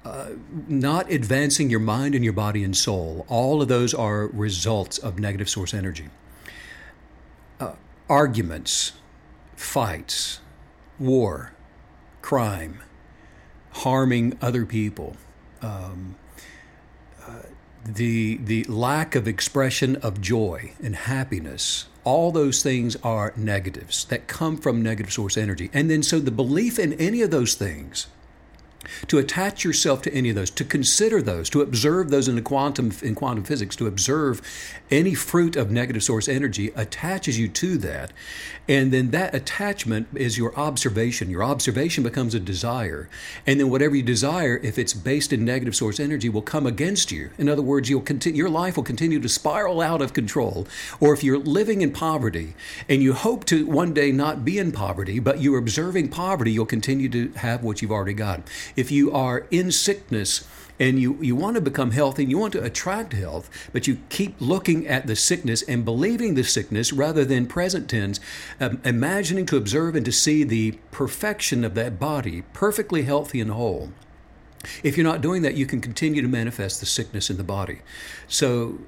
uh, 0.05 0.31
not 0.69 1.11
advancing 1.11 1.71
your 1.71 1.81
mind 1.81 2.15
and 2.15 2.25
your 2.25 2.33
body 2.33 2.63
and 2.63 2.77
soul. 2.77 3.25
All 3.29 3.63
of 3.63 3.69
those 3.69 3.95
are 3.95 4.27
results 4.29 4.99
of 4.99 5.19
negative 5.19 5.49
source 5.49 5.73
energy. 5.73 6.09
Uh, 7.59 7.73
arguments, 8.09 8.93
fights, 9.57 10.41
war, 10.99 11.53
crime, 12.23 12.81
harming 13.73 14.39
other 14.41 14.65
people, 14.65 15.17
um, 15.63 16.15
uh, 17.27 17.43
the 17.85 18.37
the 18.39 18.65
lack 18.65 19.15
of 19.15 19.27
expression 19.29 19.97
of 19.97 20.21
joy 20.21 20.73
and 20.83 20.97
happiness. 20.97 21.87
All 22.05 22.33
those 22.33 22.63
things 22.63 22.97
are 23.03 23.33
negatives 23.35 24.05
that 24.07 24.27
come 24.27 24.59
from 24.59 24.83
negative 24.83 25.13
source 25.13 25.39
energy. 25.39 25.71
And 25.73 25.91
then, 25.91 26.03
so 26.03 26.19
the 26.19 26.31
belief 26.31 26.79
in 26.79 26.93
any 26.95 27.23
of 27.23 27.31
those 27.31 27.55
things 27.55 28.09
to 29.09 29.19
attach 29.19 29.65
yourself 29.65 30.03
to 30.03 30.15
any 30.15 30.31
of 30.31 30.37
those, 30.37 30.51
to 30.51 30.65
consider 30.65 31.21
those, 31.21 31.51
to 31.51 31.61
observe 31.61 32.11
those 32.11 32.29
in 32.29 32.37
the 32.37 32.43
quantum 32.43 32.93
in 33.03 33.15
quantum 33.15 33.45
physics, 33.45 33.77
to 33.77 33.87
observe 33.87 34.41
any 34.91 35.15
fruit 35.15 35.57
of 35.57 35.71
negative 35.71 36.03
source 36.03 36.29
energy 36.29 36.71
attaches 36.77 37.39
you 37.39 37.49
to 37.49 37.79
that. 37.79 38.13
And 38.69 38.93
then 38.93 39.11
that 39.11 39.35
attachment 39.35 40.09
is 40.15 40.39
your 40.39 40.57
observation. 40.59 41.29
Your 41.29 41.45
observation 41.45 42.03
becomes 42.03 42.35
a 42.35 42.41
desire. 42.41 43.09
And 43.47 43.61
then 43.61 43.69
whatever 43.69 43.95
you 43.95 44.03
desire, 44.03 44.59
if 44.63 44.79
it's 44.79 44.95
based 44.95 45.33
in 45.33 45.45
negative 45.45 45.77
source 45.77 46.01
energy, 46.01 46.29
will 46.29 46.43
come 46.43 46.67
against 46.67 47.13
you. 47.13 47.31
In 47.37 47.49
other 47.49 47.63
words, 47.63 47.91
you'll 47.91 48.01
continue 48.01 48.45
your 48.45 48.51
life 48.51 48.77
will 48.77 48.85
continue 48.85 49.19
to 49.21 49.29
spiral 49.29 49.81
out 49.81 50.03
of 50.03 50.13
control. 50.13 50.67
Or 51.01 51.15
if 51.15 51.25
you're 51.25 51.39
living 51.39 51.81
in 51.83 51.93
poverty 51.93 52.55
and 52.89 53.03
you 53.03 53.15
hope 53.15 53.45
to 53.47 53.67
one 53.67 53.95
day 53.95 54.13
not 54.13 54.45
be 54.45 54.59
in 54.59 54.71
poverty, 54.71 55.19
but 55.19 55.41
you're 55.41 55.59
observing 55.59 56.09
poverty, 56.09 56.53
you'll 56.53 56.67
continue 56.67 57.09
to 57.09 57.29
have 57.37 57.63
what 57.63 57.81
you've 57.81 57.91
already 57.91 58.13
got 58.13 58.43
if 58.77 58.91
you 58.91 59.13
are 59.13 59.47
in 59.51 59.71
sickness 59.71 60.47
and 60.81 60.99
you, 60.99 61.17
you 61.21 61.37
want 61.37 61.55
to 61.55 61.61
become 61.61 61.93
healthy 61.93 62.23
and 62.23 62.31
you 62.31 62.39
want 62.39 62.53
to 62.53 62.63
attract 62.63 63.13
health, 63.13 63.49
but 63.73 63.87
you 63.87 63.99
keep 64.09 64.35
looking 64.41 64.87
at 64.87 65.07
the 65.07 65.15
sickness 65.15 65.63
and 65.63 65.85
believing 65.85 66.35
the 66.35 66.43
sickness 66.43 66.93
rather 66.93 67.25
than 67.25 67.47
present 67.47 67.89
tense, 67.89 68.19
um, 68.61 68.81
imagining 68.85 69.47
to 69.47 69.57
observe 69.57 69.95
and 69.95 70.05
to 70.05 70.13
see 70.13 70.43
the 70.43 70.73
perfection 70.91 71.65
of 71.65 71.75
that 71.75 72.01
body, 72.01 72.43
perfectly 72.53 73.03
healthy 73.03 73.41
and 73.41 73.53
whole. 73.53 73.93
If 74.83 74.97
you're 74.97 75.05
not 75.05 75.21
doing 75.21 75.43
that, 75.43 75.55
you 75.55 75.67
can 75.67 75.81
continue 75.81 76.23
to 76.23 76.29
manifest 76.29 76.81
the 76.81 76.87
sickness 76.87 77.31
in 77.31 77.37
the 77.37 77.45
body. 77.45 77.83
So 78.27 78.79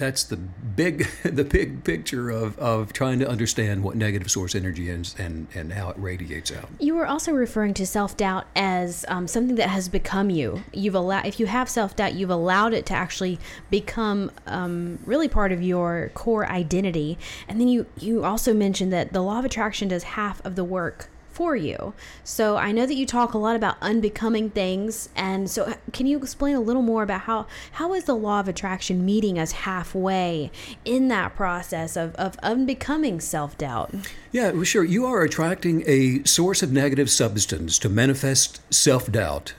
that's 0.00 0.24
the 0.24 0.36
big 0.36 1.06
the 1.22 1.44
big 1.44 1.84
picture 1.84 2.30
of, 2.30 2.58
of 2.58 2.92
trying 2.92 3.20
to 3.20 3.28
understand 3.28 3.84
what 3.84 3.94
negative 3.94 4.30
source 4.30 4.54
energy 4.54 4.88
is 4.88 5.14
and, 5.18 5.46
and 5.54 5.74
how 5.74 5.90
it 5.90 5.96
radiates 5.98 6.50
out. 6.50 6.68
You 6.80 6.96
were 6.96 7.06
also 7.06 7.32
referring 7.32 7.74
to 7.74 7.86
self 7.86 8.16
doubt 8.16 8.46
as 8.56 9.04
um, 9.08 9.28
something 9.28 9.56
that 9.56 9.68
has 9.68 9.88
become 9.88 10.30
you. 10.30 10.62
You've 10.72 10.94
allowed 10.94 11.26
if 11.26 11.38
you 11.38 11.46
have 11.46 11.68
self 11.68 11.94
doubt, 11.94 12.14
you've 12.14 12.30
allowed 12.30 12.72
it 12.72 12.86
to 12.86 12.94
actually 12.94 13.38
become 13.70 14.32
um, 14.46 14.98
really 15.04 15.28
part 15.28 15.52
of 15.52 15.62
your 15.62 16.10
core 16.14 16.50
identity. 16.50 17.18
And 17.46 17.60
then 17.60 17.68
you 17.68 17.86
you 17.98 18.24
also 18.24 18.54
mentioned 18.54 18.92
that 18.92 19.12
the 19.12 19.22
law 19.22 19.38
of 19.38 19.44
attraction 19.44 19.88
does 19.88 20.02
half 20.02 20.44
of 20.44 20.56
the 20.56 20.64
work 20.64 21.10
for 21.30 21.56
you. 21.56 21.94
So 22.24 22.56
I 22.56 22.72
know 22.72 22.86
that 22.86 22.94
you 22.94 23.06
talk 23.06 23.34
a 23.34 23.38
lot 23.38 23.56
about 23.56 23.76
unbecoming 23.80 24.50
things, 24.50 25.08
and 25.16 25.50
so 25.50 25.64
uh, 25.64 25.74
can 25.92 26.06
you 26.06 26.18
explain 26.18 26.56
a 26.56 26.60
little 26.60 26.82
more 26.82 27.02
about 27.02 27.22
how 27.22 27.46
how 27.72 27.94
is 27.94 28.04
the 28.04 28.14
law 28.14 28.40
of 28.40 28.48
attraction 28.48 29.04
meeting 29.04 29.38
us 29.38 29.52
halfway 29.52 30.50
in 30.84 31.08
that 31.08 31.34
process 31.34 31.96
of 31.96 32.14
of 32.16 32.36
unbecoming 32.42 33.20
self 33.20 33.56
doubt? 33.56 33.94
Yeah, 34.32 34.50
well, 34.52 34.64
sure. 34.64 34.84
You 34.84 35.06
are 35.06 35.22
attracting 35.22 35.82
a 35.86 36.24
source 36.24 36.62
of 36.62 36.72
negative 36.72 37.10
substance 37.10 37.78
to 37.80 37.88
manifest 37.88 38.60
self 38.72 39.10
doubt 39.10 39.54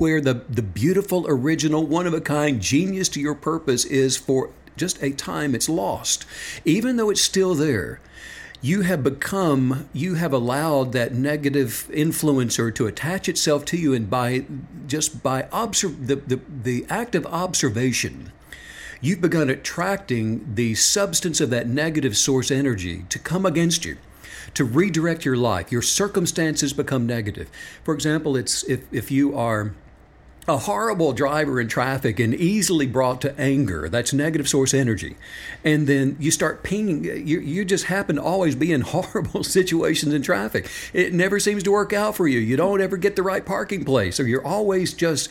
where 0.00 0.20
the, 0.20 0.32
the 0.48 0.62
beautiful, 0.62 1.26
original, 1.28 1.86
one 1.86 2.06
of 2.06 2.14
a 2.14 2.22
kind 2.22 2.60
genius 2.62 3.06
to 3.10 3.20
your 3.20 3.34
purpose 3.34 3.84
is 3.84 4.16
for 4.16 4.50
just 4.74 5.00
a 5.02 5.10
time 5.10 5.54
it's 5.54 5.68
lost. 5.68 6.24
Even 6.64 6.96
though 6.96 7.10
it's 7.10 7.20
still 7.20 7.54
there, 7.54 8.00
you 8.62 8.82
have 8.82 9.02
become, 9.02 9.88
you 9.92 10.14
have 10.14 10.32
allowed 10.32 10.92
that 10.92 11.14
negative 11.14 11.88
influencer 11.90 12.74
to 12.74 12.86
attach 12.86 13.28
itself 13.28 13.64
to 13.66 13.76
you, 13.76 13.94
and 13.94 14.10
by 14.10 14.44
just 14.86 15.22
by 15.22 15.48
observe 15.52 16.06
the, 16.06 16.16
the, 16.16 16.40
the 16.62 16.86
act 16.90 17.14
of 17.14 17.26
observation, 17.26 18.32
you've 19.00 19.20
begun 19.20 19.48
attracting 19.48 20.54
the 20.54 20.74
substance 20.74 21.40
of 21.40 21.50
that 21.50 21.68
negative 21.68 22.16
source 22.16 22.50
energy 22.50 23.04
to 23.08 23.18
come 23.18 23.46
against 23.46 23.84
you 23.84 23.96
to 24.54 24.64
redirect 24.64 25.24
your 25.24 25.36
life. 25.36 25.72
Your 25.72 25.82
circumstances 25.82 26.72
become 26.72 27.06
negative. 27.06 27.48
For 27.84 27.94
example 27.94 28.36
it's 28.36 28.62
if, 28.64 28.80
if 28.92 29.10
you 29.10 29.36
are 29.36 29.74
a 30.48 30.56
horrible 30.56 31.12
driver 31.12 31.60
in 31.60 31.68
traffic 31.68 32.18
and 32.18 32.34
easily 32.34 32.86
brought 32.86 33.20
to 33.20 33.38
anger. 33.38 33.88
That's 33.88 34.12
negative 34.12 34.48
source 34.48 34.72
energy. 34.72 35.16
And 35.64 35.86
then 35.86 36.16
you 36.18 36.30
start 36.30 36.62
pinging, 36.62 37.04
you, 37.04 37.40
you 37.40 37.64
just 37.64 37.84
happen 37.84 38.16
to 38.16 38.22
always 38.22 38.54
be 38.54 38.72
in 38.72 38.80
horrible 38.80 39.44
situations 39.44 40.14
in 40.14 40.22
traffic. 40.22 40.68
It 40.92 41.12
never 41.12 41.38
seems 41.38 41.62
to 41.64 41.72
work 41.72 41.92
out 41.92 42.16
for 42.16 42.26
you. 42.26 42.38
You 42.38 42.56
don't 42.56 42.80
ever 42.80 42.96
get 42.96 43.16
the 43.16 43.22
right 43.22 43.44
parking 43.44 43.84
place, 43.84 44.18
or 44.18 44.26
you're 44.26 44.46
always 44.46 44.94
just. 44.94 45.28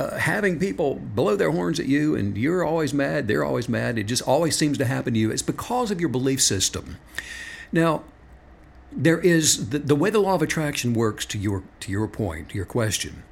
Uh, 0.00 0.16
having 0.16 0.60
people 0.60 0.94
blow 0.94 1.34
their 1.34 1.50
horns 1.50 1.80
at 1.80 1.86
you 1.86 2.14
and 2.14 2.38
you're 2.38 2.62
always 2.62 2.94
mad, 2.94 3.26
they're 3.26 3.42
always 3.42 3.68
mad. 3.68 3.98
It 3.98 4.04
just 4.04 4.22
always 4.22 4.54
seems 4.56 4.78
to 4.78 4.84
happen 4.84 5.14
to 5.14 5.18
you. 5.18 5.32
It's 5.32 5.42
because 5.42 5.90
of 5.90 5.98
your 5.98 6.08
belief 6.08 6.40
system. 6.40 6.98
Now, 7.72 8.04
there 8.92 9.18
is 9.18 9.70
the, 9.70 9.80
the 9.80 9.96
way 9.96 10.10
the 10.10 10.20
law 10.20 10.36
of 10.36 10.42
attraction 10.42 10.94
works 10.94 11.26
to 11.26 11.36
your 11.36 11.64
to 11.80 11.90
your 11.90 12.06
point, 12.06 12.50
to 12.50 12.54
your 12.54 12.64
question 12.64 13.24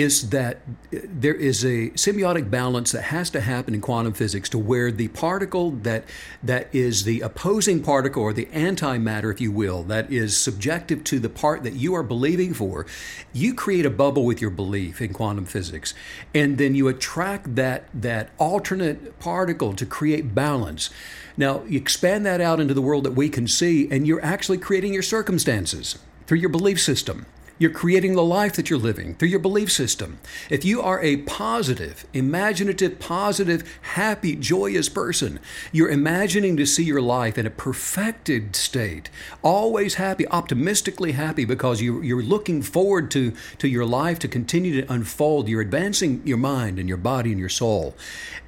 is 0.00 0.30
that 0.30 0.58
eh, 0.92 1.00
there 1.04 1.34
is 1.34 1.64
a 1.64 1.90
symbiotic 1.90 2.50
balance 2.50 2.92
that 2.92 3.02
has 3.02 3.30
to 3.30 3.40
happen 3.40 3.74
in 3.74 3.80
quantum 3.80 4.12
physics 4.12 4.48
to 4.48 4.58
where 4.58 4.90
the 4.90 5.08
particle 5.08 5.70
that 5.70 6.04
that 6.42 6.68
is 6.74 7.04
the 7.04 7.20
opposing 7.20 7.82
particle 7.82 8.22
or 8.22 8.32
the 8.32 8.46
antimatter 8.46 9.32
if 9.32 9.40
you 9.40 9.50
will 9.50 9.82
that 9.82 10.10
is 10.12 10.36
subjective 10.36 11.04
to 11.04 11.18
the 11.18 11.28
part 11.28 11.62
that 11.62 11.74
you 11.74 11.94
are 11.94 12.02
believing 12.02 12.54
for 12.54 12.86
you 13.32 13.54
create 13.54 13.86
a 13.86 13.90
bubble 13.90 14.24
with 14.24 14.40
your 14.40 14.50
belief 14.50 15.00
in 15.00 15.12
quantum 15.12 15.44
physics. 15.44 15.94
And 16.34 16.58
then 16.58 16.74
you 16.74 16.88
attract 16.88 17.54
that 17.56 17.88
that 17.94 18.30
alternate 18.38 19.18
particle 19.18 19.74
to 19.74 19.86
create 19.86 20.34
balance. 20.34 20.90
Now 21.36 21.62
you 21.68 21.78
expand 21.78 22.26
that 22.26 22.40
out 22.40 22.60
into 22.60 22.74
the 22.74 22.82
world 22.82 23.04
that 23.04 23.12
we 23.12 23.28
can 23.28 23.46
see 23.46 23.88
and 23.90 24.06
you're 24.06 24.24
actually 24.24 24.58
creating 24.58 24.92
your 24.92 25.02
circumstances 25.02 25.98
through 26.26 26.38
your 26.38 26.50
belief 26.50 26.80
system 26.80 27.26
You're 27.58 27.70
creating 27.70 28.14
the 28.14 28.22
life 28.22 28.52
that 28.54 28.70
you're 28.70 28.78
living 28.78 29.14
through 29.14 29.28
your 29.28 29.40
belief 29.40 29.72
system. 29.72 30.20
If 30.48 30.64
you 30.64 30.80
are 30.80 31.02
a 31.02 31.16
positive, 31.18 32.06
imaginative, 32.12 33.00
positive, 33.00 33.78
happy, 33.82 34.36
joyous 34.36 34.88
person, 34.88 35.40
you're 35.72 35.88
imagining 35.88 36.56
to 36.56 36.66
see 36.66 36.84
your 36.84 37.00
life 37.00 37.36
in 37.36 37.46
a 37.46 37.50
perfected 37.50 38.54
state, 38.54 39.10
always 39.42 39.94
happy, 39.94 40.26
optimistically 40.28 41.12
happy, 41.12 41.44
because 41.44 41.82
you, 41.82 42.00
you're 42.00 42.22
looking 42.22 42.62
forward 42.62 43.10
to, 43.10 43.32
to 43.58 43.66
your 43.66 43.84
life 43.84 44.20
to 44.20 44.28
continue 44.28 44.80
to 44.80 44.92
unfold. 44.92 45.48
You're 45.48 45.60
advancing 45.60 46.22
your 46.24 46.38
mind 46.38 46.78
and 46.78 46.88
your 46.88 46.98
body 46.98 47.30
and 47.30 47.40
your 47.40 47.48
soul. 47.48 47.96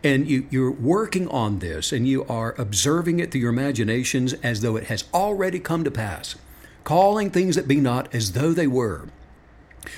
And 0.05 0.29
you, 0.29 0.47
you're 0.51 0.71
working 0.71 1.27
on 1.29 1.59
this 1.59 1.93
and 1.93 2.07
you 2.07 2.25
are 2.27 2.55
observing 2.57 3.19
it 3.19 3.33
through 3.33 3.41
your 3.41 3.51
imaginations 3.51 4.35
as 4.35 4.61
though 4.61 4.77
it 4.77 4.85
has 4.85 5.05
already 5.13 5.59
come 5.59 5.83
to 5.83 5.91
pass 5.91 6.37
calling 6.85 7.31
things 7.31 7.57
that 7.57 7.69
be 7.69 7.77
not 7.77 8.13
as 8.15 8.33
though 8.33 8.53
they 8.53 8.67
were. 8.67 9.09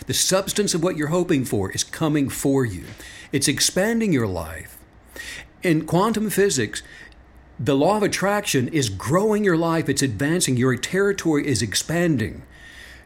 The 0.06 0.14
substance 0.14 0.74
of 0.74 0.82
what 0.82 0.96
you're 0.96 1.08
hoping 1.08 1.44
for 1.44 1.70
is 1.72 1.84
coming 1.84 2.28
for 2.28 2.64
you, 2.64 2.84
it's 3.32 3.48
expanding 3.48 4.12
your 4.12 4.26
life. 4.26 4.78
In 5.62 5.86
quantum 5.86 6.30
physics, 6.30 6.82
the 7.58 7.76
law 7.76 7.96
of 7.96 8.02
attraction 8.02 8.68
is 8.68 8.88
growing 8.88 9.44
your 9.44 9.56
life, 9.56 9.88
it's 9.88 10.02
advancing, 10.02 10.56
your 10.56 10.76
territory 10.76 11.46
is 11.46 11.62
expanding 11.62 12.42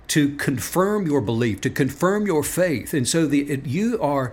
to 0.09 0.37
confirm 0.37 1.07
your 1.07 1.21
belief, 1.21 1.61
to 1.63 1.71
confirm 1.71 2.27
your 2.27 2.43
faith. 2.43 2.95
And 2.95 3.09
so 3.09 3.27
the, 3.27 3.51
it, 3.51 3.67
you 3.67 4.01
are 4.01 4.33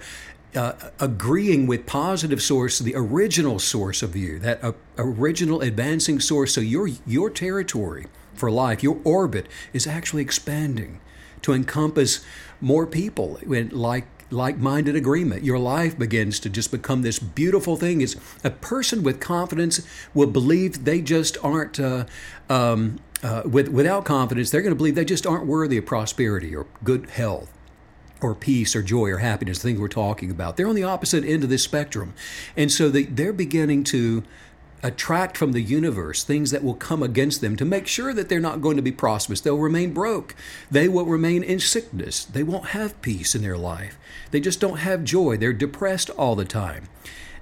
uh, 0.55 0.73
agreeing 0.99 1.65
with 1.65 1.85
positive 1.85 2.41
source, 2.41 2.79
the 2.79 2.93
original 2.95 3.59
source 3.59 4.03
of 4.03 4.15
you, 4.15 4.39
that 4.39 4.63
uh, 4.63 4.73
original 4.97 5.61
advancing 5.61 6.19
source. 6.19 6.53
So 6.53 6.61
your 6.61 6.87
your 7.07 7.29
territory 7.29 8.05
for 8.33 8.51
life. 8.51 8.83
Your 8.83 8.99
orbit 9.03 9.47
is 9.73 9.87
actually 9.87 10.21
expanding 10.21 10.99
to 11.41 11.53
encompass 11.53 12.25
more 12.61 12.87
people 12.87 13.39
like 13.45 14.07
like-minded 14.31 14.95
agreement. 14.95 15.43
Your 15.43 15.59
life 15.59 15.97
begins 15.97 16.39
to 16.39 16.49
just 16.49 16.71
become 16.71 17.03
this 17.03 17.19
beautiful 17.19 17.75
thing. 17.75 18.01
Is 18.01 18.15
a 18.43 18.49
person 18.49 19.03
with 19.03 19.19
confidence 19.19 19.85
will 20.13 20.27
believe 20.27 20.85
they 20.85 21.01
just 21.01 21.37
aren't. 21.43 21.79
Uh, 21.79 22.05
um, 22.49 22.99
uh, 23.21 23.41
with, 23.45 23.69
without 23.69 24.03
confidence, 24.03 24.51
they're 24.51 24.61
going 24.61 24.73
to 24.73 24.75
believe 24.75 24.95
they 24.95 25.05
just 25.05 25.25
aren't 25.25 25.45
worthy 25.45 25.77
of 25.77 25.85
prosperity 25.85 26.53
or 26.53 26.65
good 26.83 27.09
health 27.09 27.49
or 28.21 28.35
peace 28.35 28.75
or 28.75 28.81
joy 28.83 29.09
or 29.09 29.19
happiness, 29.19 29.59
the 29.59 29.69
things 29.69 29.79
we're 29.79 29.87
talking 29.87 30.29
about. 30.29 30.57
They're 30.57 30.67
on 30.67 30.75
the 30.75 30.83
opposite 30.83 31.23
end 31.23 31.43
of 31.43 31.49
this 31.49 31.63
spectrum. 31.63 32.13
And 32.57 32.69
so 32.69 32.89
they, 32.89 33.03
they're 33.03 33.31
beginning 33.31 33.85
to 33.85 34.23
attract 34.83 35.37
from 35.37 35.53
the 35.53 35.61
universe 35.61 36.23
things 36.23 36.51
that 36.51 36.63
will 36.63 36.75
come 36.75 37.01
against 37.01 37.41
them 37.41 37.55
to 37.55 37.65
make 37.65 37.87
sure 37.87 38.13
that 38.13 38.29
they're 38.29 38.39
not 38.39 38.61
going 38.61 38.75
to 38.75 38.83
be 38.83 38.91
prosperous. 38.91 39.41
They'll 39.41 39.57
remain 39.57 39.93
broke. 39.93 40.35
They 40.69 40.87
will 40.87 41.05
remain 41.05 41.41
in 41.41 41.59
sickness. 41.59 42.25
They 42.25 42.43
won't 42.43 42.67
have 42.67 43.01
peace 43.01 43.33
in 43.33 43.41
their 43.41 43.57
life. 43.57 43.97
They 44.31 44.39
just 44.39 44.59
don't 44.59 44.79
have 44.79 45.03
joy. 45.03 45.37
They're 45.37 45.53
depressed 45.53 46.09
all 46.11 46.35
the 46.35 46.45
time. 46.45 46.89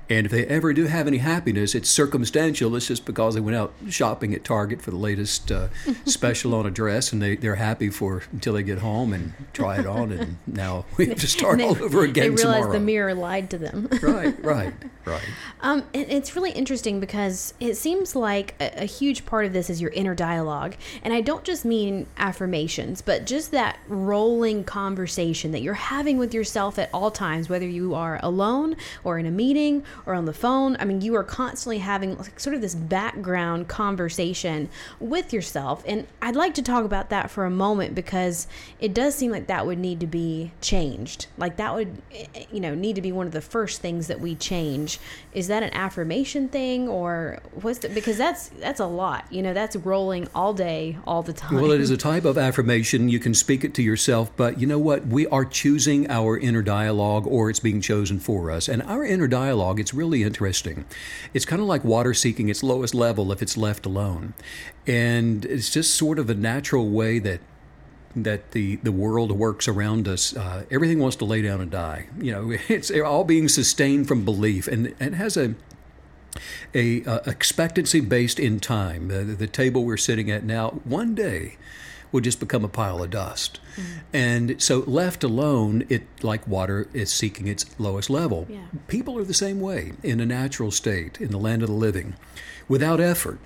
And 0.10 0.26
if 0.26 0.32
they 0.32 0.46
ever 0.46 0.74
do 0.74 0.88
have 0.88 1.08
any 1.08 1.20
happiness, 1.20 1.74
it's 1.74 1.90
circumstantial. 1.90 2.76
It's 2.76 2.88
just 2.88 3.06
because 3.06 3.36
they 3.36 3.40
went 3.40 3.56
out 3.56 3.74
shopping 3.90 4.34
at 4.34 4.44
Target 4.44 4.82
for 4.82 4.92
the 4.92 4.98
latest 4.98 5.52
uh, 5.52 5.70
special 6.06 6.54
on 6.54 6.66
a 6.66 6.72
dress, 6.72 7.14
and 7.14 7.22
they, 7.22 7.38
they're 7.38 7.56
happy 7.56 7.90
for 7.90 8.24
until 8.32 8.54
they 8.54 8.64
get 8.64 8.80
home 8.80 9.14
and 9.14 9.34
try 9.54 9.80
it 9.80 9.86
on, 9.86 10.12
and 10.12 10.38
now 10.46 10.86
we 10.98 11.08
have 11.08 11.20
to 11.20 11.28
start 11.28 11.60
they, 11.60 11.64
all 11.64 11.82
over 11.82 12.04
again. 12.04 12.24
They 12.24 12.30
realize 12.30 12.56
tomorrow. 12.56 12.74
the 12.74 12.80
mirror 12.82 13.14
lied 13.14 13.50
to 13.52 13.58
them. 13.58 13.88
right, 14.02 14.44
right, 14.44 14.74
right. 15.06 15.30
Um, 15.62 15.84
and 15.94 16.12
it's 16.12 16.36
really 16.36 16.52
interesting 16.52 17.00
because 17.00 17.54
it 17.60 17.76
seems 17.76 18.16
like 18.16 18.56
a, 18.60 18.84
a 18.84 18.86
huge 18.86 19.26
part 19.26 19.46
of 19.46 19.54
this 19.54 19.70
is 19.70 19.82
your 19.82 19.92
inner 19.92 20.16
dialogue, 20.16 20.76
and 21.04 21.14
I 21.14 21.22
don't 21.22 21.46
just 21.46 21.64
mean 21.64 22.06
affirmations, 22.18 23.02
but 23.02 23.26
just 23.26 23.52
that 23.52 23.80
rolling 23.88 24.66
conversation 24.66 25.52
that 25.52 25.62
you're 25.62 25.74
having 25.74 26.18
with 26.18 26.34
yourself 26.34 26.78
at 26.78 26.90
all 26.94 27.12
times, 27.12 27.48
whether 27.48 27.68
you 27.68 27.96
are 27.96 28.20
alone 28.22 28.76
or 29.06 29.18
in 29.18 29.26
a 29.26 29.32
meeting 29.32 29.84
or 30.06 30.14
on 30.14 30.26
the 30.26 30.34
phone. 30.34 30.78
I 30.80 30.86
mean, 30.86 31.02
you 31.02 31.16
are 31.16 31.24
constantly 31.24 31.80
having 31.80 32.18
like, 32.18 32.40
sort 32.40 32.56
of 32.56 32.62
this 32.62 32.76
background 32.76 33.68
conversation 33.68 34.70
with 35.00 35.34
yourself. 35.34 35.84
And 35.88 36.08
I'd 36.22 36.36
like 36.36 36.54
to 36.56 36.62
talk 36.62 36.86
about 36.86 37.10
that 37.10 37.30
for 37.30 37.46
a 37.46 37.50
moment 37.50 37.96
because 37.96 38.48
it 38.80 38.94
does 38.94 39.16
seem 39.16 39.32
like 39.32 39.48
that 39.48 39.66
would 39.66 39.80
need 39.80 40.00
to 40.00 40.08
be 40.08 40.52
changed. 40.62 41.28
Like 41.38 41.58
that 41.58 41.76
would, 41.76 42.02
eh, 42.14 42.26
eh, 42.36 42.46
you 42.52 42.60
know, 42.60 42.76
need 42.76 42.96
to 42.96 43.02
be 43.02 43.12
one 43.12 43.28
of 43.28 43.34
the 43.34 43.42
first 43.42 43.82
things 43.82 44.08
that 44.08 44.20
we 44.20 44.36
change. 44.36 45.00
Is 45.34 45.48
that 45.48 45.64
an 45.64 45.74
affirmation 45.74 46.50
thing 46.50 46.88
or 46.88 47.40
what's 47.62 47.80
the, 47.80 47.90
because 47.90 48.18
that's, 48.18 48.50
that's 48.50 48.80
a 48.80 48.86
lot, 48.86 49.26
you 49.30 49.42
know, 49.42 49.54
that's 49.54 49.76
rolling 49.76 50.28
all 50.34 50.54
day, 50.54 50.98
all 51.06 51.24
the 51.24 51.34
time. 51.34 51.56
Well, 51.56 51.72
it 51.72 51.82
is 51.82 51.90
a 51.90 51.98
type 51.98 52.26
of 52.26 52.38
affirmation. 52.38 53.10
You 53.10 53.20
can 53.20 53.34
speak 53.34 53.64
it 53.64 53.74
to 53.76 53.82
yourself, 53.82 54.32
but 54.36 54.60
you 54.60 54.68
know 54.68 54.80
what? 54.80 55.08
We 55.08 55.28
are 55.28 55.46
choosing 55.46 56.10
our 56.10 56.38
inner 56.38 56.62
dialogue 56.62 57.28
or 57.28 57.50
it's 57.50 57.60
being 57.60 57.82
chosen 57.82 58.20
for 58.20 58.52
us. 58.52 58.68
And 58.68 58.82
our 58.84 59.06
inner 59.06 59.28
dialogue, 59.28 59.80
it's 59.82 59.94
really 59.94 60.24
interesting. 60.24 60.86
It's 61.34 61.44
kind 61.44 61.62
of 61.62 61.68
like 61.68 61.84
water 61.84 62.14
seeking 62.14 62.48
its 62.48 62.64
lowest 62.64 62.96
level 62.96 63.32
if 63.32 63.42
it's 63.42 63.58
left 63.58 63.86
alone. 63.86 64.34
And 64.88 65.44
it's 65.46 65.70
just 65.70 65.96
sort 65.96 66.18
of 66.20 66.30
a 66.30 66.36
natural 66.36 66.90
way 66.90 67.20
that 67.20 67.42
that 68.16 68.52
the, 68.52 68.76
the 68.78 68.92
world 68.92 69.32
works 69.32 69.68
around 69.68 70.08
us. 70.08 70.36
Uh, 70.36 70.66
everything 70.70 71.00
wants 71.00 71.16
to 71.18 71.26
lay 71.26 71.42
down 71.42 71.62
and 71.62 71.72
die. 71.72 72.08
You 72.20 72.32
know, 72.32 72.52
it's 72.70 72.92
all 72.92 73.24
being 73.24 73.48
sustained 73.48 74.08
from 74.08 74.24
belief, 74.26 74.68
and, 74.68 74.96
and 75.00 75.16
has 75.16 75.36
a 75.38 75.56
a 76.74 77.04
uh, 77.04 77.20
expectancy 77.26 78.00
based 78.00 78.40
in 78.40 78.60
time. 78.60 79.12
Uh, 79.12 79.36
the 79.36 79.48
table 79.48 79.84
we're 79.84 79.98
sitting 79.98 80.32
at 80.32 80.44
now, 80.44 80.70
one 80.86 81.14
day, 81.14 81.58
will 82.12 82.22
just 82.22 82.40
become 82.40 82.64
a 82.64 82.70
pile 82.70 83.02
of 83.02 83.10
dust. 83.10 83.60
Mm-hmm. 83.76 84.00
And 84.14 84.62
so, 84.62 84.80
left 84.80 85.24
alone, 85.24 85.86
it 85.90 86.04
like 86.24 86.48
water 86.48 86.88
is 86.94 87.12
seeking 87.12 87.48
its 87.48 87.66
lowest 87.80 88.10
level. 88.10 88.48
Yeah. 88.50 88.66
People 88.88 89.18
are 89.18 89.24
the 89.24 89.34
same 89.34 89.60
way 89.60 89.94
in 90.04 90.20
a 90.20 90.26
natural 90.26 90.72
state 90.72 91.20
in 91.22 91.32
the 91.32 91.38
land 91.38 91.62
of 91.62 91.70
the 91.70 91.76
living, 91.76 92.16
without 92.68 93.00
effort. 93.00 93.40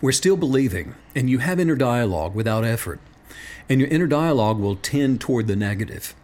We're 0.00 0.12
still 0.12 0.36
believing, 0.36 0.94
and 1.14 1.28
you 1.28 1.38
have 1.38 1.58
inner 1.58 1.74
dialogue 1.74 2.34
without 2.34 2.64
effort, 2.64 3.00
and 3.68 3.80
your 3.80 3.88
inner 3.90 4.06
dialogue 4.06 4.58
will 4.58 4.76
tend 4.76 5.20
toward 5.20 5.48
the 5.48 5.56
negative. 5.56 6.14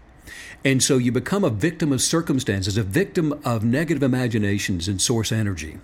And 0.65 0.83
so 0.83 0.97
you 0.97 1.13
become 1.13 1.45
a 1.45 1.51
victim 1.51 1.93
of 1.93 2.01
circumstances, 2.01 2.79
a 2.79 2.83
victim 2.83 3.39
of 3.45 3.65
negative 3.65 4.03
imaginations 4.03 4.89
and 4.89 5.01
source 5.01 5.31
energy. 5.31 5.79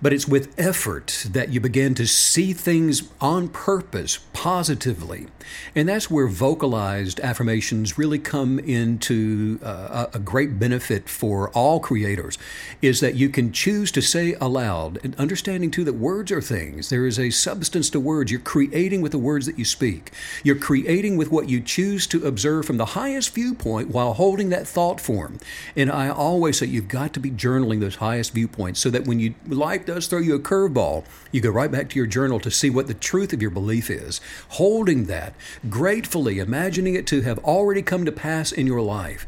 But 0.00 0.12
it's 0.12 0.28
with 0.28 0.54
effort 0.58 1.26
that 1.30 1.50
you 1.50 1.60
begin 1.60 1.94
to 1.94 2.06
see 2.06 2.52
things 2.52 3.08
on 3.20 3.48
purpose, 3.48 4.20
positively. 4.32 5.28
And 5.74 5.88
that's 5.88 6.10
where 6.10 6.26
vocalized 6.26 7.20
affirmations 7.20 7.98
really 7.98 8.18
come 8.18 8.58
into 8.58 9.58
uh, 9.62 10.06
a 10.12 10.18
great 10.18 10.58
benefit 10.58 11.08
for 11.08 11.50
all 11.50 11.80
creators, 11.80 12.38
is 12.80 13.00
that 13.00 13.14
you 13.14 13.28
can 13.28 13.52
choose 13.52 13.90
to 13.92 14.00
say 14.00 14.34
aloud, 14.40 14.98
and 15.04 15.14
understanding 15.16 15.70
too 15.70 15.84
that 15.84 15.94
words 15.94 16.32
are 16.32 16.40
things. 16.40 16.88
There 16.88 17.06
is 17.06 17.18
a 17.18 17.30
substance 17.30 17.90
to 17.90 18.00
words. 18.00 18.30
You're 18.30 18.40
creating 18.40 19.02
with 19.02 19.12
the 19.12 19.18
words 19.18 19.46
that 19.46 19.58
you 19.58 19.64
speak. 19.64 20.12
You're 20.42 20.56
creating 20.56 21.16
with 21.16 21.30
what 21.30 21.48
you 21.48 21.60
choose 21.60 22.06
to 22.08 22.26
observe 22.26 22.66
from 22.66 22.76
the 22.76 22.86
highest 22.86 23.34
viewpoint 23.34 23.90
while 23.90 24.14
holding 24.14 24.50
that 24.50 24.66
thought 24.66 25.00
form. 25.00 25.38
And 25.76 25.90
I 25.90 26.08
always 26.08 26.58
say 26.58 26.66
you've 26.66 26.88
got 26.88 27.12
to 27.14 27.20
be 27.20 27.30
journaling 27.30 27.80
those 27.80 27.96
highest 27.96 28.32
viewpoints 28.32 28.80
so 28.80 28.90
that 28.90 29.06
when 29.06 29.20
you 29.20 29.34
life 29.62 29.86
does 29.86 30.06
throw 30.06 30.18
you 30.18 30.34
a 30.34 30.40
curveball, 30.40 31.04
you 31.30 31.40
go 31.40 31.50
right 31.50 31.70
back 31.70 31.88
to 31.90 31.96
your 31.96 32.06
journal 32.06 32.40
to 32.40 32.50
see 32.50 32.68
what 32.68 32.88
the 32.88 32.94
truth 32.94 33.32
of 33.32 33.40
your 33.40 33.50
belief 33.50 33.88
is. 33.90 34.20
Holding 34.50 35.06
that, 35.06 35.34
gratefully 35.68 36.38
imagining 36.38 36.94
it 36.94 37.06
to 37.06 37.22
have 37.22 37.38
already 37.44 37.82
come 37.82 38.04
to 38.04 38.12
pass 38.12 38.52
in 38.52 38.66
your 38.66 38.82
life. 38.82 39.26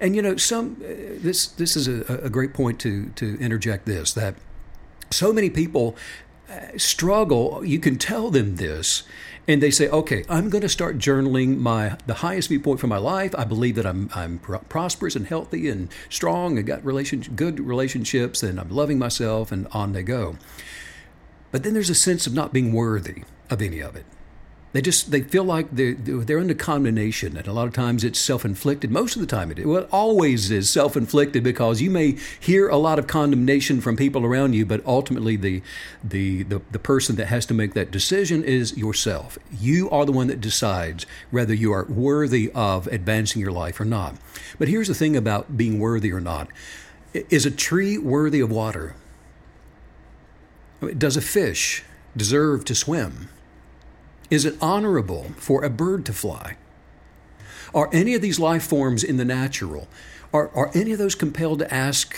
And 0.00 0.14
you 0.16 0.22
know, 0.22 0.36
some 0.36 0.76
uh, 0.80 0.88
this 1.22 1.46
this 1.46 1.76
is 1.76 1.88
a, 1.88 2.20
a 2.24 2.30
great 2.30 2.54
point 2.54 2.78
to 2.80 3.10
to 3.16 3.38
interject 3.40 3.86
this 3.86 4.12
that 4.14 4.34
so 5.10 5.32
many 5.32 5.50
people 5.50 5.96
uh, 6.48 6.76
struggle. 6.76 7.64
You 7.64 7.78
can 7.78 7.96
tell 7.96 8.30
them 8.30 8.56
this 8.56 9.02
and 9.48 9.62
they 9.62 9.70
say, 9.70 9.88
"Okay, 9.88 10.24
I'm 10.28 10.50
going 10.50 10.62
to 10.62 10.68
start 10.68 10.98
journaling 10.98 11.58
my 11.58 11.96
the 12.06 12.14
highest 12.14 12.48
viewpoint 12.48 12.80
for 12.80 12.86
my 12.86 12.98
life. 12.98 13.34
I 13.36 13.44
believe 13.44 13.74
that 13.76 13.86
I'm 13.86 14.08
I'm 14.14 14.38
prosperous 14.38 15.16
and 15.16 15.26
healthy 15.26 15.68
and 15.68 15.88
strong 16.08 16.58
and 16.58 16.66
got 16.66 16.84
relation 16.84 17.20
good 17.34 17.60
relationships 17.60 18.42
and 18.42 18.60
I'm 18.60 18.70
loving 18.70 18.98
myself 18.98 19.52
and 19.52 19.66
on 19.72 19.92
they 19.92 20.02
go." 20.02 20.36
But 21.50 21.64
then 21.64 21.74
there's 21.74 21.90
a 21.90 21.94
sense 21.94 22.26
of 22.26 22.32
not 22.32 22.52
being 22.52 22.72
worthy 22.72 23.24
of 23.50 23.60
any 23.60 23.80
of 23.80 23.94
it. 23.94 24.06
They 24.72 24.80
just 24.80 25.10
they 25.10 25.20
feel 25.20 25.44
like 25.44 25.68
they're 25.70 25.92
they're 25.94 26.38
under 26.38 26.54
condemnation, 26.54 27.36
and 27.36 27.46
a 27.46 27.52
lot 27.52 27.66
of 27.66 27.74
times 27.74 28.04
it's 28.04 28.18
self-inflicted. 28.18 28.90
Most 28.90 29.16
of 29.16 29.20
the 29.20 29.26
time, 29.26 29.50
it 29.50 29.58
is. 29.58 29.66
well, 29.66 29.86
always 29.92 30.50
is 30.50 30.70
self-inflicted 30.70 31.42
because 31.42 31.82
you 31.82 31.90
may 31.90 32.16
hear 32.40 32.68
a 32.68 32.78
lot 32.78 32.98
of 32.98 33.06
condemnation 33.06 33.82
from 33.82 33.96
people 33.96 34.24
around 34.24 34.54
you, 34.54 34.64
but 34.64 34.84
ultimately 34.86 35.36
the, 35.36 35.62
the 36.02 36.44
the 36.44 36.62
the 36.70 36.78
person 36.78 37.16
that 37.16 37.26
has 37.26 37.44
to 37.46 37.54
make 37.54 37.74
that 37.74 37.90
decision 37.90 38.42
is 38.42 38.74
yourself. 38.76 39.38
You 39.60 39.90
are 39.90 40.06
the 40.06 40.12
one 40.12 40.28
that 40.28 40.40
decides 40.40 41.04
whether 41.30 41.52
you 41.52 41.70
are 41.72 41.84
worthy 41.84 42.50
of 42.54 42.86
advancing 42.86 43.42
your 43.42 43.52
life 43.52 43.78
or 43.78 43.84
not. 43.84 44.16
But 44.58 44.68
here's 44.68 44.88
the 44.88 44.94
thing 44.94 45.16
about 45.16 45.54
being 45.54 45.78
worthy 45.80 46.10
or 46.10 46.20
not: 46.20 46.48
is 47.12 47.44
a 47.44 47.50
tree 47.50 47.98
worthy 47.98 48.40
of 48.40 48.50
water? 48.50 48.94
Does 50.96 51.18
a 51.18 51.20
fish 51.20 51.84
deserve 52.16 52.64
to 52.64 52.74
swim? 52.74 53.28
Is 54.32 54.46
it 54.46 54.56
honorable 54.62 55.32
for 55.36 55.62
a 55.62 55.68
bird 55.68 56.06
to 56.06 56.14
fly? 56.14 56.56
Are 57.74 57.90
any 57.92 58.14
of 58.14 58.22
these 58.22 58.40
life 58.40 58.62
forms 58.62 59.04
in 59.04 59.18
the 59.18 59.26
natural? 59.26 59.88
Are, 60.32 60.48
are 60.54 60.70
any 60.74 60.92
of 60.92 60.98
those 60.98 61.14
compelled 61.14 61.58
to 61.58 61.74
ask 61.74 62.16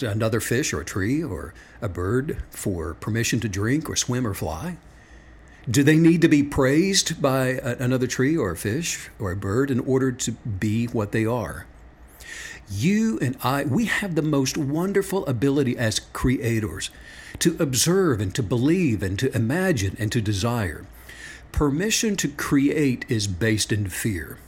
another 0.00 0.40
fish 0.40 0.72
or 0.72 0.80
a 0.80 0.84
tree 0.84 1.22
or 1.22 1.54
a 1.80 1.88
bird 1.88 2.42
for 2.50 2.94
permission 2.94 3.38
to 3.38 3.48
drink 3.48 3.88
or 3.88 3.94
swim 3.94 4.26
or 4.26 4.34
fly? 4.34 4.76
Do 5.70 5.84
they 5.84 5.96
need 5.96 6.20
to 6.22 6.28
be 6.28 6.42
praised 6.42 7.22
by 7.22 7.60
another 7.78 8.08
tree 8.08 8.36
or 8.36 8.50
a 8.50 8.56
fish 8.56 9.08
or 9.20 9.30
a 9.30 9.36
bird 9.36 9.70
in 9.70 9.78
order 9.78 10.10
to 10.10 10.32
be 10.32 10.86
what 10.86 11.12
they 11.12 11.24
are? 11.24 11.66
You 12.68 13.20
and 13.22 13.36
I, 13.44 13.62
we 13.62 13.84
have 13.84 14.16
the 14.16 14.22
most 14.22 14.58
wonderful 14.58 15.24
ability 15.26 15.78
as 15.78 16.00
creators 16.00 16.90
to 17.38 17.56
observe 17.58 18.20
and 18.20 18.34
to 18.34 18.42
believe 18.42 19.02
and 19.02 19.18
to 19.18 19.34
imagine 19.34 19.96
and 19.98 20.10
to 20.12 20.20
desire. 20.20 20.84
Permission 21.52 22.16
to 22.16 22.28
create 22.28 23.04
is 23.08 23.26
based 23.26 23.72
in 23.72 23.88
fear 23.88 24.38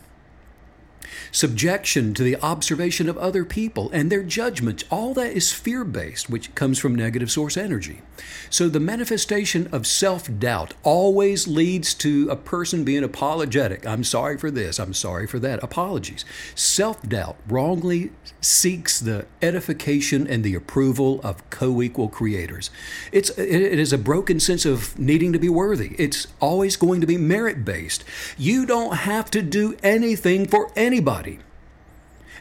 subjection 1.31 2.15
to 2.15 2.23
the 2.23 2.37
observation 2.37 3.09
of 3.09 3.19
other 3.19 3.45
people 3.45 3.91
and 3.93 4.11
their 4.11 4.23
judgments. 4.23 4.85
All 4.91 5.15
that 5.15 5.33
is 5.33 5.53
fear 5.53 5.85
based, 5.85 6.31
which 6.31 6.55
comes 6.55 6.79
from 6.79 6.95
negative 6.95 7.31
source 7.31 7.57
energy. 7.57 8.03
So 8.51 8.69
the 8.69 8.81
manifestation 8.81 9.69
of 9.73 9.87
self 9.87 10.29
doubt 10.39 10.75
always 10.83 11.49
leads 11.49 11.95
to 11.95 12.29
a 12.31 12.37
person 12.37 12.85
being 12.85 13.05
apologetic. 13.05 13.87
I'm 13.87 14.05
sorry 14.05 14.39
for 14.39 14.51
this, 14.51 14.79
I'm 14.79 14.95
sorry 14.95 15.27
for 15.27 15.39
that. 15.39 15.63
Apologies. 15.63 16.25
Self 16.55 17.03
doubt 17.03 17.37
wrongly 17.49 18.11
seeks 18.41 19.01
the 19.01 19.27
edification 19.41 20.27
and 20.27 20.45
the 20.45 20.55
approval 20.55 21.21
of 21.23 21.49
co 21.51 21.81
equal 21.83 22.09
creators. 22.09 22.71
It's, 23.11 23.31
it 23.39 23.79
is 23.79 23.93
a 23.93 23.99
broken 23.99 24.41
sense 24.41 24.67
of 24.67 24.99
needing 24.99 25.33
to 25.33 25.39
be 25.39 25.49
worthy. 25.49 25.95
It's 25.99 26.27
always 26.41 26.77
going 26.77 27.01
to 27.01 27.07
be 27.07 27.17
merit 27.17 27.65
based. 27.65 28.05
You 28.37 28.67
don't 28.67 28.97
have 28.97 29.31
to 29.33 29.43
do 29.43 29.77
anything 29.83 30.47
for 30.47 30.71
anybody. 31.03 31.41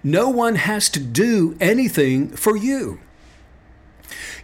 No 0.03 0.29
one 0.29 0.55
has 0.55 0.89
to 0.89 0.99
do 0.99 1.57
anything 1.59 2.29
for 2.29 2.55
you. 2.55 2.99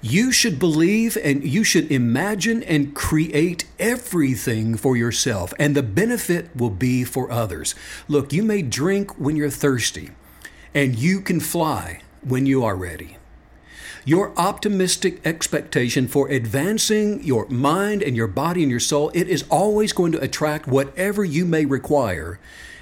You 0.02 0.32
should 0.32 0.60
believe 0.60 1.18
and 1.24 1.44
you 1.44 1.64
should 1.64 1.92
imagine 1.92 2.64
and 2.64 2.96
create 2.96 3.66
everything 3.80 4.76
for 4.78 4.96
yourself, 4.96 5.54
and 5.60 5.76
the 5.76 5.84
benefit 5.84 6.56
will 6.56 6.70
be 6.70 7.04
for 7.04 7.32
others. 7.32 7.76
Look, 8.08 8.34
you 8.34 8.44
may 8.44 8.62
drink 8.62 9.20
when 9.20 9.36
you're 9.36 9.50
thirsty, 9.50 10.12
and 10.74 10.98
you 10.98 11.22
can 11.22 11.40
fly 11.40 12.02
when 12.22 12.46
you 12.46 12.64
are 12.64 12.76
ready. 12.76 13.18
Your 14.06 14.32
optimistic 14.38 15.20
expectation 15.26 16.08
for 16.08 16.30
advancing 16.30 17.24
your 17.24 17.46
mind 17.50 18.02
and 18.02 18.16
your 18.16 18.28
body 18.28 18.62
and 18.62 18.72
your 18.72 18.80
soul, 18.80 19.12
it 19.14 19.28
is 19.28 19.44
always 19.50 19.92
going 19.92 20.14
to 20.14 20.24
attract 20.24 20.68
whatever 20.68 21.26
you 21.26 21.46
may 21.46 21.66
require 21.66 22.40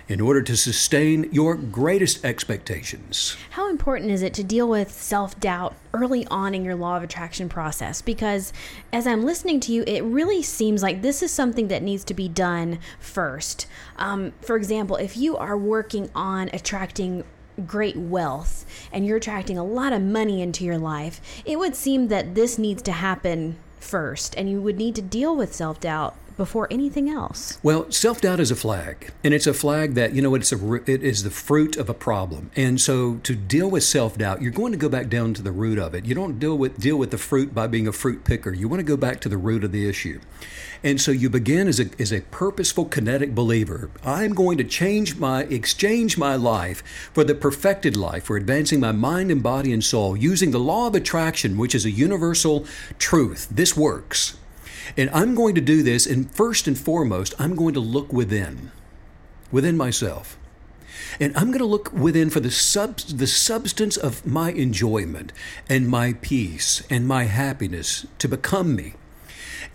in 0.08 0.22
order 0.22 0.42
to 0.42 0.56
sustain 0.56 1.28
your 1.32 1.56
greatest 1.56 2.24
expectations. 2.24 3.36
How 3.52 3.70
important 3.70 4.12
is 4.12 4.22
it 4.22 4.34
to 4.36 4.44
deal 4.44 4.68
with 4.68 4.92
self 4.92 5.40
doubt 5.40 5.76
early 5.94 6.28
on 6.28 6.54
in 6.54 6.64
your 6.64 6.76
law 6.76 6.98
of 6.98 7.04
attraction 7.04 7.50
process? 7.50 8.02
Because 8.02 8.54
as 8.94 9.08
I'm 9.08 9.24
listening 9.24 9.60
to 9.62 9.72
you, 9.72 9.84
it 9.88 10.04
really 10.04 10.44
seems 10.44 10.84
like 10.84 11.02
this 11.02 11.24
is 11.24 11.32
something 11.32 11.68
that 11.70 11.84
needs 11.84 12.04
to 12.06 12.14
be 12.14 12.28
done 12.28 12.80
first. 13.00 13.68
Um, 13.98 14.34
for 14.42 14.56
example, 14.56 14.96
if 14.98 15.18
you 15.18 15.38
are 15.38 15.58
working 15.58 16.10
on 16.14 16.50
attracting 16.54 17.24
great 17.66 17.96
wealth 17.96 18.66
and 18.92 19.06
you're 19.06 19.18
attracting 19.18 19.58
a 19.58 19.64
lot 19.64 19.94
of 19.94 20.02
money 20.02 20.42
into 20.42 20.66
your 20.66 20.78
life, 20.78 21.22
it 21.46 21.58
would 21.58 21.76
seem 21.76 22.10
that 22.10 22.36
this 22.36 22.58
needs 22.58 22.82
to 22.84 22.92
happen 22.92 23.56
first 23.80 24.36
and 24.36 24.50
you 24.50 24.62
would 24.62 24.78
need 24.78 24.96
to 24.96 25.02
deal 25.02 25.36
with 25.36 25.54
self 25.54 25.80
doubt 25.80 26.16
before 26.38 26.68
anything 26.70 27.10
else. 27.10 27.60
Well, 27.64 27.92
self 27.92 28.22
doubt 28.22 28.40
is 28.40 28.52
a 28.52 28.56
flag, 28.56 29.12
and 29.24 29.34
it's 29.34 29.48
a 29.48 29.54
flag 29.54 29.94
that 29.96 30.14
you 30.14 30.22
know 30.22 30.36
it's 30.36 30.52
a 30.52 30.74
it 30.90 31.04
is 31.04 31.24
the 31.24 31.30
fruit 31.30 31.78
of 31.78 31.90
a 31.90 31.94
problem. 31.94 32.52
And 32.56 32.80
so, 32.80 33.16
to 33.24 33.36
deal 33.36 33.70
with 33.70 33.84
self 33.84 34.18
doubt, 34.18 34.42
you're 34.42 34.52
going 34.52 34.72
to 34.72 34.78
go 34.78 34.90
back 34.90 35.10
down 35.10 35.34
to 35.36 35.42
the 35.42 35.52
root 35.52 35.80
of 35.80 35.94
it. 35.94 36.06
You 36.06 36.16
don't 36.16 36.40
deal 36.40 36.58
with 36.58 36.80
deal 36.80 36.98
with 36.98 37.12
the 37.12 37.18
fruit 37.18 37.54
by 37.54 37.68
being 37.68 37.88
a 37.88 37.92
fruit 37.92 38.24
picker. 38.24 38.54
You 38.54 38.68
want 38.68 38.80
to 38.80 38.86
go 38.86 38.98
back 38.98 39.20
to 39.22 39.30
the 39.30 39.38
root 39.38 39.64
of 39.64 39.72
the 39.72 39.88
issue. 39.88 40.20
And 40.86 41.02
so 41.02 41.12
you 41.12 41.32
begin 41.32 41.68
as 41.68 41.80
a, 41.80 41.90
as 41.98 42.14
a 42.14 42.22
purposeful 42.22 42.86
kinetic 42.86 43.34
believer. 43.34 43.90
I'm 44.04 44.36
going 44.36 44.60
to 44.60 44.64
change 44.64 45.18
my, 45.18 45.44
exchange 45.46 46.16
my 46.16 46.36
life 46.36 47.10
for 47.12 47.24
the 47.24 47.34
perfected 47.34 47.98
life, 47.98 48.26
for 48.26 48.38
advancing 48.38 48.80
my 48.80 48.92
mind 48.92 49.32
and 49.32 49.42
body 49.42 49.74
and 49.74 49.84
soul 49.84 50.16
using 50.16 50.52
the 50.52 50.60
law 50.60 50.86
of 50.86 50.94
attraction, 50.94 51.58
which 51.58 51.74
is 51.74 51.86
a 51.86 51.92
universal 51.92 52.68
truth. 53.00 53.48
This 53.50 53.76
works. 53.76 54.38
And 54.98 55.10
I'm 55.12 55.36
going 55.36 55.56
to 55.56 55.62
do 55.62 55.84
this, 55.84 56.06
and 56.06 56.30
first 56.32 56.68
and 56.68 56.78
foremost, 56.78 57.34
I'm 57.40 57.56
going 57.56 57.74
to 57.74 57.80
look 57.80 58.12
within, 58.12 58.72
within 59.52 59.78
myself. 59.78 60.38
And 61.20 61.36
I'm 61.36 61.48
going 61.48 61.60
to 61.60 61.66
look 61.66 61.92
within 61.94 62.30
for 62.30 62.40
the, 62.40 62.52
sub, 62.52 62.98
the 62.98 63.28
substance 63.28 63.98
of 63.98 64.26
my 64.26 64.52
enjoyment 64.52 65.32
and 65.70 65.88
my 65.88 66.14
peace 66.22 66.84
and 66.90 67.08
my 67.08 67.26
happiness 67.26 68.06
to 68.20 68.28
become 68.28 68.76
me. 68.76 68.94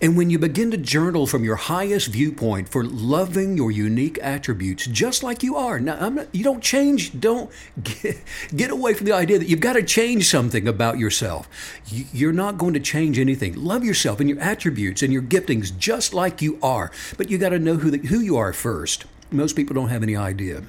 And 0.01 0.17
when 0.17 0.31
you 0.31 0.39
begin 0.39 0.71
to 0.71 0.77
journal 0.77 1.27
from 1.27 1.43
your 1.43 1.57
highest 1.57 2.07
viewpoint 2.07 2.69
for 2.69 2.83
loving 2.83 3.55
your 3.55 3.69
unique 3.69 4.17
attributes 4.23 4.87
just 4.87 5.21
like 5.21 5.43
you 5.43 5.55
are, 5.55 5.79
now 5.79 6.09
not, 6.09 6.33
you 6.33 6.43
don't 6.43 6.63
change, 6.63 7.19
don't 7.19 7.51
get, 7.83 8.17
get 8.55 8.71
away 8.71 8.95
from 8.95 9.05
the 9.05 9.11
idea 9.11 9.37
that 9.37 9.47
you've 9.47 9.59
got 9.59 9.73
to 9.73 9.83
change 9.83 10.27
something 10.27 10.67
about 10.67 10.97
yourself. 10.97 11.47
You're 11.85 12.33
not 12.33 12.57
going 12.57 12.73
to 12.73 12.79
change 12.79 13.19
anything. 13.19 13.53
Love 13.55 13.83
yourself 13.83 14.19
and 14.19 14.27
your 14.27 14.39
attributes 14.39 15.03
and 15.03 15.13
your 15.13 15.21
giftings 15.21 15.77
just 15.77 16.15
like 16.15 16.41
you 16.41 16.57
are, 16.63 16.91
but 17.15 17.29
you 17.29 17.37
got 17.37 17.49
to 17.49 17.59
know 17.59 17.75
who, 17.75 17.91
the, 17.91 17.99
who 18.07 18.19
you 18.19 18.37
are 18.37 18.53
first. 18.53 19.05
Most 19.29 19.55
people 19.55 19.75
don't 19.75 19.89
have 19.89 20.01
any 20.01 20.15
idea. 20.15 20.63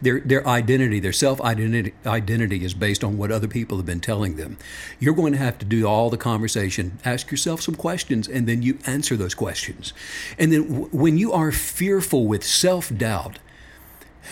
Their, 0.00 0.20
their 0.20 0.46
identity, 0.46 1.00
their 1.00 1.12
self 1.12 1.40
identity, 1.40 1.94
identity 2.06 2.64
is 2.64 2.74
based 2.74 3.02
on 3.04 3.16
what 3.16 3.32
other 3.32 3.48
people 3.48 3.76
have 3.76 3.86
been 3.86 4.00
telling 4.00 4.36
them. 4.36 4.58
You're 4.98 5.14
going 5.14 5.32
to 5.32 5.38
have 5.38 5.58
to 5.58 5.64
do 5.64 5.86
all 5.86 6.10
the 6.10 6.16
conversation, 6.16 6.98
ask 7.04 7.30
yourself 7.30 7.60
some 7.60 7.74
questions, 7.74 8.28
and 8.28 8.46
then 8.46 8.62
you 8.62 8.78
answer 8.86 9.16
those 9.16 9.34
questions. 9.34 9.92
And 10.38 10.52
then 10.52 10.68
w- 10.68 10.88
when 10.92 11.18
you 11.18 11.32
are 11.32 11.52
fearful 11.52 12.26
with 12.26 12.44
self 12.44 12.94
doubt, 12.96 13.38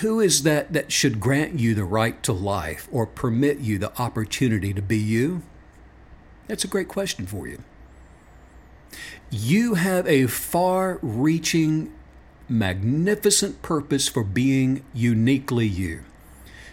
who 0.00 0.20
is 0.20 0.44
that 0.44 0.72
that 0.72 0.92
should 0.92 1.20
grant 1.20 1.58
you 1.58 1.74
the 1.74 1.84
right 1.84 2.22
to 2.22 2.32
life 2.32 2.88
or 2.92 3.06
permit 3.06 3.58
you 3.58 3.78
the 3.78 3.98
opportunity 4.00 4.72
to 4.72 4.82
be 4.82 4.98
you? 4.98 5.42
That's 6.46 6.64
a 6.64 6.68
great 6.68 6.88
question 6.88 7.26
for 7.26 7.46
you. 7.46 7.62
You 9.30 9.74
have 9.74 10.06
a 10.06 10.26
far 10.26 10.98
reaching 11.02 11.92
magnificent 12.50 13.62
purpose 13.62 14.08
for 14.08 14.24
being 14.24 14.84
uniquely 14.92 15.66
you. 15.66 16.00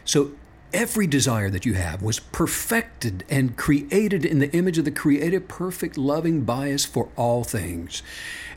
So 0.04 0.32
every 0.74 1.08
desire 1.08 1.50
that 1.50 1.66
you 1.66 1.74
have 1.74 2.02
was 2.02 2.20
perfected 2.20 3.24
and 3.30 3.56
created 3.56 4.26
in 4.26 4.40
the 4.40 4.52
image 4.52 4.78
of 4.78 4.86
the 4.86 4.92
creative, 4.92 5.48
perfect, 5.48 5.98
loving 5.98 6.42
bias 6.44 6.86
for 6.86 7.10
all 7.16 7.44
things. 7.44 8.04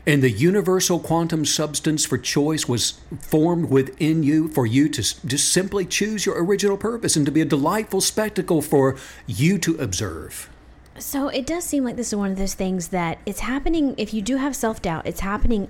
And 0.05 0.23
the 0.23 0.31
universal 0.31 0.99
quantum 0.99 1.45
substance 1.45 2.05
for 2.05 2.17
choice 2.17 2.67
was 2.67 2.99
formed 3.19 3.69
within 3.69 4.23
you 4.23 4.47
for 4.47 4.65
you 4.65 4.89
to 4.89 5.01
just 5.25 5.51
simply 5.51 5.85
choose 5.85 6.25
your 6.25 6.43
original 6.43 6.77
purpose 6.77 7.15
and 7.15 7.25
to 7.25 7.31
be 7.31 7.41
a 7.41 7.45
delightful 7.45 8.01
spectacle 8.01 8.61
for 8.61 8.97
you 9.27 9.57
to 9.59 9.75
observe. 9.75 10.49
So 10.97 11.29
it 11.29 11.45
does 11.45 11.63
seem 11.63 11.83
like 11.83 11.95
this 11.95 12.07
is 12.07 12.15
one 12.15 12.31
of 12.31 12.37
those 12.37 12.53
things 12.53 12.89
that 12.89 13.19
it's 13.25 13.39
happening 13.41 13.95
if 13.97 14.13
you 14.13 14.21
do 14.21 14.37
have 14.37 14.55
self 14.55 14.81
doubt, 14.81 15.05
it's 15.05 15.21
happening 15.21 15.69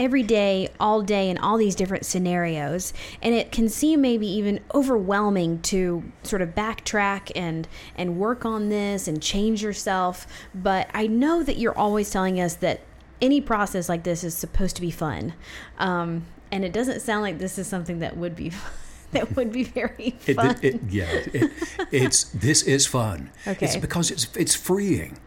every 0.00 0.22
day, 0.22 0.68
all 0.80 1.02
day, 1.02 1.28
in 1.28 1.38
all 1.38 1.58
these 1.58 1.76
different 1.76 2.06
scenarios. 2.06 2.92
And 3.22 3.34
it 3.34 3.52
can 3.52 3.68
seem 3.68 4.00
maybe 4.00 4.26
even 4.26 4.60
overwhelming 4.74 5.60
to 5.62 6.02
sort 6.22 6.42
of 6.42 6.50
backtrack 6.50 7.30
and 7.36 7.68
and 7.94 8.16
work 8.16 8.44
on 8.44 8.70
this 8.70 9.06
and 9.06 9.22
change 9.22 9.62
yourself. 9.62 10.26
But 10.54 10.88
I 10.94 11.06
know 11.06 11.42
that 11.42 11.58
you're 11.58 11.76
always 11.76 12.10
telling 12.10 12.40
us 12.40 12.54
that 12.56 12.80
any 13.20 13.40
process 13.40 13.88
like 13.88 14.02
this 14.02 14.24
is 14.24 14.34
supposed 14.34 14.74
to 14.76 14.82
be 14.82 14.90
fun. 14.90 15.34
Um, 15.78 16.24
and 16.50 16.64
it 16.64 16.72
doesn't 16.72 17.00
sound 17.00 17.22
like 17.22 17.38
this 17.38 17.58
is 17.58 17.66
something 17.66 17.98
that 18.00 18.16
would 18.16 18.34
be 18.34 18.50
fun 18.50 18.72
that 19.12 19.34
would 19.34 19.52
be 19.52 19.64
very 19.64 20.10
fun. 20.20 20.56
It, 20.62 20.74
it, 20.76 20.80
yeah, 20.88 21.08
it, 21.10 21.50
it's 21.90 22.24
this 22.24 22.62
is 22.62 22.86
fun. 22.86 23.30
Okay. 23.46 23.66
It's 23.66 23.76
because 23.76 24.10
it's 24.10 24.28
it's 24.36 24.54
freeing. 24.54 25.18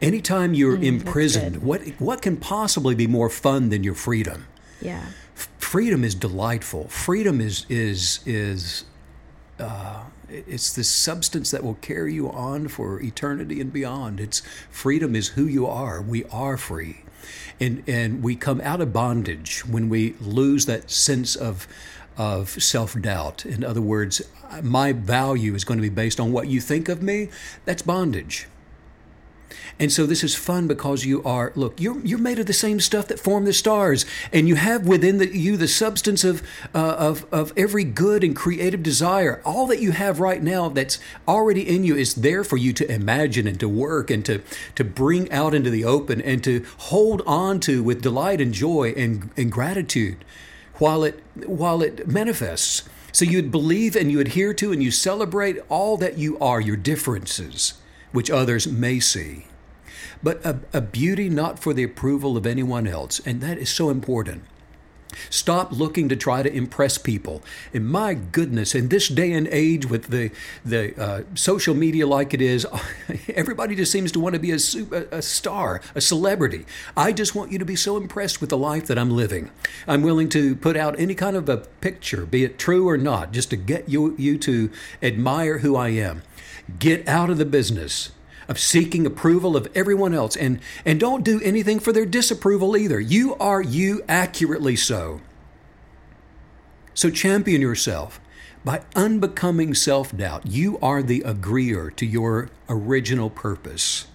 Anytime 0.00 0.54
you're 0.54 0.78
mm, 0.78 0.84
imprisoned, 0.84 1.62
what 1.62 1.82
what 1.98 2.22
can 2.22 2.36
possibly 2.36 2.94
be 2.94 3.06
more 3.06 3.28
fun 3.28 3.68
than 3.68 3.84
your 3.84 3.94
freedom? 3.94 4.46
Yeah. 4.80 5.06
freedom 5.58 6.04
is 6.04 6.14
delightful. 6.14 6.88
Freedom 6.88 7.40
is 7.40 7.66
is 7.68 8.20
is 8.24 8.84
uh, 9.58 10.04
it's 10.28 10.72
the 10.72 10.84
substance 10.84 11.50
that 11.50 11.62
will 11.62 11.74
carry 11.74 12.14
you 12.14 12.30
on 12.30 12.68
for 12.68 13.00
eternity 13.00 13.60
and 13.60 13.72
beyond. 13.72 14.20
It's 14.20 14.40
freedom 14.70 15.14
is 15.14 15.28
who 15.28 15.46
you 15.46 15.66
are. 15.66 16.00
We 16.00 16.24
are 16.24 16.56
free, 16.56 17.02
and 17.58 17.82
and 17.86 18.22
we 18.22 18.36
come 18.36 18.60
out 18.62 18.80
of 18.80 18.92
bondage 18.92 19.66
when 19.66 19.88
we 19.88 20.14
lose 20.20 20.66
that 20.66 20.90
sense 20.90 21.36
of 21.36 21.68
of 22.16 22.50
self 22.62 22.98
doubt. 23.00 23.44
In 23.44 23.64
other 23.64 23.82
words, 23.82 24.22
my 24.62 24.92
value 24.92 25.54
is 25.54 25.64
going 25.64 25.78
to 25.78 25.82
be 25.82 25.88
based 25.88 26.18
on 26.20 26.32
what 26.32 26.48
you 26.48 26.60
think 26.60 26.88
of 26.88 27.02
me. 27.02 27.28
That's 27.64 27.82
bondage. 27.82 28.46
And 29.78 29.90
so 29.92 30.06
this 30.06 30.22
is 30.22 30.34
fun 30.34 30.66
because 30.66 31.04
you 31.04 31.22
are 31.24 31.52
look 31.54 31.80
you're 31.80 31.98
you're 32.00 32.18
made 32.18 32.38
of 32.38 32.46
the 32.46 32.52
same 32.52 32.80
stuff 32.80 33.08
that 33.08 33.18
form 33.18 33.44
the 33.44 33.52
stars, 33.52 34.06
and 34.32 34.48
you 34.48 34.56
have 34.56 34.86
within 34.86 35.18
the, 35.18 35.36
you 35.36 35.56
the 35.56 35.68
substance 35.68 36.24
of 36.24 36.42
uh, 36.74 36.96
of 36.98 37.26
of 37.32 37.52
every 37.56 37.84
good 37.84 38.22
and 38.24 38.36
creative 38.36 38.82
desire. 38.82 39.40
All 39.44 39.66
that 39.66 39.80
you 39.80 39.92
have 39.92 40.20
right 40.20 40.42
now 40.42 40.68
that's 40.68 40.98
already 41.26 41.68
in 41.68 41.84
you 41.84 41.96
is 41.96 42.14
there 42.14 42.44
for 42.44 42.56
you 42.56 42.72
to 42.74 42.90
imagine 42.90 43.46
and 43.46 43.58
to 43.60 43.68
work 43.68 44.10
and 44.10 44.24
to 44.26 44.42
to 44.74 44.84
bring 44.84 45.30
out 45.32 45.54
into 45.54 45.70
the 45.70 45.84
open 45.84 46.20
and 46.20 46.42
to 46.44 46.64
hold 46.78 47.22
on 47.26 47.60
to 47.60 47.82
with 47.82 48.02
delight 48.02 48.40
and 48.40 48.52
joy 48.52 48.92
and, 48.96 49.30
and 49.36 49.50
gratitude 49.50 50.24
while 50.74 51.04
it 51.04 51.22
while 51.46 51.82
it 51.82 52.06
manifests. 52.08 52.88
So 53.12 53.24
you'd 53.24 53.50
believe 53.50 53.96
and 53.96 54.10
you 54.10 54.20
adhere 54.20 54.54
to 54.54 54.72
and 54.72 54.82
you 54.82 54.90
celebrate 54.90 55.58
all 55.68 55.96
that 55.96 56.16
you 56.16 56.38
are, 56.38 56.60
your 56.60 56.76
differences, 56.76 57.74
which 58.12 58.30
others 58.30 58.66
may 58.66 59.00
see 59.00 59.46
but 60.22 60.44
a, 60.44 60.60
a 60.72 60.80
beauty 60.80 61.28
not 61.28 61.58
for 61.58 61.72
the 61.72 61.82
approval 61.82 62.36
of 62.36 62.46
anyone 62.46 62.86
else. 62.86 63.20
And 63.24 63.40
that 63.40 63.58
is 63.58 63.70
so 63.70 63.90
important. 63.90 64.44
Stop 65.28 65.72
looking 65.72 66.08
to 66.08 66.14
try 66.14 66.42
to 66.42 66.52
impress 66.52 66.96
people. 66.96 67.42
And 67.74 67.88
my 67.88 68.14
goodness, 68.14 68.76
in 68.76 68.88
this 68.88 69.08
day 69.08 69.32
and 69.32 69.48
age 69.48 69.86
with 69.86 70.04
the 70.04 70.30
the 70.64 71.00
uh, 71.00 71.22
social 71.34 71.74
media 71.74 72.06
like 72.06 72.32
it 72.32 72.40
is, 72.40 72.64
everybody 73.34 73.74
just 73.74 73.90
seems 73.90 74.12
to 74.12 74.20
want 74.20 74.34
to 74.34 74.40
be 74.40 74.52
a, 74.52 74.58
a 75.10 75.20
star, 75.20 75.80
a 75.96 76.00
celebrity. 76.00 76.64
I 76.96 77.12
just 77.12 77.34
want 77.34 77.50
you 77.50 77.58
to 77.58 77.64
be 77.64 77.74
so 77.74 77.96
impressed 77.96 78.40
with 78.40 78.50
the 78.50 78.56
life 78.56 78.86
that 78.86 78.98
I'm 78.98 79.10
living. 79.10 79.50
I'm 79.88 80.02
willing 80.02 80.28
to 80.30 80.54
put 80.54 80.76
out 80.76 80.98
any 80.98 81.16
kind 81.16 81.36
of 81.36 81.48
a 81.48 81.56
picture, 81.56 82.24
be 82.24 82.44
it 82.44 82.56
true 82.56 82.88
or 82.88 82.96
not, 82.96 83.32
just 83.32 83.50
to 83.50 83.56
get 83.56 83.88
you 83.88 84.14
you 84.16 84.38
to 84.38 84.70
admire 85.02 85.58
who 85.58 85.74
I 85.74 85.88
am. 85.88 86.22
Get 86.78 87.06
out 87.08 87.30
of 87.30 87.38
the 87.38 87.44
business 87.44 88.12
of 88.48 88.58
seeking 88.58 89.06
approval 89.06 89.56
of 89.56 89.68
everyone 89.74 90.12
else 90.12 90.36
and, 90.36 90.60
and 90.84 90.98
don't 90.98 91.24
do 91.24 91.40
anything 91.42 91.78
for 91.78 91.92
their 91.92 92.04
disapproval 92.04 92.76
either. 92.76 92.98
You 92.98 93.36
are 93.36 93.62
you 93.62 94.02
accurately 94.08 94.76
so. 94.76 95.20
So 96.94 97.10
champion 97.10 97.60
yourself 97.60 98.20
by 98.64 98.82
unbecoming 98.94 99.74
self 99.74 100.14
doubt. 100.14 100.46
You 100.46 100.78
are 100.80 101.02
the 101.02 101.22
agreeer 101.22 101.90
to 101.92 102.04
your 102.04 102.50
original 102.68 103.30
purpose. 103.30 104.06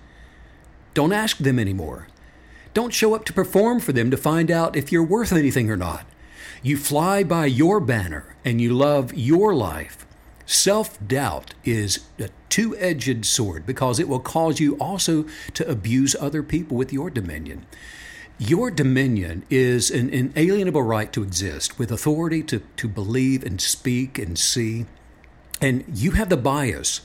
Don't 0.94 1.14
ask 1.14 1.38
them 1.38 1.58
anymore. 1.58 2.08
Don't 2.74 2.94
show 2.94 3.16
up 3.16 3.26
to 3.26 3.34
perform 3.34 3.80
for 3.80 3.94
them 3.94 4.12
to 4.12 4.18
find 4.18 4.52
out 4.52 4.76
if 4.76 4.92
you're 4.92 5.04
worth 5.04 5.32
anything 5.32 5.72
or 5.72 5.78
not. 5.78 6.06
You 6.62 6.78
fly 6.78 7.24
by 7.24 7.46
your 7.46 7.80
banner 7.80 8.36
and 8.44 8.60
you 8.60 8.74
love 8.74 9.14
your 9.14 9.56
life. 9.56 10.06
Self 10.46 11.00
doubt 11.06 11.56
is 11.64 12.06
a 12.20 12.30
two 12.50 12.78
edged 12.78 13.26
sword 13.26 13.66
because 13.66 14.00
it 14.00 14.08
will 14.08 14.20
cause 14.20 14.60
you 14.60 14.76
also 14.76 15.26
to 15.54 15.68
abuse 15.70 16.16
other 16.20 16.44
people 16.44 16.78
with 16.78 16.94
your 16.94 17.10
dominion. 17.10 17.66
Your 18.38 18.70
dominion 18.70 19.44
is 19.50 19.90
an 19.90 20.10
inalienable 20.10 20.84
right 20.84 21.12
to 21.14 21.24
exist 21.24 21.80
with 21.80 21.92
authority 21.92 22.44
to, 22.44 22.60
to 22.78 22.88
believe 22.88 23.44
and 23.44 23.62
speak 23.62 24.20
and 24.20 24.38
see. 24.38 24.86
And 25.62 25.86
you 25.88 26.12
have 26.12 26.30
the 26.30 26.38
bias 26.38 27.02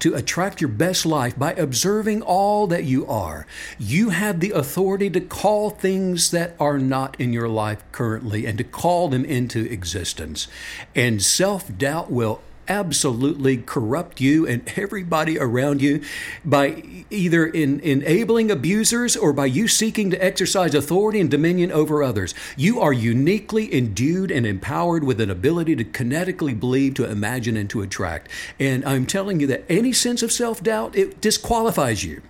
to 0.00 0.14
attract 0.14 0.60
your 0.60 0.68
best 0.68 1.06
life 1.06 1.38
by 1.38 1.52
observing 1.52 2.22
all 2.22 2.66
that 2.66 2.84
you 2.84 3.06
are. 3.06 3.46
You 3.78 4.10
have 4.10 4.40
the 4.40 4.50
authority 4.50 5.08
to 5.10 5.20
call 5.20 5.70
things 5.70 6.32
that 6.32 6.56
are 6.58 6.78
not 6.78 7.18
in 7.20 7.32
your 7.32 7.48
life 7.48 7.84
currently 7.92 8.44
and 8.44 8.58
to 8.58 8.64
call 8.64 9.08
them 9.08 9.24
into 9.24 9.64
existence. 9.70 10.48
And 10.94 11.22
self 11.22 11.78
doubt 11.78 12.10
will 12.10 12.42
absolutely 12.68 13.58
corrupt 13.58 14.20
you 14.20 14.46
and 14.46 14.70
everybody 14.76 15.38
around 15.38 15.82
you 15.82 16.02
by 16.44 16.82
either 17.10 17.46
in 17.46 17.80
enabling 17.80 18.50
abusers 18.50 19.16
or 19.16 19.32
by 19.32 19.46
you 19.46 19.68
seeking 19.68 20.10
to 20.10 20.24
exercise 20.24 20.74
authority 20.74 21.20
and 21.20 21.30
dominion 21.30 21.70
over 21.72 22.02
others. 22.02 22.34
You 22.56 22.80
are 22.80 22.92
uniquely 22.92 23.72
endued 23.74 24.30
and 24.30 24.46
empowered 24.46 25.04
with 25.04 25.20
an 25.20 25.30
ability 25.30 25.76
to 25.76 25.84
kinetically 25.84 26.58
believe, 26.58 26.94
to 26.94 27.10
imagine, 27.10 27.56
and 27.56 27.68
to 27.70 27.82
attract. 27.82 28.28
And 28.58 28.84
I'm 28.84 29.06
telling 29.06 29.40
you 29.40 29.46
that 29.48 29.64
any 29.68 29.92
sense 29.92 30.22
of 30.22 30.32
self 30.32 30.62
doubt, 30.62 30.96
it 30.96 31.20
disqualifies 31.20 32.04
you 32.04 32.22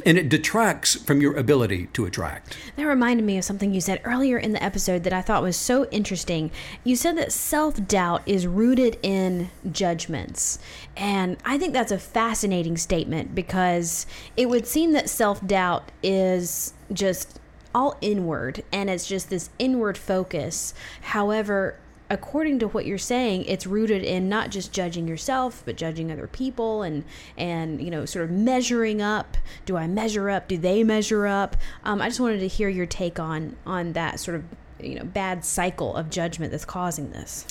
and 0.00 0.18
it 0.18 0.28
detracts 0.28 0.94
from 0.94 1.20
your 1.20 1.36
ability 1.36 1.86
to 1.92 2.06
attract. 2.06 2.56
That 2.76 2.86
reminded 2.86 3.24
me 3.24 3.38
of 3.38 3.44
something 3.44 3.72
you 3.72 3.80
said 3.80 4.00
earlier 4.04 4.38
in 4.38 4.52
the 4.52 4.62
episode 4.62 5.04
that 5.04 5.12
I 5.12 5.22
thought 5.22 5.42
was 5.42 5.56
so 5.56 5.86
interesting. 5.90 6.50
You 6.84 6.96
said 6.96 7.16
that 7.18 7.32
self 7.32 7.86
doubt 7.86 8.22
is 8.26 8.46
rooted 8.46 8.98
in 9.02 9.50
judgments. 9.70 10.58
And 10.96 11.36
I 11.44 11.58
think 11.58 11.72
that's 11.72 11.92
a 11.92 11.98
fascinating 11.98 12.76
statement 12.76 13.34
because 13.34 14.06
it 14.36 14.48
would 14.48 14.66
seem 14.66 14.92
that 14.92 15.08
self 15.08 15.46
doubt 15.46 15.90
is 16.02 16.74
just 16.92 17.38
all 17.74 17.96
inward 18.00 18.62
and 18.72 18.90
it's 18.90 19.06
just 19.06 19.30
this 19.30 19.50
inward 19.58 19.96
focus. 19.96 20.74
However, 21.02 21.78
according 22.10 22.58
to 22.58 22.68
what 22.68 22.84
you're 22.84 22.98
saying, 22.98 23.44
it's 23.44 23.66
rooted 23.66 24.02
in 24.02 24.28
not 24.28 24.50
just 24.50 24.72
judging 24.72 25.06
yourself, 25.06 25.62
but 25.64 25.76
judging 25.76 26.10
other 26.10 26.26
people 26.26 26.82
and 26.82 27.04
and 27.38 27.80
you 27.80 27.90
know 27.90 28.04
sort 28.04 28.24
of 28.24 28.30
measuring 28.30 29.00
up. 29.00 29.36
Do 29.64 29.76
I 29.76 29.86
measure 29.86 30.28
up? 30.28 30.48
Do 30.48 30.58
they 30.58 30.82
measure 30.84 31.26
up? 31.26 31.56
Um, 31.84 32.02
I 32.02 32.08
just 32.08 32.20
wanted 32.20 32.40
to 32.40 32.48
hear 32.48 32.68
your 32.68 32.86
take 32.86 33.18
on 33.20 33.56
on 33.64 33.92
that 33.92 34.20
sort 34.20 34.36
of 34.36 34.44
you 34.80 34.96
know 34.96 35.04
bad 35.04 35.44
cycle 35.44 35.94
of 35.94 36.10
judgment 36.10 36.50
that's 36.50 36.64
causing 36.64 37.10
this. 37.12 37.46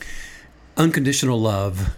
Unconditional 0.78 1.40
love 1.40 1.96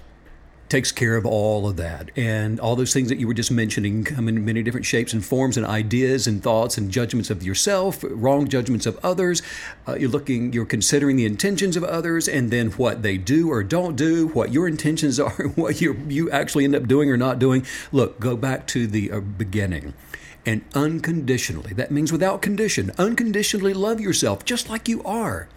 takes 0.71 0.91
care 0.91 1.17
of 1.17 1.25
all 1.25 1.67
of 1.67 1.75
that. 1.75 2.09
And 2.15 2.57
all 2.59 2.77
those 2.77 2.93
things 2.93 3.09
that 3.09 3.17
you 3.17 3.27
were 3.27 3.33
just 3.33 3.51
mentioning 3.51 4.05
come 4.05 4.29
in 4.29 4.45
many 4.45 4.63
different 4.63 4.85
shapes 4.85 5.11
and 5.11 5.23
forms 5.23 5.57
and 5.57 5.65
ideas 5.65 6.27
and 6.27 6.41
thoughts 6.41 6.77
and 6.77 6.89
judgments 6.89 7.29
of 7.29 7.43
yourself, 7.43 7.99
wrong 8.03 8.47
judgments 8.47 8.85
of 8.85 8.97
others. 9.03 9.41
Uh, 9.85 9.95
you're 9.95 10.09
looking, 10.09 10.53
you're 10.53 10.65
considering 10.65 11.17
the 11.17 11.25
intentions 11.25 11.75
of 11.75 11.83
others 11.83 12.29
and 12.29 12.51
then 12.51 12.71
what 12.71 13.03
they 13.03 13.17
do 13.17 13.51
or 13.51 13.63
don't 13.63 13.97
do, 13.97 14.27
what 14.29 14.53
your 14.53 14.65
intentions 14.65 15.19
are, 15.27 15.49
what 15.55 15.81
you 15.81 15.93
you 16.07 16.31
actually 16.31 16.63
end 16.63 16.73
up 16.73 16.87
doing 16.87 17.09
or 17.11 17.17
not 17.17 17.37
doing. 17.37 17.65
Look, 17.91 18.19
go 18.21 18.37
back 18.37 18.65
to 18.67 18.87
the 18.87 19.11
uh, 19.11 19.19
beginning 19.19 19.93
and 20.45 20.63
unconditionally, 20.73 21.73
that 21.73 21.91
means 21.91 22.11
without 22.11 22.41
condition, 22.41 22.91
unconditionally 22.97 23.73
love 23.73 23.99
yourself 23.99 24.43
just 24.45 24.69
like 24.69 24.87
you 24.87 25.03
are 25.03 25.49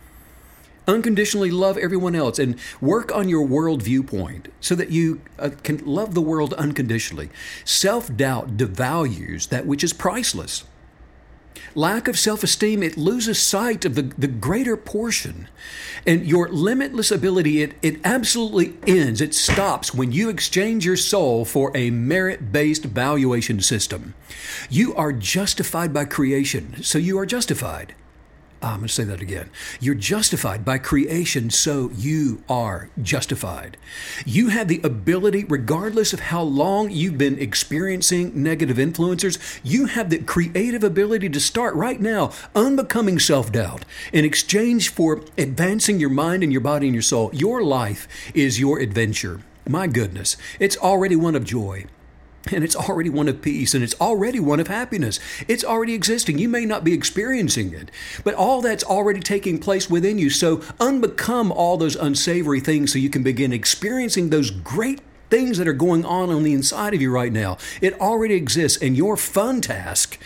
unconditionally 0.86 1.50
love 1.50 1.78
everyone 1.78 2.14
else 2.14 2.38
and 2.38 2.58
work 2.80 3.14
on 3.14 3.28
your 3.28 3.44
world 3.44 3.82
viewpoint 3.82 4.48
so 4.60 4.74
that 4.74 4.90
you 4.90 5.20
uh, 5.38 5.50
can 5.62 5.84
love 5.84 6.14
the 6.14 6.20
world 6.20 6.54
unconditionally. 6.54 7.30
Self 7.64 8.14
doubt 8.14 8.56
devalues 8.56 9.48
that 9.48 9.66
which 9.66 9.84
is 9.84 9.92
priceless. 9.92 10.64
Lack 11.76 12.06
of 12.06 12.16
self 12.16 12.44
esteem, 12.44 12.84
it 12.84 12.96
loses 12.96 13.40
sight 13.40 13.84
of 13.84 13.96
the, 13.96 14.02
the 14.02 14.28
greater 14.28 14.76
portion. 14.76 15.48
And 16.06 16.24
your 16.24 16.48
limitless 16.48 17.10
ability, 17.10 17.62
it, 17.62 17.74
it 17.82 18.00
absolutely 18.04 18.74
ends, 18.86 19.20
it 19.20 19.34
stops 19.34 19.92
when 19.92 20.12
you 20.12 20.28
exchange 20.28 20.84
your 20.84 20.96
soul 20.96 21.44
for 21.44 21.76
a 21.76 21.90
merit 21.90 22.52
based 22.52 22.84
valuation 22.84 23.60
system. 23.60 24.14
You 24.70 24.94
are 24.94 25.12
justified 25.12 25.92
by 25.92 26.04
creation, 26.04 26.82
so 26.84 26.98
you 26.98 27.18
are 27.18 27.26
justified. 27.26 27.94
Ah, 28.62 28.72
I'm 28.72 28.78
going 28.78 28.88
to 28.88 28.94
say 28.94 29.04
that 29.04 29.20
again. 29.20 29.50
You're 29.78 29.94
justified 29.94 30.64
by 30.64 30.78
creation, 30.78 31.50
so 31.50 31.90
you 31.94 32.42
are 32.48 32.88
justified. 33.02 33.76
You 34.24 34.48
have 34.48 34.68
the 34.68 34.80
ability, 34.82 35.44
regardless 35.44 36.12
of 36.12 36.20
how 36.20 36.42
long 36.42 36.90
you've 36.90 37.18
been 37.18 37.38
experiencing 37.38 38.32
negative 38.42 38.78
influencers, 38.78 39.60
you 39.62 39.86
have 39.86 40.08
the 40.08 40.18
creative 40.18 40.82
ability 40.82 41.28
to 41.28 41.40
start 41.40 41.74
right 41.74 42.00
now 42.00 42.32
unbecoming 42.54 43.18
self 43.18 43.52
doubt 43.52 43.84
in 44.12 44.24
exchange 44.24 44.88
for 44.88 45.22
advancing 45.36 46.00
your 46.00 46.10
mind 46.10 46.42
and 46.42 46.52
your 46.52 46.62
body 46.62 46.86
and 46.86 46.94
your 46.94 47.02
soul. 47.02 47.30
Your 47.34 47.62
life 47.62 48.08
is 48.34 48.58
your 48.58 48.78
adventure. 48.78 49.40
My 49.68 49.86
goodness, 49.86 50.36
it's 50.58 50.76
already 50.76 51.16
one 51.16 51.34
of 51.34 51.44
joy. 51.44 51.86
And 52.52 52.62
it's 52.62 52.76
already 52.76 53.10
one 53.10 53.28
of 53.28 53.40
peace 53.40 53.74
and 53.74 53.82
it's 53.82 53.98
already 54.00 54.38
one 54.38 54.60
of 54.60 54.68
happiness. 54.68 55.18
It's 55.48 55.64
already 55.64 55.94
existing. 55.94 56.38
You 56.38 56.48
may 56.48 56.66
not 56.66 56.84
be 56.84 56.92
experiencing 56.92 57.72
it, 57.72 57.90
but 58.22 58.34
all 58.34 58.60
that's 58.60 58.84
already 58.84 59.20
taking 59.20 59.58
place 59.58 59.88
within 59.88 60.18
you. 60.18 60.28
So 60.30 60.58
unbecome 60.78 61.50
all 61.50 61.76
those 61.76 61.96
unsavory 61.96 62.60
things 62.60 62.92
so 62.92 62.98
you 62.98 63.10
can 63.10 63.22
begin 63.22 63.52
experiencing 63.52 64.30
those 64.30 64.50
great 64.50 65.00
things 65.30 65.58
that 65.58 65.66
are 65.66 65.72
going 65.72 66.04
on 66.04 66.30
on 66.30 66.42
the 66.42 66.52
inside 66.52 66.94
of 66.94 67.00
you 67.02 67.10
right 67.10 67.32
now. 67.32 67.56
It 67.80 67.98
already 68.00 68.34
exists. 68.34 68.80
And 68.80 68.96
your 68.96 69.16
fun 69.16 69.60
task 69.60 70.18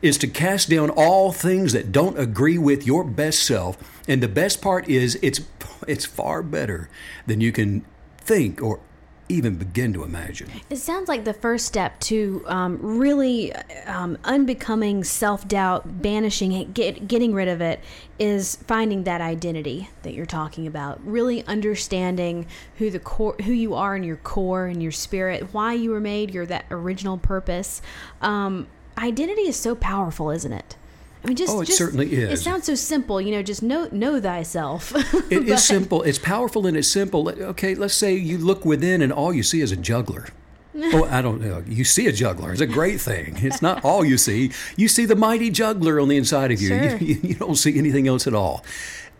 is 0.00 0.16
to 0.18 0.26
cast 0.26 0.70
down 0.70 0.90
all 0.90 1.32
things 1.32 1.72
that 1.72 1.92
don't 1.92 2.18
agree 2.18 2.58
with 2.58 2.86
your 2.86 3.04
best 3.04 3.42
self. 3.42 3.76
And 4.08 4.22
the 4.22 4.28
best 4.28 4.62
part 4.62 4.88
is 4.88 5.18
it's 5.22 5.40
it's 5.86 6.04
far 6.04 6.42
better 6.42 6.88
than 7.26 7.40
you 7.40 7.52
can 7.52 7.84
think 8.18 8.62
or 8.62 8.80
even 9.28 9.56
begin 9.56 9.92
to 9.94 10.04
imagine. 10.04 10.50
It 10.68 10.76
sounds 10.76 11.08
like 11.08 11.24
the 11.24 11.32
first 11.32 11.66
step 11.66 11.98
to 12.00 12.44
um, 12.46 12.78
really 12.80 13.54
um, 13.86 14.18
unbecoming 14.24 15.04
self 15.04 15.46
doubt, 15.48 16.02
banishing 16.02 16.52
it, 16.52 16.74
get, 16.74 17.08
getting 17.08 17.32
rid 17.32 17.48
of 17.48 17.60
it, 17.60 17.80
is 18.18 18.56
finding 18.66 19.04
that 19.04 19.20
identity 19.20 19.88
that 20.02 20.12
you're 20.12 20.26
talking 20.26 20.66
about. 20.66 21.04
Really 21.04 21.44
understanding 21.46 22.46
who 22.76 22.90
the 22.90 23.00
core, 23.00 23.36
who 23.44 23.52
you 23.52 23.74
are 23.74 23.96
in 23.96 24.02
your 24.02 24.16
core 24.16 24.66
and 24.66 24.82
your 24.82 24.92
spirit, 24.92 25.52
why 25.52 25.72
you 25.72 25.90
were 25.90 26.00
made, 26.00 26.32
your 26.32 26.46
that 26.46 26.66
original 26.70 27.16
purpose. 27.16 27.80
Um, 28.20 28.66
identity 28.98 29.42
is 29.42 29.56
so 29.56 29.74
powerful, 29.74 30.30
isn't 30.30 30.52
it? 30.52 30.76
I 31.24 31.26
mean, 31.26 31.36
just, 31.36 31.52
oh, 31.52 31.62
it 31.62 31.66
just, 31.66 31.78
certainly 31.78 32.12
is. 32.12 32.40
It 32.40 32.42
sounds 32.42 32.66
so 32.66 32.74
simple, 32.74 33.18
you 33.18 33.32
know. 33.32 33.42
Just 33.42 33.62
know 33.62 33.88
know 33.90 34.20
thyself. 34.20 34.92
It 35.30 35.48
is 35.48 35.64
simple. 35.64 36.02
It's 36.02 36.18
powerful 36.18 36.66
and 36.66 36.76
it's 36.76 36.88
simple. 36.88 37.28
Okay, 37.28 37.74
let's 37.74 37.94
say 37.94 38.14
you 38.14 38.36
look 38.36 38.64
within 38.64 39.00
and 39.00 39.12
all 39.12 39.32
you 39.32 39.42
see 39.42 39.62
is 39.62 39.72
a 39.72 39.76
juggler. 39.76 40.28
oh, 40.76 41.04
I 41.04 41.22
don't 41.22 41.40
know. 41.40 41.62
You 41.66 41.84
see 41.84 42.06
a 42.08 42.12
juggler. 42.12 42.52
It's 42.52 42.60
a 42.60 42.66
great 42.66 43.00
thing. 43.00 43.36
It's 43.38 43.62
not 43.62 43.84
all 43.84 44.04
you 44.04 44.18
see. 44.18 44.50
You 44.76 44.88
see 44.88 45.06
the 45.06 45.16
mighty 45.16 45.50
juggler 45.50 45.98
on 46.00 46.08
the 46.08 46.16
inside 46.16 46.50
of 46.50 46.60
you. 46.60 46.68
Sure. 46.68 46.96
You, 46.96 47.14
you 47.22 47.34
don't 47.36 47.54
see 47.56 47.78
anything 47.78 48.06
else 48.06 48.26
at 48.26 48.34
all. 48.34 48.64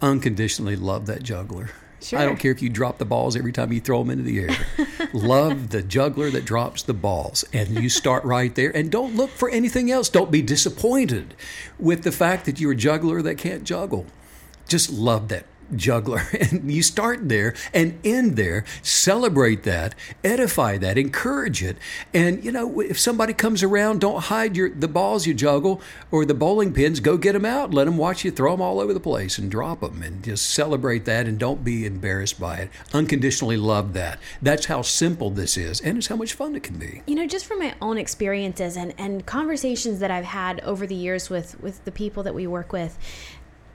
Unconditionally 0.03 0.77
love 0.77 1.07
that 1.07 1.23
juggler. 1.23 1.71
Sure. 2.05 2.19
I 2.19 2.27
don't 2.27 2.39
care 2.39 2.53
if 2.53 2.61
you 2.61 2.69
drop 2.69 2.99
the 2.99 3.07
balls 3.07 3.35
every 3.35 3.53
time 3.53 3.73
you 3.73 3.81
throw 3.81 4.01
them 4.01 4.11
into 4.11 4.25
the 4.25 4.41
air. 4.41 5.09
Love 5.15 5.71
the 5.71 5.83
juggler 5.83 6.31
that 6.31 6.45
drops 6.45 6.83
the 6.83 6.93
balls. 6.93 7.45
And 7.53 7.83
you 7.83 7.89
start 7.89 8.25
right 8.25 8.55
there 8.55 8.77
and 8.77 8.91
don't 8.91 9.17
look 9.17 9.31
for 9.31 9.49
anything 9.49 9.91
else. 9.91 10.11
Don't 10.11 10.31
be 10.31 10.43
disappointed 10.43 11.35
with 11.79 12.03
the 12.03 12.13
fact 12.13 12.45
that 12.45 12.61
you're 12.61 12.73
a 12.73 12.77
juggler 12.77 13.23
that 13.23 13.39
can't 13.39 13.65
juggle. 13.65 14.05
Just 14.69 14.91
love 14.91 15.29
that 15.29 15.47
juggler. 15.77 16.23
And 16.45 16.71
you 16.71 16.83
start 16.83 17.29
there 17.29 17.55
and 17.73 17.99
end 18.05 18.37
there, 18.37 18.65
celebrate 18.83 19.63
that, 19.63 19.95
edify 20.23 20.77
that, 20.79 20.99
encourage 20.99 21.63
it. 21.63 21.79
And, 22.13 22.45
you 22.45 22.53
know, 22.53 22.81
if 22.81 22.99
somebody 22.99 23.33
comes 23.33 23.63
around, 23.63 24.01
don't 24.01 24.25
hide 24.25 24.57
your 24.57 24.69
the 24.69 24.89
balls 24.89 25.27
you 25.27 25.33
juggle 25.35 25.81
or 26.11 26.25
the 26.25 26.35
bowling 26.35 26.73
pins. 26.75 27.01
Go 27.01 27.17
get 27.17 27.33
them 27.33 27.45
out. 27.47 27.73
Let 27.73 27.85
them 27.85 27.97
watch 27.97 28.25
you 28.25 28.31
throw 28.31 28.53
them 28.53 28.61
all 28.61 28.79
over 28.79 28.93
the 28.93 29.01
place 29.01 29.39
and 29.39 29.51
drop 29.51 29.81
them. 29.81 30.03
And 30.03 30.23
just 30.23 30.51
celebrate 30.51 31.05
that 31.07 31.27
and 31.27 31.39
don't 31.39 31.65
be 31.65 31.87
embarrassed 31.87 32.39
by 32.39 32.59
it. 32.59 32.71
Unconditionally 32.93 33.57
love 33.57 33.95
that. 33.95 34.19
That's 34.43 34.67
how 34.67 34.83
simple 34.83 35.31
this 35.31 35.57
is. 35.57 35.81
And 35.81 35.97
it's 35.99 36.09
how 36.09 36.17
much 36.17 36.35
fun 36.35 36.55
it 36.57 36.63
can 36.63 36.79
be. 36.79 37.03
you 37.07 37.15
know 37.15 37.27
just 37.27 37.47
from 37.47 37.59
my 37.59 37.75
own 37.81 37.97
experiences 37.99 38.77
and, 38.77 38.93
and 38.99 39.25
conversations 39.27 39.99
that 40.01 40.11
i've 40.11 40.25
had 40.25 40.61
over 40.61 40.87
the 40.87 40.95
years 40.95 41.31
with 41.31 41.61
with 41.61 41.85
the 41.85 41.93
people 41.93 42.23
that 42.23 42.35
we 42.35 42.47
work 42.47 42.73
with 42.73 42.99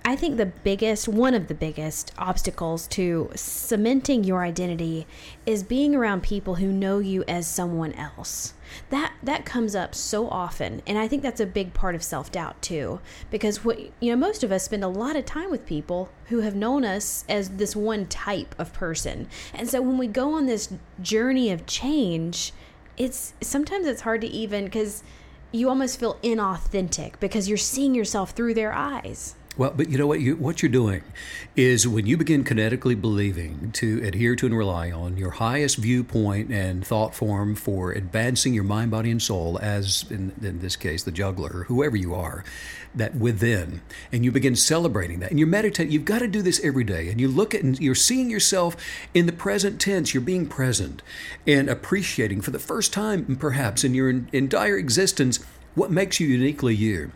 i 0.10 0.16
think 0.16 0.38
the 0.38 0.46
biggest 0.46 1.08
one 1.08 1.36
of 1.36 1.48
the 1.48 1.54
biggest 1.54 2.12
obstacles 2.18 2.88
to 2.88 3.30
cementing 3.36 4.24
your 4.24 4.44
identity 4.44 5.06
is 5.46 5.62
being 5.62 5.94
around 5.94 6.24
people 6.24 6.56
who 6.56 6.72
know 6.72 6.98
you 6.98 7.24
as 7.28 7.48
someone 7.48 7.94
else 7.94 8.56
that 8.90 9.14
that 9.22 9.46
comes 9.46 9.76
up 9.76 9.94
so 9.94 10.28
often 10.30 10.82
and 10.88 10.98
i 10.98 11.08
think 11.08 11.22
that's 11.22 11.40
a 11.40 11.46
big 11.46 11.74
part 11.76 11.94
of 11.94 12.02
self-doubt 12.02 12.60
too 12.60 13.00
because 13.30 13.64
what 13.64 13.80
you 14.00 14.10
know 14.10 14.16
most 14.16 14.44
of 14.44 14.52
us 14.52 14.64
spend 14.64 14.84
a 14.84 14.88
lot 14.88 15.16
of 15.16 15.26
time 15.26 15.52
with 15.52 15.66
people 15.66 16.10
who 16.26 16.40
have 16.40 16.56
known 16.56 16.84
us 16.84 17.24
as 17.30 17.50
this 17.52 17.76
one 17.76 18.08
type 18.08 18.56
of 18.58 18.74
person 18.74 19.28
and 19.54 19.70
so 19.70 19.80
when 19.80 19.98
we 19.98 20.08
go 20.08 20.34
on 20.34 20.48
this 20.48 20.74
journey 21.02 21.52
of 21.52 21.68
change 21.68 22.52
it's 22.98 23.34
sometimes 23.42 23.86
it's 23.86 24.02
hard 24.02 24.22
to 24.22 24.28
even 24.28 24.66
because 24.66 25.04
you 25.52 25.70
almost 25.70 26.00
feel 26.00 26.16
inauthentic 26.22 27.20
because 27.20 27.48
you're 27.48 27.58
seeing 27.58 27.96
yourself 27.96 28.32
through 28.32 28.54
their 28.54 28.74
eyes. 28.74 29.36
Well, 29.60 29.74
but 29.76 29.90
you 29.90 29.98
know 29.98 30.08
what? 30.08 30.22
You, 30.22 30.38
what 30.38 30.64
you're 30.64 30.72
doing 30.72 31.04
is 31.58 31.86
when 31.86 32.06
you 32.06 32.16
begin 32.16 32.46
kinetically 32.46 33.00
believing 33.00 33.74
to 33.74 34.02
adhere 34.06 34.34
to 34.38 34.46
and 34.46 34.58
rely 34.58 34.90
on 34.90 35.18
your 35.18 35.32
highest 35.32 35.76
viewpoint 35.76 36.50
and 36.50 36.88
thought 36.88 37.14
form 37.14 37.56
for 37.56 37.92
advancing 37.92 38.54
your 38.54 38.64
mind, 38.64 38.90
body, 38.92 39.12
and 39.12 39.22
soul, 39.22 39.60
as 39.62 40.06
in, 40.10 40.32
in 40.42 40.60
this 40.60 40.78
case, 40.78 41.04
the 41.04 41.12
juggler, 41.12 41.66
whoever 41.68 41.98
you 41.98 42.16
are, 42.16 42.46
that 42.96 43.16
within, 43.16 43.82
and 44.14 44.24
you 44.24 44.32
begin 44.32 44.56
celebrating 44.56 45.20
that, 45.20 45.30
and 45.30 45.42
you 45.42 45.46
meditate. 45.46 45.90
You've 45.90 46.06
got 46.06 46.20
to 46.20 46.30
do 46.30 46.42
this 46.42 46.64
every 46.64 46.86
day, 46.86 47.10
and 47.10 47.20
you 47.20 47.28
look 47.28 47.54
at 47.54 47.62
and 47.62 47.78
you're 47.82 47.96
seeing 47.96 48.30
yourself 48.30 48.78
in 49.14 49.26
the 49.26 49.34
present 49.34 49.82
tense. 49.82 50.14
You're 50.14 50.22
being 50.22 50.48
present 50.48 51.02
and 51.46 51.70
appreciating 51.70 52.40
for 52.40 52.52
the 52.52 52.60
first 52.60 52.94
time, 52.94 53.36
perhaps 53.36 53.84
in 53.84 53.94
your 53.94 54.10
entire 54.10 54.78
existence, 54.78 55.44
what 55.76 55.92
makes 55.92 56.22
you 56.22 56.30
uniquely 56.30 56.76
you. 56.76 57.12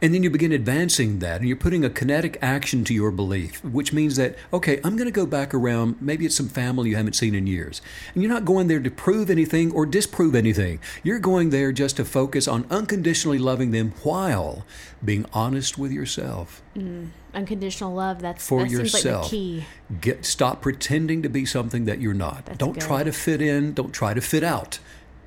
And 0.00 0.14
then 0.14 0.22
you 0.22 0.30
begin 0.30 0.52
advancing 0.52 1.18
that, 1.18 1.40
and 1.40 1.48
you're 1.48 1.56
putting 1.56 1.84
a 1.84 1.90
kinetic 1.90 2.38
action 2.40 2.84
to 2.84 2.94
your 2.94 3.10
belief, 3.10 3.64
which 3.64 3.92
means 3.92 4.14
that, 4.14 4.36
okay, 4.52 4.80
I'm 4.84 4.96
going 4.96 5.08
to 5.08 5.12
go 5.12 5.26
back 5.26 5.52
around, 5.52 5.96
maybe 6.00 6.24
it's 6.24 6.36
some 6.36 6.48
family 6.48 6.90
you 6.90 6.96
haven't 6.96 7.14
seen 7.14 7.34
in 7.34 7.48
years. 7.48 7.82
And 8.14 8.22
you're 8.22 8.32
not 8.32 8.44
going 8.44 8.68
there 8.68 8.78
to 8.78 8.90
prove 8.92 9.28
anything 9.28 9.72
or 9.72 9.86
disprove 9.86 10.36
anything. 10.36 10.78
You're 11.02 11.18
going 11.18 11.50
there 11.50 11.72
just 11.72 11.96
to 11.96 12.04
focus 12.04 12.46
on 12.46 12.64
unconditionally 12.70 13.38
loving 13.38 13.72
them 13.72 13.92
while 14.04 14.64
being 15.04 15.26
honest 15.32 15.78
with 15.78 15.90
yourself. 15.90 16.62
Mm-hmm. 16.76 17.06
Unconditional 17.34 17.92
love, 17.92 18.20
that's 18.20 18.46
For 18.46 18.62
that 18.62 18.70
seems 18.70 18.94
like 18.94 19.02
the 19.02 19.20
key. 19.28 19.64
Get 20.00 20.24
stop 20.24 20.62
pretending 20.62 21.22
to 21.22 21.28
be 21.28 21.44
something 21.44 21.86
that 21.86 22.00
you're 22.00 22.14
not. 22.14 22.46
That's 22.46 22.58
don't 22.58 22.74
good. 22.74 22.82
try 22.82 23.02
to 23.02 23.12
fit 23.12 23.42
in, 23.42 23.74
don't 23.74 23.92
try 23.92 24.14
to 24.14 24.20
fit 24.20 24.44
out. 24.44 24.78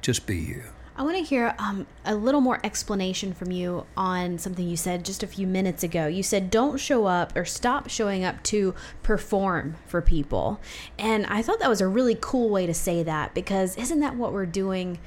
Just 0.01 0.25
be 0.25 0.37
you. 0.37 0.63
I 0.95 1.03
want 1.03 1.17
to 1.17 1.23
hear 1.23 1.55
um, 1.57 1.87
a 2.03 2.15
little 2.15 2.41
more 2.41 2.59
explanation 2.63 3.33
from 3.33 3.51
you 3.51 3.85
on 3.95 4.37
something 4.37 4.67
you 4.67 4.75
said 4.75 5.05
just 5.05 5.23
a 5.23 5.27
few 5.27 5.47
minutes 5.47 5.83
ago. 5.83 6.07
You 6.07 6.21
said 6.21 6.51
don't 6.51 6.77
show 6.79 7.05
up 7.05 7.35
or 7.35 7.45
stop 7.45 7.89
showing 7.89 8.23
up 8.23 8.43
to 8.43 8.75
perform 9.01 9.77
for 9.87 10.01
people. 10.01 10.59
And 10.99 11.25
I 11.27 11.41
thought 11.41 11.59
that 11.59 11.69
was 11.69 11.81
a 11.81 11.87
really 11.87 12.17
cool 12.19 12.49
way 12.49 12.65
to 12.65 12.73
say 12.73 13.03
that 13.03 13.33
because 13.33 13.77
isn't 13.77 14.01
that 14.01 14.15
what 14.15 14.33
we're 14.33 14.45
doing 14.45 14.99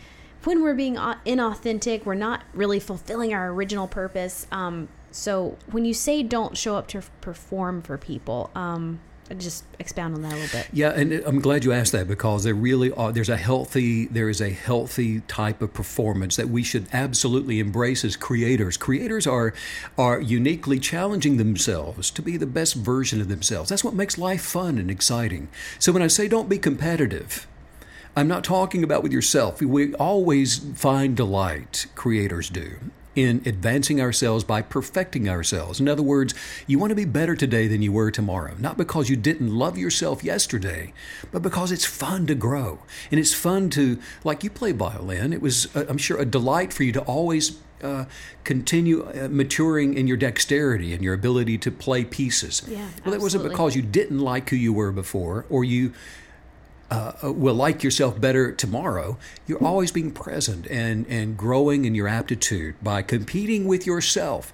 when 0.44 0.62
we're 0.62 0.74
being 0.74 0.96
inauthentic? 0.96 2.06
We're 2.06 2.14
not 2.14 2.44
really 2.54 2.80
fulfilling 2.80 3.34
our 3.34 3.50
original 3.50 3.86
purpose. 3.86 4.46
Um, 4.50 4.88
so 5.10 5.58
when 5.70 5.84
you 5.84 5.94
say 5.94 6.22
don't 6.22 6.56
show 6.56 6.76
up 6.76 6.88
to 6.88 7.02
perform 7.20 7.82
for 7.82 7.98
people, 7.98 8.50
um, 8.54 9.00
just 9.38 9.64
expound 9.78 10.14
on 10.14 10.22
that 10.22 10.32
a 10.32 10.36
little 10.36 10.58
bit. 10.58 10.68
Yeah, 10.72 10.90
and 10.90 11.12
I'm 11.12 11.40
glad 11.40 11.64
you 11.64 11.72
asked 11.72 11.92
that 11.92 12.06
because 12.06 12.44
there 12.44 12.54
really 12.54 12.90
are. 12.92 13.12
There's 13.12 13.28
a 13.28 13.36
healthy, 13.36 14.06
there 14.06 14.28
is 14.28 14.40
a 14.40 14.50
healthy 14.50 15.20
type 15.22 15.62
of 15.62 15.72
performance 15.72 16.36
that 16.36 16.48
we 16.48 16.62
should 16.62 16.86
absolutely 16.92 17.58
embrace 17.58 18.04
as 18.04 18.16
creators. 18.16 18.76
Creators 18.76 19.26
are 19.26 19.54
are 19.96 20.20
uniquely 20.20 20.78
challenging 20.78 21.36
themselves 21.38 22.10
to 22.10 22.22
be 22.22 22.36
the 22.36 22.46
best 22.46 22.74
version 22.74 23.20
of 23.20 23.28
themselves. 23.28 23.70
That's 23.70 23.84
what 23.84 23.94
makes 23.94 24.18
life 24.18 24.42
fun 24.42 24.78
and 24.78 24.90
exciting. 24.90 25.48
So 25.78 25.92
when 25.92 26.02
I 26.02 26.08
say 26.08 26.28
don't 26.28 26.48
be 26.48 26.58
competitive, 26.58 27.46
I'm 28.16 28.28
not 28.28 28.44
talking 28.44 28.84
about 28.84 29.02
with 29.02 29.12
yourself. 29.12 29.60
We 29.60 29.94
always 29.94 30.58
find 30.74 31.16
delight, 31.16 31.86
creators 31.94 32.48
do, 32.48 32.76
in 33.14 33.42
advancing 33.46 34.00
ourselves 34.00 34.44
by 34.44 34.62
perfecting 34.62 35.28
ourselves. 35.28 35.80
In 35.80 35.88
other 35.88 36.02
words, 36.02 36.34
you 36.66 36.78
want 36.78 36.90
to 36.90 36.96
be 36.96 37.04
better 37.04 37.36
today 37.36 37.68
than 37.68 37.82
you 37.82 37.92
were 37.92 38.10
tomorrow, 38.10 38.54
not 38.58 38.76
because 38.76 39.08
you 39.08 39.16
didn't 39.16 39.54
love 39.54 39.78
yourself 39.78 40.24
yesterday, 40.24 40.92
but 41.32 41.42
because 41.42 41.72
it's 41.72 41.84
fun 41.84 42.26
to 42.26 42.34
grow. 42.34 42.80
And 43.10 43.20
it's 43.20 43.34
fun 43.34 43.70
to, 43.70 43.98
like 44.24 44.44
you 44.44 44.50
play 44.50 44.72
violin, 44.72 45.32
it 45.32 45.40
was, 45.40 45.74
uh, 45.76 45.84
I'm 45.88 45.98
sure, 45.98 46.18
a 46.18 46.24
delight 46.24 46.72
for 46.72 46.82
you 46.82 46.92
to 46.92 47.00
always. 47.02 47.58
Uh, 47.82 48.06
continue 48.44 49.02
uh, 49.02 49.28
maturing 49.30 49.92
in 49.92 50.06
your 50.06 50.16
dexterity 50.16 50.94
and 50.94 51.04
your 51.04 51.12
ability 51.12 51.58
to 51.58 51.70
play 51.70 52.02
pieces. 52.02 52.62
Yeah, 52.66 52.88
well, 53.04 53.12
that 53.12 53.20
wasn't 53.20 53.42
because 53.42 53.76
you 53.76 53.82
didn't 53.82 54.20
like 54.20 54.48
who 54.48 54.56
you 54.56 54.72
were 54.72 54.90
before, 54.90 55.44
or 55.50 55.64
you 55.64 55.92
uh, 56.94 57.32
will 57.32 57.54
like 57.54 57.82
yourself 57.82 58.20
better 58.20 58.52
tomorrow, 58.52 59.18
you're 59.46 59.62
always 59.62 59.90
being 59.92 60.10
present 60.10 60.66
and, 60.68 61.06
and 61.08 61.36
growing 61.36 61.84
in 61.84 61.94
your 61.94 62.08
aptitude 62.08 62.74
by 62.82 63.02
competing 63.02 63.66
with 63.66 63.86
yourself. 63.86 64.52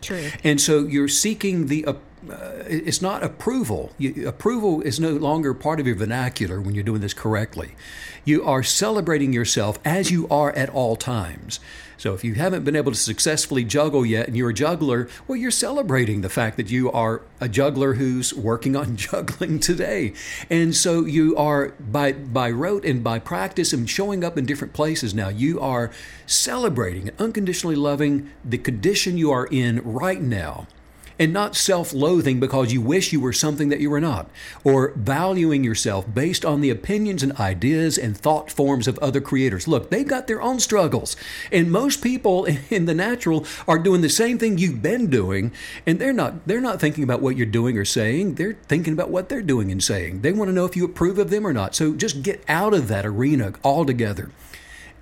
True. 0.00 0.30
And 0.42 0.60
so 0.60 0.80
you're 0.80 1.08
seeking 1.08 1.68
the, 1.68 1.84
uh, 1.84 1.94
uh, 2.30 2.64
it's 2.66 3.00
not 3.00 3.22
approval. 3.22 3.92
You, 3.98 4.28
approval 4.28 4.80
is 4.82 5.00
no 5.00 5.10
longer 5.10 5.54
part 5.54 5.80
of 5.80 5.86
your 5.86 5.96
vernacular 5.96 6.60
when 6.60 6.74
you're 6.74 6.84
doing 6.84 7.00
this 7.00 7.14
correctly. 7.14 7.74
You 8.24 8.44
are 8.44 8.62
celebrating 8.62 9.32
yourself 9.32 9.78
as 9.84 10.10
you 10.10 10.28
are 10.28 10.52
at 10.52 10.68
all 10.68 10.96
times. 10.96 11.60
So 12.02 12.14
if 12.14 12.24
you 12.24 12.34
haven't 12.34 12.64
been 12.64 12.74
able 12.74 12.90
to 12.90 12.98
successfully 12.98 13.62
juggle 13.62 14.04
yet 14.04 14.26
and 14.26 14.36
you're 14.36 14.50
a 14.50 14.54
juggler, 14.54 15.08
well, 15.28 15.36
you're 15.36 15.52
celebrating 15.52 16.22
the 16.22 16.28
fact 16.28 16.56
that 16.56 16.68
you 16.68 16.90
are 16.90 17.22
a 17.40 17.48
juggler 17.48 17.94
who's 17.94 18.34
working 18.34 18.74
on 18.74 18.96
juggling 19.12 19.60
today. 19.60 20.12
And 20.50 20.74
so 20.74 21.04
you 21.04 21.36
are, 21.36 21.68
by, 21.78 22.10
by 22.10 22.50
rote 22.50 22.84
and 22.84 23.04
by 23.04 23.20
practice 23.20 23.72
and 23.72 23.88
showing 23.88 24.24
up 24.24 24.36
in 24.36 24.46
different 24.46 24.72
places 24.72 25.14
now, 25.14 25.28
you 25.28 25.60
are 25.60 25.92
celebrating 26.26 27.08
and 27.08 27.20
unconditionally 27.20 27.76
loving 27.76 28.32
the 28.44 28.58
condition 28.58 29.16
you 29.16 29.30
are 29.30 29.46
in 29.46 29.80
right 29.84 30.20
now 30.20 30.66
and 31.18 31.32
not 31.32 31.56
self 31.56 31.92
loathing 31.92 32.40
because 32.40 32.72
you 32.72 32.80
wish 32.80 33.12
you 33.12 33.20
were 33.20 33.32
something 33.32 33.68
that 33.68 33.80
you 33.80 33.90
were 33.90 34.00
not, 34.00 34.30
or 34.64 34.92
valuing 34.96 35.64
yourself 35.64 36.12
based 36.12 36.44
on 36.44 36.60
the 36.60 36.70
opinions 36.70 37.22
and 37.22 37.32
ideas 37.38 37.98
and 37.98 38.16
thought 38.16 38.50
forms 38.50 38.88
of 38.88 38.98
other 38.98 39.20
creators. 39.20 39.68
Look, 39.68 39.90
they've 39.90 40.06
got 40.06 40.26
their 40.26 40.42
own 40.42 40.60
struggles, 40.60 41.16
and 41.50 41.70
most 41.70 42.02
people 42.02 42.44
in 42.70 42.86
the 42.86 42.94
natural 42.94 43.46
are 43.66 43.78
doing 43.78 44.00
the 44.00 44.08
same 44.08 44.38
thing 44.38 44.58
you've 44.58 44.82
been 44.82 45.08
doing, 45.08 45.52
and 45.86 45.98
they're 45.98 46.12
not 46.12 46.46
they're 46.46 46.60
not 46.60 46.80
thinking 46.80 47.04
about 47.04 47.22
what 47.22 47.36
you're 47.36 47.46
doing 47.46 47.78
or 47.78 47.84
saying. 47.84 48.34
They're 48.34 48.56
thinking 48.68 48.92
about 48.92 49.10
what 49.10 49.28
they're 49.28 49.42
doing 49.42 49.70
and 49.70 49.82
saying. 49.82 50.22
They 50.22 50.32
want 50.32 50.48
to 50.48 50.54
know 50.54 50.64
if 50.64 50.76
you 50.76 50.84
approve 50.84 51.18
of 51.18 51.30
them 51.30 51.46
or 51.46 51.52
not. 51.52 51.74
So 51.74 51.94
just 51.94 52.22
get 52.22 52.42
out 52.48 52.74
of 52.74 52.88
that 52.88 53.06
arena 53.06 53.52
altogether 53.64 54.30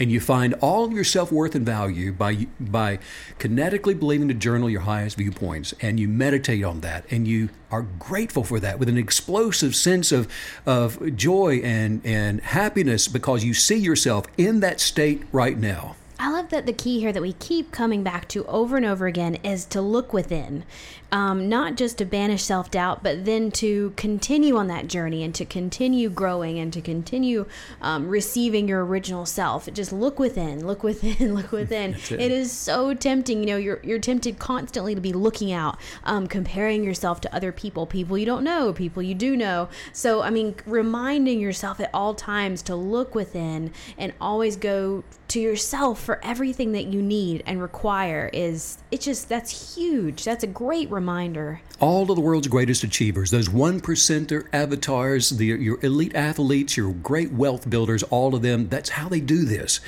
and 0.00 0.10
you 0.10 0.18
find 0.18 0.54
all 0.54 0.84
of 0.84 0.92
your 0.92 1.04
self-worth 1.04 1.54
and 1.54 1.64
value 1.64 2.10
by 2.10 2.46
by 2.58 2.98
kinetically 3.38 3.96
believing 3.96 4.28
to 4.28 4.34
journal 4.34 4.70
your 4.70 4.80
highest 4.80 5.18
viewpoints. 5.18 5.74
And 5.80 6.00
you 6.00 6.08
meditate 6.08 6.64
on 6.64 6.80
that. 6.80 7.04
And 7.10 7.28
you 7.28 7.50
are 7.70 7.82
grateful 7.82 8.42
for 8.42 8.58
that 8.60 8.78
with 8.78 8.88
an 8.88 8.98
explosive 8.98 9.76
sense 9.76 10.10
of 10.10 10.26
of 10.66 11.14
joy 11.14 11.60
and 11.62 12.00
and 12.04 12.40
happiness 12.40 13.06
because 13.06 13.44
you 13.44 13.54
see 13.54 13.76
yourself 13.76 14.26
in 14.38 14.60
that 14.60 14.80
state 14.80 15.22
right 15.32 15.58
now 15.58 15.94
I 16.20 16.30
love 16.30 16.50
that 16.50 16.66
the 16.66 16.74
key 16.74 17.00
here 17.00 17.12
that 17.14 17.22
we 17.22 17.32
keep 17.32 17.72
coming 17.72 18.02
back 18.02 18.28
to 18.28 18.44
over 18.44 18.76
and 18.76 18.84
over 18.84 19.06
again 19.06 19.36
is 19.36 19.64
to 19.66 19.80
look 19.80 20.12
within, 20.12 20.64
um, 21.10 21.48
not 21.48 21.76
just 21.76 21.96
to 21.96 22.04
banish 22.04 22.42
self 22.42 22.70
doubt, 22.70 23.02
but 23.02 23.24
then 23.24 23.50
to 23.52 23.94
continue 23.96 24.58
on 24.58 24.66
that 24.66 24.86
journey 24.86 25.24
and 25.24 25.34
to 25.34 25.46
continue 25.46 26.10
growing 26.10 26.58
and 26.58 26.74
to 26.74 26.82
continue 26.82 27.46
um, 27.80 28.06
receiving 28.06 28.68
your 28.68 28.84
original 28.84 29.24
self. 29.24 29.66
Just 29.72 29.94
look 29.94 30.18
within, 30.18 30.66
look 30.66 30.82
within, 30.82 31.34
look 31.34 31.52
within. 31.52 31.94
it. 31.94 32.12
it 32.12 32.30
is 32.30 32.52
so 32.52 32.92
tempting. 32.92 33.40
You 33.40 33.46
know, 33.46 33.56
you're 33.56 33.80
you're 33.82 33.98
tempted 33.98 34.38
constantly 34.38 34.94
to 34.94 35.00
be 35.00 35.14
looking 35.14 35.52
out, 35.52 35.78
um, 36.04 36.26
comparing 36.26 36.84
yourself 36.84 37.22
to 37.22 37.34
other 37.34 37.50
people, 37.50 37.86
people 37.86 38.18
you 38.18 38.26
don't 38.26 38.44
know, 38.44 38.74
people 38.74 39.02
you 39.02 39.14
do 39.14 39.38
know. 39.38 39.70
So 39.94 40.20
I 40.20 40.28
mean, 40.28 40.54
reminding 40.66 41.40
yourself 41.40 41.80
at 41.80 41.88
all 41.94 42.12
times 42.12 42.60
to 42.64 42.76
look 42.76 43.14
within 43.14 43.72
and 43.96 44.12
always 44.20 44.56
go 44.56 45.02
to 45.28 45.40
yourself 45.40 46.09
for 46.10 46.18
everything 46.24 46.72
that 46.72 46.86
you 46.86 47.00
need 47.00 47.40
and 47.46 47.62
require 47.62 48.28
is 48.32 48.78
it 48.90 49.00
just 49.00 49.28
that's 49.28 49.76
huge. 49.76 50.24
That's 50.24 50.42
a 50.42 50.48
great 50.48 50.90
reminder. 50.90 51.60
All 51.78 52.10
of 52.10 52.16
the 52.16 52.20
world's 52.20 52.48
greatest 52.48 52.82
achievers 52.82 53.30
those 53.30 53.48
one 53.48 53.80
percenter 53.80 54.48
avatars 54.52 55.30
the, 55.30 55.44
your 55.44 55.78
elite 55.84 56.16
athletes 56.16 56.76
your 56.76 56.90
great 56.92 57.30
wealth 57.30 57.70
builders 57.70 58.02
all 58.02 58.34
of 58.34 58.42
them 58.42 58.68
that's 58.68 58.90
how 58.90 59.08
they 59.08 59.20
do 59.20 59.44
this. 59.44 59.78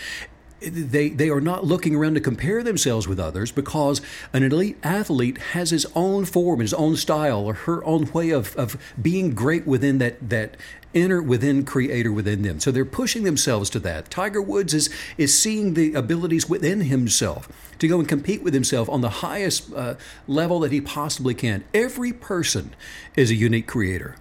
They 0.61 1.09
they 1.09 1.29
are 1.29 1.41
not 1.41 1.65
looking 1.65 1.97
around 1.97 2.15
to 2.15 2.21
compare 2.21 2.63
themselves 2.63 3.09
with 3.09 3.19
others 3.19 3.51
because 3.51 4.01
an 4.33 4.45
elite 4.45 4.79
athlete 4.85 5.39
has 5.39 5.71
his 5.71 5.87
own 5.97 6.25
form, 6.25 6.61
his 6.61 6.73
own 6.73 6.95
style, 6.95 7.41
or 7.47 7.55
her 7.55 7.85
own 7.85 8.13
way 8.13 8.31
of, 8.31 8.55
of 8.55 8.81
being 9.03 9.35
great 9.35 9.67
within 9.67 9.99
that 9.99 10.29
that 10.31 10.57
inner 10.95 11.23
within 11.23 11.65
creator 11.65 12.13
within 12.13 12.43
them. 12.43 12.61
So 12.61 12.71
they're 12.71 12.85
pushing 12.85 13.25
themselves 13.25 13.71
to 13.71 13.81
that. 13.81 14.11
Tiger 14.11 14.43
Woods 14.43 14.75
is 14.75 14.91
is 15.17 15.39
seeing 15.39 15.75
the 15.75 15.95
abilities 15.95 16.49
within 16.49 16.83
himself 16.83 17.49
to 17.79 17.89
go 17.89 17.99
and 17.99 18.09
compete 18.09 18.43
with 18.43 18.55
himself 18.55 18.89
on 18.89 19.01
the 19.01 19.09
highest 19.09 19.73
uh, 19.73 19.95
level 20.27 20.61
that 20.61 20.73
he 20.73 20.81
possibly 20.81 21.35
can. 21.35 21.65
Every 21.75 22.13
person 22.13 22.75
is 23.17 23.31
a 23.31 23.35
unique 23.35 23.67
creator. 23.67 24.17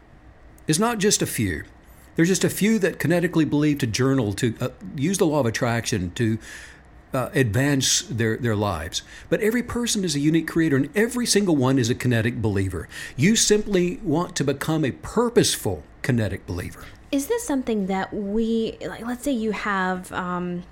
It's 0.67 0.79
not 0.79 0.99
just 0.99 1.21
a 1.21 1.25
few. 1.25 1.63
There's 2.15 2.27
just 2.27 2.43
a 2.43 2.49
few 2.49 2.77
that 2.79 2.99
kinetically 2.99 3.49
believe 3.49 3.79
to 3.79 3.87
journal, 3.87 4.33
to 4.33 4.55
uh, 4.59 4.69
use 4.95 5.17
the 5.17 5.25
law 5.25 5.39
of 5.39 5.45
attraction, 5.45 6.11
to 6.11 6.37
uh, 7.13 7.29
advance 7.33 8.01
their, 8.03 8.37
their 8.37 8.55
lives. 8.55 9.01
But 9.29 9.41
every 9.41 9.63
person 9.63 10.03
is 10.03 10.15
a 10.15 10.19
unique 10.19 10.47
creator, 10.47 10.75
and 10.77 10.89
every 10.95 11.25
single 11.25 11.55
one 11.55 11.79
is 11.79 11.89
a 11.89 11.95
kinetic 11.95 12.41
believer. 12.41 12.87
You 13.15 13.35
simply 13.35 13.97
want 14.03 14.35
to 14.37 14.43
become 14.43 14.85
a 14.85 14.91
purposeful 14.91 15.83
kinetic 16.01 16.45
believer. 16.45 16.85
Is 17.11 17.27
this 17.27 17.43
something 17.43 17.87
that 17.87 18.13
we, 18.13 18.77
like, 18.81 19.05
let's 19.05 19.23
say 19.23 19.31
you 19.31 19.51
have. 19.51 20.11
Um 20.11 20.63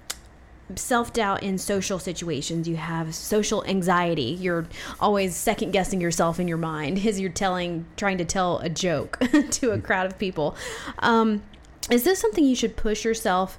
self 0.75 1.13
doubt 1.13 1.43
in 1.43 1.57
social 1.57 1.99
situations. 1.99 2.67
You 2.67 2.75
have 2.77 3.15
social 3.15 3.63
anxiety. 3.65 4.38
You're 4.39 4.67
always 4.99 5.36
second 5.36 5.71
guessing 5.71 6.01
yourself 6.01 6.39
in 6.39 6.47
your 6.47 6.57
mind 6.57 6.99
as 7.05 7.19
you're 7.19 7.32
telling, 7.32 7.86
trying 7.97 8.17
to 8.19 8.25
tell 8.25 8.59
a 8.59 8.69
joke 8.69 9.19
to 9.51 9.71
a 9.71 9.80
crowd 9.80 10.05
of 10.05 10.17
people. 10.19 10.55
Um, 10.99 11.43
is 11.89 12.03
this 12.03 12.19
something 12.19 12.43
you 12.43 12.55
should 12.55 12.75
push 12.75 13.03
yourself 13.03 13.57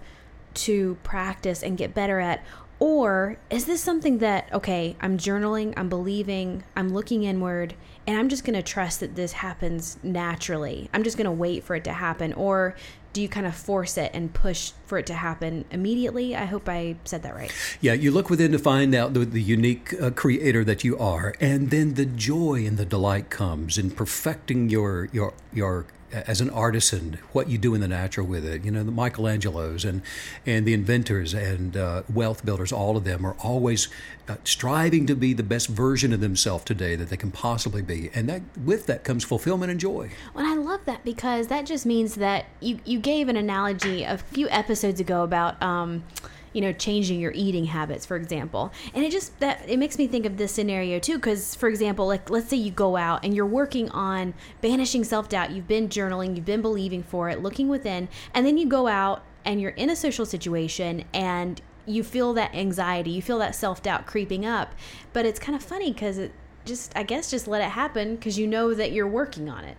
to 0.52 0.96
practice 1.02 1.62
and 1.62 1.76
get 1.76 1.94
better 1.94 2.20
at? 2.20 2.44
Or 2.78 3.36
is 3.50 3.66
this 3.66 3.82
something 3.82 4.18
that, 4.18 4.50
okay, 4.54 4.96
I'm 5.00 5.18
journaling, 5.18 5.74
I'm 5.76 5.90
believing, 5.90 6.64
I'm 6.74 6.88
looking 6.88 7.24
inward, 7.24 7.74
and 8.06 8.18
I'm 8.18 8.28
just 8.28 8.44
going 8.44 8.54
to 8.54 8.62
trust 8.62 9.00
that 9.00 9.14
this 9.16 9.32
happens 9.32 9.98
naturally? 10.02 10.88
I'm 10.92 11.02
just 11.02 11.16
going 11.16 11.26
to 11.26 11.32
wait 11.32 11.64
for 11.64 11.76
it 11.76 11.84
to 11.84 11.92
happen. 11.92 12.32
Or 12.32 12.74
do 13.12 13.20
you 13.20 13.28
kind 13.28 13.46
of 13.46 13.54
force 13.54 13.96
it 13.98 14.10
and 14.14 14.32
push 14.32 14.72
for 14.86 14.98
it 14.98 15.06
to 15.06 15.14
happen 15.14 15.64
immediately? 15.70 16.36
I 16.36 16.44
hope 16.44 16.68
I 16.68 16.96
said 17.04 17.22
that 17.24 17.34
right. 17.34 17.52
Yeah, 17.80 17.94
you 17.94 18.10
look 18.10 18.30
within 18.30 18.52
to 18.52 18.58
find 18.58 18.94
out 18.94 19.14
the, 19.14 19.24
the 19.24 19.42
unique 19.42 19.94
uh, 20.00 20.10
creator 20.10 20.64
that 20.64 20.84
you 20.84 20.96
are, 20.98 21.34
and 21.40 21.70
then 21.70 21.94
the 21.94 22.06
joy 22.06 22.64
and 22.66 22.78
the 22.78 22.84
delight 22.84 23.30
comes 23.30 23.78
in 23.78 23.90
perfecting 23.90 24.70
your 24.70 25.08
your 25.12 25.34
your 25.52 25.86
as 26.12 26.40
an 26.40 26.50
artisan, 26.50 27.18
what 27.32 27.48
you 27.48 27.58
do 27.58 27.74
in 27.74 27.80
the 27.80 27.88
natural 27.88 28.26
with 28.26 28.44
it. 28.44 28.64
You 28.64 28.70
know, 28.70 28.82
the 28.82 28.92
Michelangelos 28.92 29.88
and 29.88 30.02
and 30.46 30.66
the 30.66 30.74
inventors 30.74 31.34
and 31.34 31.76
uh, 31.76 32.02
wealth 32.12 32.44
builders, 32.44 32.72
all 32.72 32.96
of 32.96 33.04
them 33.04 33.24
are 33.24 33.36
always 33.40 33.88
uh, 34.28 34.36
striving 34.44 35.06
to 35.06 35.14
be 35.14 35.32
the 35.32 35.42
best 35.42 35.68
version 35.68 36.12
of 36.12 36.20
themselves 36.20 36.64
today 36.64 36.96
that 36.96 37.08
they 37.10 37.16
can 37.16 37.30
possibly 37.30 37.82
be, 37.82 38.10
and 38.14 38.28
that 38.28 38.42
with 38.64 38.86
that 38.86 39.04
comes 39.04 39.24
fulfillment 39.24 39.70
and 39.70 39.80
joy. 39.80 40.10
Well, 40.34 40.46
I 40.46 40.56
love 40.56 40.84
that 40.86 41.04
because 41.04 41.48
that 41.48 41.66
just 41.66 41.86
means 41.86 42.16
that 42.16 42.46
you 42.60 42.80
you 42.84 42.98
gave 42.98 43.28
an 43.28 43.36
analogy 43.36 44.02
a 44.02 44.18
few 44.18 44.48
episodes 44.48 45.00
ago 45.00 45.22
about. 45.22 45.60
Um, 45.62 46.04
you 46.52 46.60
know 46.60 46.72
changing 46.72 47.20
your 47.20 47.32
eating 47.32 47.66
habits 47.66 48.06
for 48.06 48.16
example. 48.16 48.72
And 48.94 49.04
it 49.04 49.12
just 49.12 49.38
that 49.40 49.68
it 49.68 49.78
makes 49.78 49.98
me 49.98 50.06
think 50.06 50.26
of 50.26 50.36
this 50.36 50.52
scenario 50.52 50.98
too 50.98 51.16
because 51.16 51.54
for 51.54 51.68
example 51.68 52.06
like 52.06 52.30
let's 52.30 52.48
say 52.48 52.56
you 52.56 52.70
go 52.70 52.96
out 52.96 53.24
and 53.24 53.34
you're 53.34 53.46
working 53.46 53.88
on 53.90 54.34
banishing 54.60 55.04
self-doubt. 55.04 55.50
You've 55.50 55.68
been 55.68 55.88
journaling 55.88 56.36
you've 56.36 56.44
been 56.44 56.62
believing 56.62 57.02
for 57.02 57.28
it 57.28 57.42
looking 57.42 57.68
within 57.68 58.08
and 58.34 58.46
then 58.46 58.58
you 58.58 58.66
go 58.66 58.86
out 58.86 59.22
and 59.44 59.60
you're 59.60 59.70
in 59.70 59.90
a 59.90 59.96
social 59.96 60.26
situation 60.26 61.04
and 61.14 61.60
you 61.86 62.04
feel 62.04 62.34
that 62.34 62.54
anxiety 62.54 63.10
you 63.10 63.22
feel 63.22 63.38
that 63.38 63.54
self-doubt 63.54 64.06
creeping 64.06 64.44
up. 64.44 64.74
But 65.12 65.26
it's 65.26 65.40
kind 65.40 65.56
of 65.56 65.62
funny 65.62 65.92
because 65.92 66.18
it 66.18 66.32
just 66.64 66.96
I 66.96 67.02
guess 67.02 67.30
just 67.30 67.48
let 67.48 67.62
it 67.62 67.70
happen 67.70 68.16
because 68.16 68.38
you 68.38 68.46
know 68.46 68.74
that 68.74 68.92
you're 68.92 69.08
working 69.08 69.48
on 69.48 69.64
it. 69.64 69.76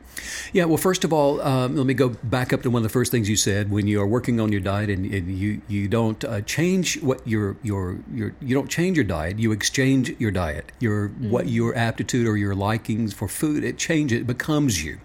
Yeah. 0.53 0.65
Well, 0.65 0.77
first 0.77 1.03
of 1.03 1.13
all, 1.13 1.41
um, 1.41 1.75
let 1.75 1.85
me 1.85 1.93
go 1.93 2.09
back 2.09 2.53
up 2.53 2.63
to 2.63 2.69
one 2.69 2.79
of 2.79 2.83
the 2.83 2.89
first 2.89 3.11
things 3.11 3.29
you 3.29 3.35
said 3.35 3.71
when 3.71 3.87
you 3.87 4.01
are 4.01 4.07
working 4.07 4.39
on 4.39 4.51
your 4.51 4.61
diet 4.61 4.89
and, 4.89 5.05
and 5.05 5.37
you 5.37 5.61
you 5.67 5.87
don't 5.87 6.23
uh, 6.23 6.41
change 6.41 7.01
what 7.01 7.25
your 7.27 7.57
your 7.63 7.99
your 8.13 8.33
you 8.41 8.55
don't 8.55 8.69
change 8.69 8.97
your 8.97 9.05
diet. 9.05 9.39
You 9.39 9.51
exchange 9.51 10.11
your 10.19 10.31
diet. 10.31 10.71
Your 10.79 11.09
mm-hmm. 11.09 11.29
what 11.29 11.47
your 11.47 11.75
aptitude 11.75 12.27
or 12.27 12.37
your 12.37 12.55
likings 12.55 13.13
for 13.13 13.27
food 13.27 13.63
it 13.63 13.77
changes. 13.77 14.21
It 14.21 14.27
becomes 14.27 14.83
you. 14.83 14.99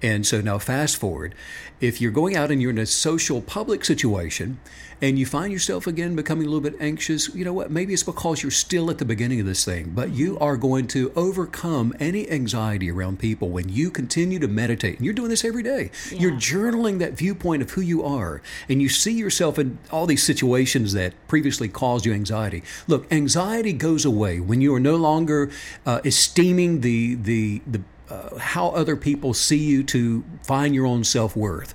And 0.00 0.24
so 0.24 0.40
now, 0.40 0.58
fast 0.58 0.96
forward, 0.96 1.34
if 1.80 2.00
you're 2.00 2.12
going 2.12 2.36
out 2.36 2.50
and 2.50 2.62
you're 2.62 2.70
in 2.70 2.78
a 2.78 2.86
social 2.86 3.40
public 3.40 3.84
situation 3.84 4.60
and 5.00 5.18
you 5.18 5.26
find 5.26 5.52
yourself 5.52 5.86
again 5.86 6.16
becoming 6.16 6.46
a 6.46 6.50
little 6.50 6.62
bit 6.62 6.76
anxious, 6.80 7.34
you 7.34 7.44
know 7.44 7.52
what? 7.52 7.70
Maybe 7.70 7.92
it's 7.92 8.02
because 8.02 8.42
you're 8.42 8.50
still 8.50 8.90
at 8.90 8.98
the 8.98 9.04
beginning 9.04 9.40
of 9.40 9.46
this 9.46 9.64
thing, 9.64 9.92
but 9.94 10.10
you 10.10 10.38
are 10.38 10.56
going 10.56 10.86
to 10.88 11.12
overcome 11.14 11.94
any 12.00 12.28
anxiety 12.30 12.90
around 12.90 13.18
people 13.18 13.48
when 13.48 13.68
you 13.68 13.90
continue 13.90 14.38
to 14.38 14.48
meditate. 14.48 14.96
And 14.96 15.04
you're 15.04 15.14
doing 15.14 15.30
this 15.30 15.44
every 15.44 15.62
day. 15.62 15.90
Yeah. 16.10 16.20
You're 16.20 16.32
journaling 16.32 16.98
that 16.98 17.12
viewpoint 17.12 17.62
of 17.62 17.70
who 17.70 17.80
you 17.80 18.02
are, 18.02 18.42
and 18.68 18.82
you 18.82 18.88
see 18.88 19.12
yourself 19.12 19.58
in 19.58 19.78
all 19.90 20.06
these 20.06 20.22
situations 20.22 20.92
that 20.94 21.14
previously 21.28 21.68
caused 21.68 22.04
you 22.04 22.12
anxiety. 22.12 22.62
Look, 22.86 23.10
anxiety 23.12 23.72
goes 23.72 24.04
away 24.04 24.40
when 24.40 24.60
you 24.60 24.74
are 24.74 24.80
no 24.80 24.96
longer 24.96 25.50
uh, 25.86 26.00
esteeming 26.04 26.80
the, 26.80 27.14
the, 27.14 27.62
the 27.66 27.82
uh, 28.10 28.38
how 28.38 28.68
other 28.70 28.96
people 28.96 29.34
see 29.34 29.58
you 29.58 29.82
to 29.84 30.24
find 30.42 30.74
your 30.74 30.86
own 30.86 31.04
self 31.04 31.36
worth. 31.36 31.74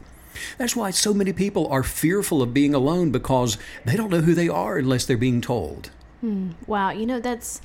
That's 0.58 0.76
why 0.76 0.92
so 0.92 1.14
many 1.14 1.34
people 1.34 1.68
are 1.68 1.84
fearful 1.84 2.42
of 2.42 2.54
being 2.54 2.74
alone 2.74 3.12
because 3.12 3.58
they 3.86 3.96
don't 3.96 4.12
know 4.12 4.22
who 4.22 4.34
they 4.34 4.50
are 4.50 4.78
unless 4.78 5.06
they're 5.06 5.18
being 5.18 5.42
told. 5.42 5.92
Hmm. 6.22 6.52
Wow, 6.68 6.92
you 6.92 7.06
know 7.06 7.20
that's 7.20 7.62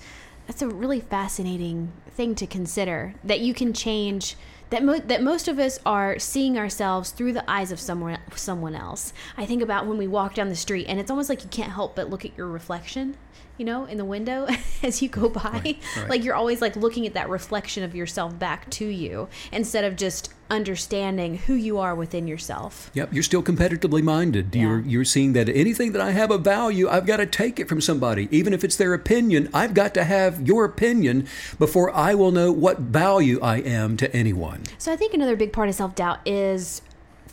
that's 0.47 0.63
a 0.63 0.69
really 0.69 1.01
fascinating 1.01 1.93
thing 2.11 2.35
to 2.35 2.47
consider 2.47 3.15
that 3.23 3.41
you 3.41 3.55
can 3.55 3.73
change 3.73 4.35
that 4.71 4.85
mo- 4.85 4.99
that 4.99 5.23
most 5.23 5.49
of 5.49 5.59
us 5.59 5.79
are 5.87 6.19
seeing 6.19 6.59
ourselves 6.59 7.11
through 7.11 7.33
the 7.33 7.49
eyes 7.51 7.73
of 7.73 7.81
someone 7.81 8.19
someone 8.35 8.75
else. 8.75 9.13
I 9.37 9.47
think 9.47 9.63
about 9.63 9.87
when 9.87 9.99
we 9.99 10.07
walk 10.07 10.35
down 10.35 10.49
the 10.49 10.57
street, 10.57 10.87
and 10.89 10.99
it's 10.99 11.11
almost 11.11 11.29
like 11.29 11.43
you 11.43 11.49
can't 11.51 11.73
help 11.73 11.95
but 11.95 12.11
look 12.11 12.25
at 12.25 12.37
your 12.37 12.49
reflection 12.49 13.17
you 13.59 13.65
know, 13.65 13.85
in 13.85 13.99
the 13.99 14.05
window 14.05 14.47
as 14.83 15.03
you 15.03 15.09
go 15.09 15.29
by. 15.29 15.43
Right, 15.43 15.79
right. 15.97 16.09
Like 16.09 16.25
you're 16.25 16.35
always 16.35 16.63
like 16.63 16.77
looking 16.77 17.07
at 17.07 17.15
that 17.15 17.29
reflection 17.29 17.83
of 17.83 17.95
yourself 17.95 18.39
back 18.39 18.71
to 18.71 18.87
you 18.87 19.29
instead 19.53 19.85
of 19.85 19.97
just 19.97 20.33
understanding 20.51 21.37
who 21.37 21.55
you 21.55 21.79
are 21.79 21.95
within 21.95 22.27
yourself. 22.27 22.91
Yep, 22.95 23.13
you're 23.13 23.23
still 23.23 23.43
competitively 23.43 24.03
minded. 24.03 24.55
Yeah. 24.55 24.63
You're 24.63 24.81
you're 24.81 25.05
seeing 25.05 25.33
that 25.35 25.49
anything 25.49 25.93
that 25.93 26.01
I 26.01 26.13
have 26.13 26.31
of 26.31 26.43
value, 26.43 26.89
I've 26.89 27.07
got 27.07 27.19
to 27.19 27.27
take 27.27 27.61
it 27.61 27.69
from 27.69 27.81
somebody. 27.81 28.29
Even 28.31 28.53
if 28.53 28.65
it's 28.65 28.77
their 28.77 28.95
opinion, 28.95 29.51
I've 29.53 29.75
got 29.75 29.95
to 29.95 30.05
have 30.05 30.47
your 30.47 30.65
opinion 30.65 31.27
before 31.59 31.95
I 31.95 32.15
will 32.15 32.31
know 32.31 32.53
what 32.53 32.79
value 32.79 33.39
I 33.43 33.59
am 33.59 33.97
to 33.99 34.15
anyone. 34.15 34.63
So 34.79 34.93
I 34.93 34.97
think 34.97 35.15
another 35.15 35.37
big 35.37 35.53
part 35.53 35.69
of 35.69 35.75
self-doubt 35.75 36.21
is 36.27 36.83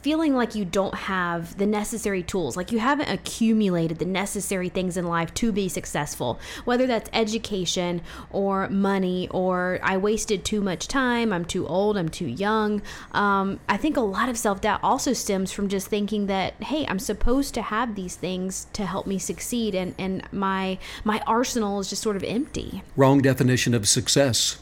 feeling 0.05 0.35
like 0.35 0.53
you 0.53 0.63
don't 0.63 0.93
have 0.93 1.57
the 1.57 1.65
necessary 1.65 2.21
tools, 2.21 2.55
like 2.55 2.71
you 2.71 2.77
haven't 2.77 3.09
accumulated 3.09 3.97
the 3.97 4.05
necessary 4.05 4.69
things 4.69 4.97
in 4.97 5.07
life 5.07 5.33
to 5.33 5.51
be 5.51 5.67
successful, 5.67 6.39
whether 6.63 6.85
that's 6.85 7.09
education 7.11 7.99
or 8.29 8.69
money 8.69 9.27
or 9.31 9.79
I 9.81 9.97
wasted 9.97 10.45
too 10.45 10.61
much 10.61 10.87
time, 10.87 11.33
I'm 11.33 11.43
too 11.43 11.65
old, 11.65 11.97
I'm 11.97 12.09
too 12.09 12.27
young. 12.27 12.83
Um, 13.13 13.59
I 13.67 13.77
think 13.77 13.97
a 13.97 14.01
lot 14.01 14.29
of 14.29 14.37
self 14.37 14.61
doubt 14.61 14.79
also 14.83 15.11
stems 15.11 15.51
from 15.51 15.69
just 15.69 15.87
thinking 15.87 16.27
that, 16.27 16.53
hey, 16.61 16.85
I'm 16.87 16.99
supposed 16.99 17.55
to 17.55 17.63
have 17.63 17.95
these 17.95 18.15
things 18.15 18.67
to 18.73 18.85
help 18.85 19.07
me 19.07 19.17
succeed, 19.17 19.73
and, 19.73 19.95
and 19.97 20.21
my, 20.31 20.77
my 21.03 21.19
arsenal 21.25 21.79
is 21.79 21.89
just 21.89 22.03
sort 22.03 22.15
of 22.15 22.23
empty. 22.23 22.83
Wrong 22.95 23.23
definition 23.23 23.73
of 23.73 23.87
success. 23.87 24.59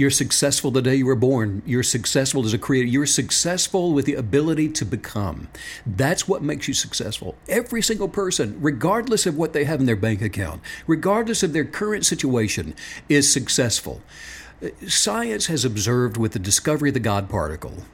You're 0.00 0.08
successful 0.08 0.70
the 0.70 0.80
day 0.80 0.94
you 0.94 1.04
were 1.04 1.14
born. 1.14 1.60
You're 1.66 1.82
successful 1.82 2.46
as 2.46 2.54
a 2.54 2.58
creator. 2.58 2.88
You're 2.88 3.04
successful 3.04 3.92
with 3.92 4.06
the 4.06 4.14
ability 4.14 4.70
to 4.70 4.86
become. 4.86 5.48
That's 5.84 6.26
what 6.26 6.42
makes 6.42 6.66
you 6.66 6.72
successful. 6.72 7.36
Every 7.50 7.82
single 7.82 8.08
person, 8.08 8.56
regardless 8.62 9.26
of 9.26 9.36
what 9.36 9.52
they 9.52 9.64
have 9.64 9.78
in 9.78 9.84
their 9.84 9.96
bank 9.96 10.22
account, 10.22 10.62
regardless 10.86 11.42
of 11.42 11.52
their 11.52 11.66
current 11.66 12.06
situation, 12.06 12.74
is 13.10 13.30
successful. 13.30 14.00
Science 14.88 15.48
has 15.48 15.66
observed 15.66 16.16
with 16.16 16.32
the 16.32 16.38
discovery 16.38 16.88
of 16.88 16.94
the 16.94 17.00
God 17.00 17.28
particle 17.28 17.84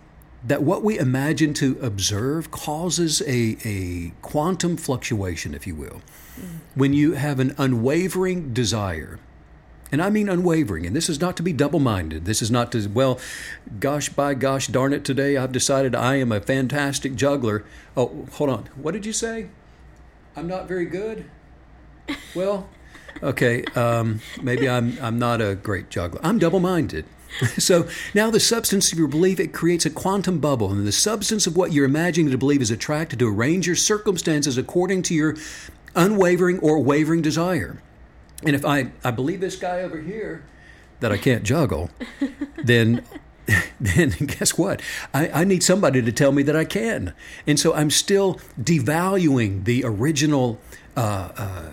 that 0.45 0.63
what 0.63 0.85
we 0.85 1.01
imagine 1.01 1.55
to 1.55 1.77
observe 1.83 2.53
causes 2.53 3.21
a, 3.23 3.57
a 3.65 4.13
quantum 4.23 4.77
fluctuation, 4.77 5.57
if 5.57 5.67
you 5.67 5.75
will. 5.75 6.03
Mm. 6.41 6.59
When 6.77 6.93
you 6.93 7.15
have 7.15 7.41
an 7.41 7.53
unwavering 7.59 8.53
desire, 8.53 9.19
and 9.93 10.03
I 10.03 10.11
mean 10.11 10.28
unwavering. 10.28 10.87
And 10.87 10.97
this 10.97 11.09
is 11.09 11.20
not 11.20 11.37
to 11.37 11.43
be 11.43 11.53
double 11.53 11.80
minded. 11.80 12.24
This 12.24 12.43
is 12.43 12.51
not 12.51 12.72
to, 12.72 12.89
well, 12.89 13.18
gosh, 13.78 14.09
by 14.09 14.34
gosh 14.34 14.66
darn 14.68 14.93
it, 14.93 15.05
today 15.05 15.37
I've 15.37 15.53
decided 15.53 15.95
I 15.95 16.16
am 16.16 16.32
a 16.32 16.41
fantastic 16.41 17.14
juggler. 17.14 17.64
Oh, 17.97 18.26
hold 18.32 18.51
on. 18.51 18.68
What 18.76 18.93
did 18.93 19.07
you 19.07 19.12
say? 19.12 19.49
I'm 20.37 20.47
not 20.47 20.68
very 20.68 20.87
good? 20.87 21.24
Well, 22.34 22.68
okay, 23.22 23.64
um, 23.74 24.20
maybe 24.43 24.68
I'm, 24.68 24.99
I'm 25.01 25.18
not 25.18 25.41
a 25.41 25.55
great 25.55 25.89
juggler. 25.89 26.20
I'm 26.22 26.39
double 26.39 26.61
minded. 26.61 27.07
so 27.59 27.89
now 28.14 28.30
the 28.30 28.41
substance 28.41 28.93
of 28.93 28.99
your 28.99 29.09
belief 29.09 29.41
it 29.41 29.53
creates 29.53 29.87
a 29.87 29.91
quantum 29.91 30.39
bubble 30.39 30.70
and 30.70 30.87
the 30.87 30.93
substance 30.93 31.47
of 31.47 31.57
what 31.57 31.72
you're 31.72 31.84
imagining 31.84 32.30
to 32.30 32.39
believe 32.39 32.62
is 32.62 32.70
attracted 32.70 33.18
to 33.18 33.28
arrange 33.28 33.66
your 33.66 33.76
circumstances 33.76 34.57
according 34.57 35.03
to 35.03 35.14
your 35.14 35.37
unwavering 35.95 36.59
or 36.61 36.78
wavering 36.78 37.22
desire 37.22 37.82
and 38.45 38.55
if 38.55 38.64
I, 38.64 38.91
I 39.05 39.11
believe 39.11 39.41
this 39.41 39.57
guy 39.57 39.80
over 39.80 39.99
here 39.99 40.45
that 41.01 41.12
I 41.12 41.18
can't 41.18 41.43
juggle, 41.43 41.91
then 42.64 43.03
then 43.80 44.11
guess 44.11 44.59
what? 44.59 44.82
I, 45.14 45.28
I, 45.28 45.45
need 45.45 45.62
somebody 45.62 46.03
to 46.03 46.11
tell 46.11 46.32
me 46.32 46.43
that 46.43 46.57
I 46.57 46.64
can. 46.64 47.14
And 47.47 47.61
so 47.61 47.72
I'm 47.74 47.91
still 47.91 48.41
devaluing 48.61 49.64
the 49.64 49.84
original 49.84 50.61
uh, 50.97 51.30
uh, 51.37 51.72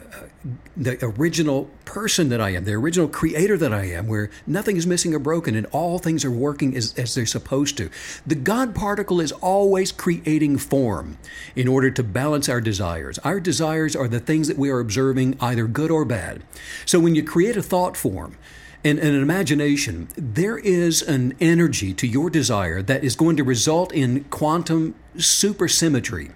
the 0.75 0.97
original 1.01 1.69
person 1.85 2.29
that 2.29 2.41
I 2.41 2.49
am, 2.49 2.65
the 2.65 2.73
original 2.73 3.07
creator 3.07 3.57
that 3.57 3.73
I 3.73 3.85
am, 3.85 4.07
where 4.07 4.29
nothing 4.45 4.75
is 4.75 4.85
missing 4.85 5.13
or 5.13 5.19
broken 5.19 5.55
and 5.55 5.65
all 5.67 5.99
things 5.99 6.25
are 6.25 6.31
working 6.31 6.75
as, 6.75 6.93
as 6.97 7.15
they're 7.15 7.25
supposed 7.25 7.77
to. 7.77 7.89
The 8.27 8.35
God 8.35 8.75
particle 8.75 9.21
is 9.21 9.31
always 9.31 9.91
creating 9.91 10.57
form 10.57 11.17
in 11.55 11.67
order 11.67 11.89
to 11.91 12.03
balance 12.03 12.49
our 12.49 12.59
desires. 12.59 13.19
Our 13.19 13.39
desires 13.39 13.95
are 13.95 14.07
the 14.07 14.19
things 14.19 14.47
that 14.49 14.57
we 14.57 14.69
are 14.69 14.79
observing, 14.79 15.37
either 15.39 15.65
good 15.65 15.91
or 15.91 16.03
bad. 16.03 16.43
So 16.85 16.99
when 16.99 17.15
you 17.15 17.23
create 17.23 17.55
a 17.55 17.63
thought 17.63 17.95
form, 17.95 18.37
and, 18.85 18.99
and, 18.99 19.15
an 19.15 19.21
imagination, 19.21 20.09
there 20.17 20.57
is 20.57 21.01
an 21.01 21.33
energy 21.39 21.93
to 21.93 22.05
your 22.05 22.29
desire 22.29 22.81
that 22.81 23.01
is 23.01 23.15
going 23.15 23.37
to 23.37 23.43
result 23.43 23.93
in 23.93 24.25
quantum 24.25 24.93
supersymmetry 25.15 26.33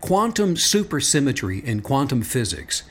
quantum 0.00 0.54
supersymmetry 0.54 1.62
in 1.64 1.80
quantum 1.80 2.22
physics. 2.22 2.82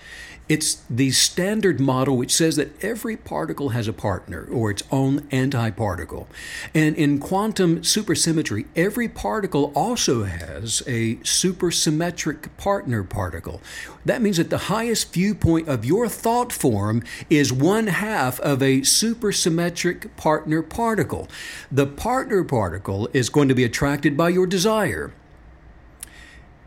It's 0.52 0.84
the 0.90 1.12
standard 1.12 1.80
model 1.80 2.18
which 2.18 2.34
says 2.34 2.58
that 2.58 2.84
every 2.84 3.16
particle 3.16 3.70
has 3.70 3.88
a 3.88 3.94
partner 3.94 4.50
or 4.52 4.70
its 4.70 4.84
own 4.92 5.22
antiparticle. 5.30 6.28
And 6.76 6.94
in 6.98 7.20
quantum 7.20 7.84
supersymmetry, 7.84 8.66
every 8.76 9.08
particle 9.08 9.72
also 9.74 10.26
has 10.26 10.82
a 10.88 11.16
supersymmetric 11.18 12.50
partner 12.58 13.02
particle. 13.02 13.62
That 14.04 14.22
means 14.22 14.36
that 14.36 14.50
the 14.50 14.68
highest 14.68 15.14
viewpoint 15.14 15.70
of 15.70 15.86
your 15.86 16.10
thought 16.10 16.52
form 16.52 17.02
is 17.30 17.54
one 17.54 17.88
half 17.88 18.38
of 18.42 18.62
a 18.62 18.82
supersymmetric 18.82 20.14
partner 20.18 20.62
particle. 20.62 21.30
The 21.72 21.88
partner 21.88 22.44
particle 22.44 23.08
is 23.14 23.30
going 23.30 23.48
to 23.48 23.56
be 23.56 23.64
attracted 23.64 24.18
by 24.18 24.28
your 24.28 24.48
desire 24.48 25.14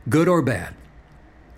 good 0.08 0.28
or 0.28 0.42
bad. 0.42 0.74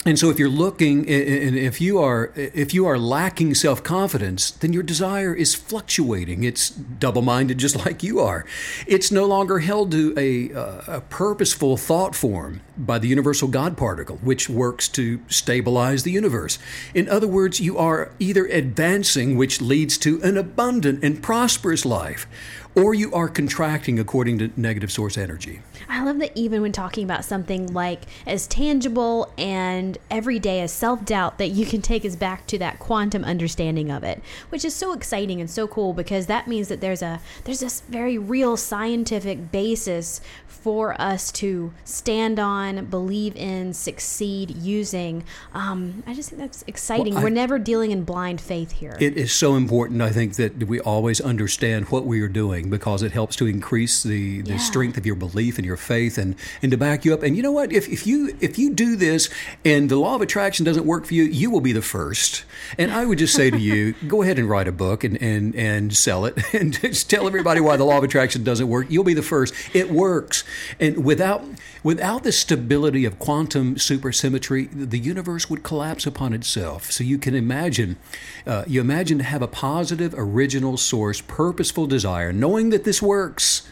And 0.07 0.17
so 0.17 0.31
if 0.31 0.39
you're 0.39 0.49
looking 0.49 1.01
and 1.01 1.57
if 1.57 1.81
you 1.81 1.99
are 1.99 2.33
if 2.37 2.73
you 2.73 2.87
are 2.87 2.97
lacking 2.97 3.57
self-confidence, 3.57 4.53
then 4.53 4.73
your 4.73 4.85
desire 4.85 5.35
is 5.35 5.57
fluctuating. 5.57 6.45
It's 6.45 6.71
double-minded 6.71 7.59
just 7.59 7.75
like 7.85 8.05
you 8.05 8.21
are. 8.21 8.47
It's 8.87 9.11
no 9.11 9.27
longer 9.27 9.59
held 9.59 9.91
to 9.91 10.15
a, 10.17 10.51
a 10.99 11.01
purposeful 11.01 11.77
thought 11.77 12.15
form 12.15 12.61
by 12.79 13.01
the 13.01 13.09
universal 13.09 13.49
God 13.49 13.77
particle, 13.77 14.19
which 14.19 14.49
works 14.49 14.87
to 14.91 15.21
stabilize 15.27 16.05
the 16.05 16.13
universe. 16.13 16.61
In 16.95 17.09
other 17.09 17.27
words, 17.27 17.59
you 17.59 17.77
are 17.77 18.13
either 18.21 18.47
advancing, 18.47 19.37
which 19.37 19.61
leads 19.61 19.99
to 19.99 20.23
an 20.23 20.37
abundant 20.37 21.03
and 21.03 21.21
prosperous 21.21 21.85
life, 21.85 22.29
or 22.77 22.93
you 22.93 23.12
are 23.14 23.29
contracting 23.29 23.99
according 23.99 24.39
to 24.39 24.51
negative 24.55 24.93
source 24.93 25.16
energy. 25.16 25.61
I 25.89 26.05
love 26.05 26.18
that 26.18 26.33
even 26.35 26.61
when 26.61 26.72
talking 26.72 27.05
about 27.05 27.24
something 27.24 27.72
like 27.72 28.03
as 28.27 28.47
tangible 28.47 29.33
and 29.39 29.97
everyday 30.11 30.61
as 30.61 30.72
self 30.72 31.05
doubt, 31.05 31.39
that 31.39 31.49
you 31.49 31.64
can 31.64 31.81
take 31.81 32.05
us 32.05 32.16
back 32.16 32.47
to 32.49 32.59
that 32.59 32.79
quantum 32.79 33.24
understanding 33.24 33.91
of 33.91 34.05
it, 34.05 34.22
which 34.51 34.64
is 34.64 34.74
so 34.74 34.93
exciting 34.93 35.41
and 35.41 35.51
so 35.51 35.66
cool 35.66 35.95
because 35.95 36.27
that 36.27 36.47
means 36.47 36.68
that 36.68 36.81
there's 36.83 37.03
a 37.03 37.20
there's 37.45 37.61
this 37.61 37.81
very 37.89 38.18
real 38.18 38.57
scientific 38.57 39.51
basis 39.51 40.20
for 40.47 41.01
us 41.01 41.31
to 41.31 41.72
stand 41.85 42.39
on, 42.41 42.87
believe 42.87 43.37
in, 43.37 43.72
succeed 43.72 44.51
using. 44.57 45.24
Um, 45.55 46.03
I 46.07 46.12
just 46.12 46.31
think 46.31 46.43
that's 46.43 46.64
exciting. 46.66 47.14
Well, 47.14 47.20
I, 47.20 47.24
We're 47.24 47.31
never 47.31 47.59
dealing 47.59 47.93
in 47.93 48.03
blind 48.03 48.41
faith 48.41 48.72
here. 48.72 48.97
It 49.01 49.16
is 49.16 49.33
so 49.33 49.55
important, 49.55 50.03
I 50.03 50.11
think, 50.11 50.35
that 50.35 50.64
we 50.64 50.81
always 50.81 51.20
understand 51.20 51.91
what 51.91 52.05
we 52.05 52.20
are 52.20 52.29
doing 52.29 52.66
because 52.71 53.03
it 53.03 53.12
helps 53.12 53.37
to 53.37 53.47
increase 53.47 54.03
the, 54.03 54.43
the 54.43 54.53
yeah. 54.53 54.59
strength 54.59 54.97
of 54.97 55.07
your 55.07 55.14
belief 55.14 55.59
and 55.59 55.67
your 55.67 55.77
faith 55.77 56.19
and, 56.19 56.37
and 56.62 56.71
to 56.71 56.77
back 56.77 57.05
you 57.05 57.14
up. 57.14 57.23
And 57.23 57.37
you 57.37 57.43
know 57.43 57.53
what? 57.53 57.73
If, 57.73 57.89
if 57.89 58.07
you 58.07 58.37
if 58.41 58.59
you 58.59 58.75
do 58.75 58.97
this 58.97 59.29
and 59.64 59.89
the 59.89 59.97
law 59.97 60.14
of 60.14 60.23
attraction 60.23 60.64
doesn't 60.64 60.87
work 60.87 61.07
for 61.07 61.14
you, 61.14 61.25
you 61.25 61.51
will 61.51 61.61
be 61.61 61.73
the 61.73 61.83
first. 61.83 62.45
And 62.79 62.91
I 62.91 63.07
would 63.07 63.19
just 63.19 63.35
say 63.35 63.51
to 63.51 63.59
you, 63.59 63.95
go 64.07 64.23
ahead 64.23 64.39
and 64.39 64.49
write 64.49 64.69
a 64.69 64.73
book 64.73 65.05
and, 65.05 65.21
and, 65.21 65.55
and 65.55 65.97
sell 65.97 66.25
it 66.27 66.39
and 66.55 66.73
just 66.73 67.11
tell 67.11 67.27
everybody 67.27 67.61
why 67.61 67.77
the 67.77 67.85
law 67.85 67.99
of 67.99 68.05
attraction 68.05 68.45
doesn't 68.45 68.69
work. 68.69 68.87
You'll 68.91 69.05
be 69.05 69.14
the 69.14 69.23
first. 69.23 69.55
It 69.75 69.91
works. 69.91 70.45
And 70.81 71.05
without 71.05 71.45
without 71.87 72.25
the 72.25 72.33
stability 72.33 73.05
of 73.05 73.17
quantum 73.21 73.77
supersymmetry, 73.77 74.69
the 74.73 74.99
universe 74.99 75.49
would 75.49 75.62
collapse 75.62 76.05
upon 76.05 76.33
itself. 76.33 76.91
So 76.91 77.05
you 77.05 77.17
can 77.17 77.33
imagine, 77.33 77.97
uh, 78.45 78.64
you 78.67 78.81
imagine 78.81 79.19
to 79.19 79.25
have 79.25 79.41
a 79.41 79.47
positive, 79.47 80.12
original 80.19 80.77
source, 80.79 81.21
purposeful 81.21 81.87
desire, 81.87 82.33
knowing 82.33 82.56
that 82.71 82.85
this 82.85 83.01
works. 83.01 83.69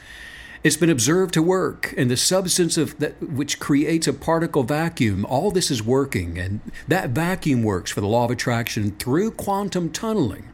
It's 0.62 0.76
been 0.76 0.90
observed 0.90 1.34
to 1.34 1.42
work, 1.42 1.92
and 1.96 2.10
the 2.10 2.16
substance 2.16 2.78
of 2.78 2.98
that 2.98 3.22
which 3.22 3.60
creates 3.60 4.06
a 4.06 4.14
particle 4.14 4.62
vacuum, 4.62 5.26
all 5.26 5.50
this 5.50 5.70
is 5.70 5.82
working, 5.82 6.38
and 6.38 6.60
that 6.88 7.10
vacuum 7.10 7.62
works 7.62 7.90
for 7.90 8.00
the 8.00 8.06
law 8.06 8.24
of 8.24 8.30
attraction 8.30 8.92
through 8.92 9.32
quantum 9.32 9.90
tunneling 9.90 10.48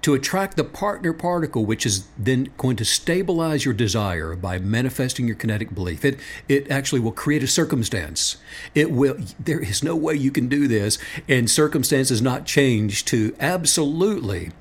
to 0.00 0.14
attract 0.14 0.56
the 0.56 0.64
partner 0.64 1.12
particle, 1.12 1.66
which 1.66 1.84
is 1.84 2.06
then 2.16 2.48
going 2.56 2.76
to 2.76 2.84
stabilize 2.84 3.66
your 3.66 3.74
desire 3.74 4.34
by 4.34 4.58
manifesting 4.58 5.26
your 5.26 5.36
kinetic 5.36 5.74
belief. 5.74 6.04
It, 6.04 6.18
it 6.48 6.70
actually 6.70 7.00
will 7.00 7.12
create 7.12 7.42
a 7.42 7.46
circumstance. 7.46 8.38
It 8.74 8.90
will, 8.90 9.18
there 9.38 9.60
is 9.60 9.82
no 9.82 9.96
way 9.96 10.14
you 10.14 10.30
can 10.30 10.48
do 10.48 10.68
this 10.68 10.98
and 11.28 11.50
circumstances 11.50 12.22
not 12.22 12.46
change 12.46 13.04
to 13.06 13.34
absolutely 13.40 14.52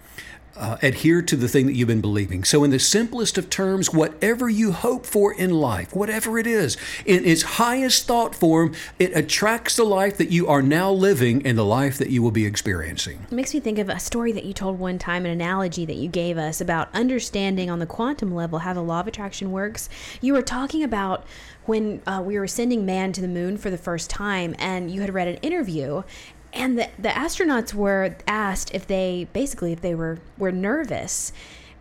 uh, 0.58 0.78
adhere 0.82 1.22
to 1.22 1.36
the 1.36 1.48
thing 1.48 1.66
that 1.68 1.74
you've 1.74 1.88
been 1.88 2.02
believing. 2.02 2.44
So, 2.44 2.64
in 2.64 2.72
the 2.72 2.80
simplest 2.80 3.38
of 3.38 3.50
terms, 3.50 3.94
whatever 3.94 4.50
you 4.50 4.72
hope 4.72 5.06
for 5.06 5.34
in 5.34 5.52
life, 5.52 5.96
whatever 5.96 6.38
it 6.38 6.48
is, 6.48 6.78
in 7.06 7.26
its 7.26 7.44
highest 7.44 8.08
thought 8.08 8.36
form, 8.36 8.74
it 9.00 9.16
attracts 9.16 9.76
the 9.76 9.84
life 9.84 10.18
that 10.18 10.32
you 10.32 10.48
are 10.48 10.62
now 10.62 10.92
living 10.92 11.46
and 11.46 11.58
the 11.58 11.66
life 11.66 11.98
that 11.98 12.10
you 12.10 12.22
will 12.22 12.32
be 12.32 12.46
experiencing. 12.46 13.26
It 13.32 13.36
makes 13.36 13.54
me 13.54 13.60
think 13.60 13.80
of 13.80 13.90
a 13.90 14.00
story 14.00 14.32
that 14.32 14.46
you 14.46 14.54
told 14.54 14.80
one 14.80 15.00
time, 15.00 15.26
an 15.26 15.32
analogy 15.32 15.86
that 15.86 15.96
you 15.96 16.10
gave 16.10 16.38
us 16.38 16.60
about 16.60 16.90
understanding 16.94 17.70
on 17.70 17.80
the 17.80 17.86
quantum 17.86 18.34
level 18.34 18.60
how 18.60 18.74
the 18.74 18.82
law 18.82 19.00
of 19.00 19.08
attraction 19.08 19.52
works. 19.52 19.90
You 20.22 20.34
were 20.34 20.42
talking 20.42 20.84
about 20.84 21.26
when 21.68 22.02
uh, 22.08 22.24
we 22.26 22.40
were 22.40 22.48
sending 22.48 22.86
man 22.86 23.12
to 23.12 23.22
the 23.22 23.28
moon 23.28 23.58
for 23.58 23.70
the 23.70 23.78
first 23.78 24.10
time, 24.10 24.56
and 24.58 24.90
you 24.90 25.02
had 25.02 25.14
read 25.14 25.28
an 25.28 25.36
interview, 25.38 26.02
and 26.54 26.78
the, 26.78 26.90
the 26.98 27.10
astronauts 27.10 27.74
were 27.74 28.16
asked 28.28 28.74
if 28.74 28.88
they 28.88 29.28
basically 29.34 29.74
if 29.74 29.82
they 29.82 29.96
were 29.96 30.20
were 30.38 30.52
nervous 30.52 31.32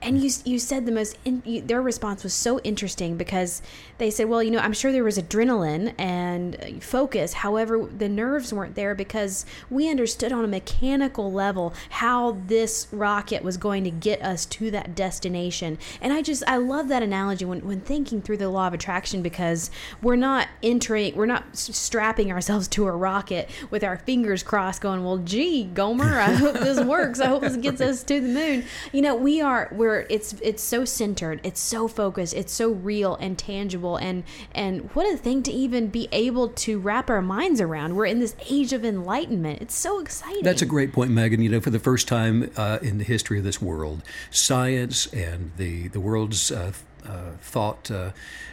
and 0.06 0.22
you 0.22 0.30
you 0.44 0.58
said 0.58 0.86
the 0.86 0.92
most 0.92 1.18
in, 1.24 1.42
you, 1.44 1.60
their 1.60 1.82
response 1.82 2.22
was 2.22 2.32
so 2.32 2.60
interesting 2.60 3.16
because 3.16 3.60
they 3.98 4.10
said 4.10 4.28
well 4.28 4.42
you 4.42 4.50
know 4.50 4.58
i'm 4.60 4.72
sure 4.72 4.92
there 4.92 5.04
was 5.04 5.18
adrenaline 5.18 5.94
and 5.98 6.56
uh, 6.56 6.80
focus. 6.80 7.32
However 7.34 7.86
the 7.86 8.08
nerves 8.08 8.52
weren't 8.52 8.74
there 8.74 8.94
because 8.94 9.44
we 9.70 9.90
understood 9.90 10.32
on 10.32 10.44
a 10.44 10.48
mechanical 10.48 11.32
level 11.32 11.74
how 11.90 12.38
this 12.46 12.86
rocket 12.92 13.42
was 13.42 13.56
going 13.56 13.84
to 13.84 13.90
get 13.90 14.22
us 14.22 14.46
to 14.46 14.70
that 14.70 14.94
destination. 14.94 15.78
And 16.00 16.12
i 16.12 16.22
just 16.22 16.42
i 16.46 16.56
love 16.56 16.88
that 16.88 17.02
analogy 17.02 17.44
when, 17.44 17.60
when 17.66 17.80
thinking 17.80 18.22
through 18.22 18.38
the 18.38 18.48
law 18.48 18.68
of 18.68 18.74
attraction 18.74 19.22
because 19.22 19.70
we're 20.02 20.16
not 20.16 20.48
entering 20.62 21.14
we're 21.16 21.26
not 21.26 21.44
strapping 21.56 22.30
ourselves 22.30 22.68
to 22.68 22.86
a 22.86 22.92
rocket 22.92 23.50
with 23.70 23.82
our 23.82 23.96
fingers 23.98 24.42
crossed 24.42 24.80
going 24.80 25.04
well 25.04 25.18
gee 25.18 25.64
gomer 25.64 26.20
i 26.20 26.32
hope 26.32 26.54
this 26.54 26.80
works. 26.84 27.20
I 27.20 27.26
hope 27.26 27.42
this 27.42 27.56
gets 27.56 27.80
us 27.80 28.02
to 28.04 28.20
the 28.20 28.28
moon. 28.28 28.64
You 28.92 29.02
know 29.02 29.14
we 29.14 29.40
are 29.40 29.68
we're 29.72 29.95
where 29.96 30.06
it's 30.10 30.34
it's 30.42 30.62
so 30.62 30.84
centered, 30.84 31.40
it's 31.42 31.60
so 31.60 31.88
focused, 31.88 32.34
it's 32.34 32.52
so 32.52 32.70
real 32.70 33.16
and 33.16 33.38
tangible, 33.38 33.96
and 33.96 34.24
and 34.54 34.90
what 34.94 35.12
a 35.12 35.16
thing 35.16 35.42
to 35.44 35.52
even 35.52 35.88
be 35.88 36.08
able 36.12 36.48
to 36.48 36.78
wrap 36.78 37.08
our 37.08 37.22
minds 37.22 37.60
around. 37.60 37.96
We're 37.96 38.06
in 38.06 38.18
this 38.18 38.36
age 38.50 38.72
of 38.72 38.84
enlightenment. 38.84 39.62
It's 39.62 39.74
so 39.74 40.00
exciting. 40.00 40.42
That's 40.42 40.62
a 40.62 40.66
great 40.66 40.92
point, 40.92 41.10
Megan. 41.10 41.40
You 41.40 41.48
know, 41.48 41.60
for 41.60 41.70
the 41.70 41.78
first 41.78 42.08
time 42.08 42.50
uh, 42.56 42.78
in 42.82 42.98
the 42.98 43.04
history 43.04 43.38
of 43.38 43.44
this 43.44 43.60
world, 43.60 44.02
science 44.30 45.06
and 45.14 45.52
the 45.56 45.88
the 45.88 46.00
world's 46.00 46.50
uh, 46.50 46.72
uh, 47.06 47.30
thought 47.40 47.90
uh, 47.90 48.10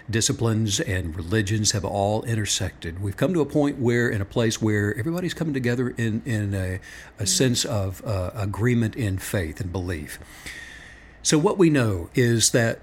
disciplines 0.09 0.79
and 0.79 1.15
religions 1.15 1.71
have 1.71 1.83
all 1.83 2.23
intersected. 2.23 3.01
We've 3.01 3.17
come 3.17 3.33
to 3.33 3.41
a 3.41 3.45
point 3.45 3.79
where, 3.79 4.09
in 4.09 4.21
a 4.21 4.25
place 4.25 4.61
where 4.61 4.95
everybody's 4.97 5.33
coming 5.33 5.53
together 5.53 5.89
in, 5.97 6.21
in 6.25 6.53
a, 6.53 6.79
a 7.19 7.25
sense 7.25 7.65
of 7.65 8.05
uh, 8.05 8.31
agreement 8.35 8.95
in 8.95 9.17
faith 9.17 9.59
and 9.59 9.71
belief. 9.71 10.19
So, 11.23 11.37
what 11.37 11.57
we 11.57 11.69
know 11.69 12.09
is 12.13 12.51
that 12.51 12.79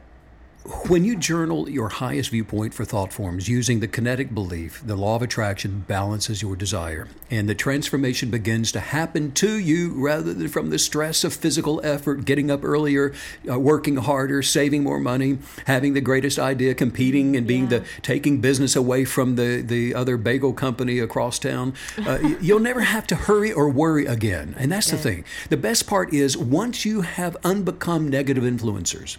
when 0.89 1.05
you 1.07 1.17
journal 1.17 1.71
your 1.71 1.89
highest 1.89 2.31
viewpoint 2.31 2.75
for 2.75 2.85
thought 2.85 3.15
forms 3.15 3.49
using 3.49 3.81
the 3.81 3.89
kinetic 3.89 4.35
belief, 4.35 4.83
the 4.85 4.95
law 4.95 5.17
of 5.17 5.23
attraction 5.23 5.85
balances 5.89 6.43
your 6.43 6.55
desire, 6.55 7.09
and 7.31 7.49
the 7.49 7.55
transformation 7.55 8.31
begins 8.31 8.71
to 8.73 8.81
happen 8.81 9.33
to 9.33 9.59
you 9.59 9.95
rather 9.95 10.35
than 10.35 10.49
from 10.49 10.69
the 10.69 10.79
stress 10.79 11.25
of 11.25 11.33
physical 11.33 11.81
effort, 11.83 12.27
getting 12.27 12.51
up 12.51 12.63
earlier, 12.63 13.15
uh, 13.51 13.59
working 13.59 13.97
harder, 13.97 14.43
saving 14.43 14.83
more 14.83 15.01
money, 15.01 15.39
having 15.67 15.95
the 15.95 16.01
greatest 16.03 16.39
idea, 16.39 16.75
competing, 16.75 17.37
and 17.37 17.47
being 17.47 17.71
yeah. 17.71 17.79
the 17.79 17.85
taking 18.03 18.43
business 18.43 18.77
away 18.77 19.07
from 19.07 19.37
the 19.37 19.63
the 19.63 19.95
other 19.95 20.19
bagel 20.19 20.53
company 20.53 20.99
across 20.99 21.39
town. 21.39 21.73
Uh, 21.97 22.19
you'll 22.41 22.61
never 22.61 22.83
have 22.83 23.07
to 23.07 23.15
hurry 23.15 23.51
or 23.51 23.71
worry 23.71 24.05
again, 24.05 24.55
and 24.59 24.71
that's 24.71 24.91
the 24.91 24.99
thing. 24.99 25.25
The 25.49 25.57
best 25.57 25.87
part 25.87 26.13
is 26.13 26.37
once 26.37 26.85
you 26.85 27.01
have 27.01 27.35
unbecome 27.43 28.11
negative 28.11 28.45
influencers 28.45 29.17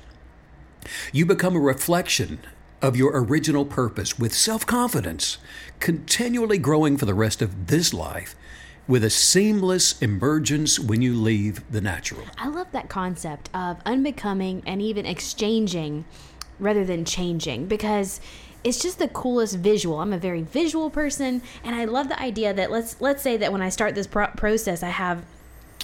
you 1.11 1.25
become 1.25 1.55
a 1.55 1.59
reflection 1.59 2.39
of 2.81 2.95
your 2.95 3.11
original 3.13 3.65
purpose 3.65 4.17
with 4.17 4.33
self 4.33 4.65
confidence, 4.65 5.37
continually 5.79 6.57
growing 6.57 6.97
for 6.97 7.05
the 7.05 7.13
rest 7.13 7.41
of 7.41 7.67
this 7.67 7.93
life 7.93 8.35
with 8.87 9.03
a 9.03 9.09
seamless 9.09 10.01
emergence 10.01 10.79
when 10.79 11.01
you 11.01 11.13
leave 11.13 11.61
the 11.71 11.81
natural. 11.81 12.25
I 12.37 12.47
love 12.47 12.71
that 12.71 12.89
concept 12.89 13.49
of 13.53 13.79
unbecoming 13.85 14.63
and 14.65 14.81
even 14.81 15.05
exchanging 15.05 16.05
rather 16.59 16.83
than 16.83 17.05
changing 17.05 17.67
because 17.67 18.19
it's 18.63 18.81
just 18.81 18.99
the 18.99 19.07
coolest 19.07 19.57
visual. 19.57 19.99
I'm 19.99 20.13
a 20.13 20.17
very 20.17 20.41
visual 20.41 20.89
person 20.89 21.41
and 21.63 21.75
I 21.75 21.85
love 21.85 22.09
the 22.09 22.19
idea 22.21 22.53
that 22.53 22.71
let's 22.71 22.99
let's 22.99 23.23
say 23.23 23.37
that 23.37 23.51
when 23.51 23.61
I 23.61 23.69
start 23.69 23.95
this 23.95 24.07
pro- 24.07 24.27
process 24.27 24.83
I 24.83 24.89
have 24.89 25.23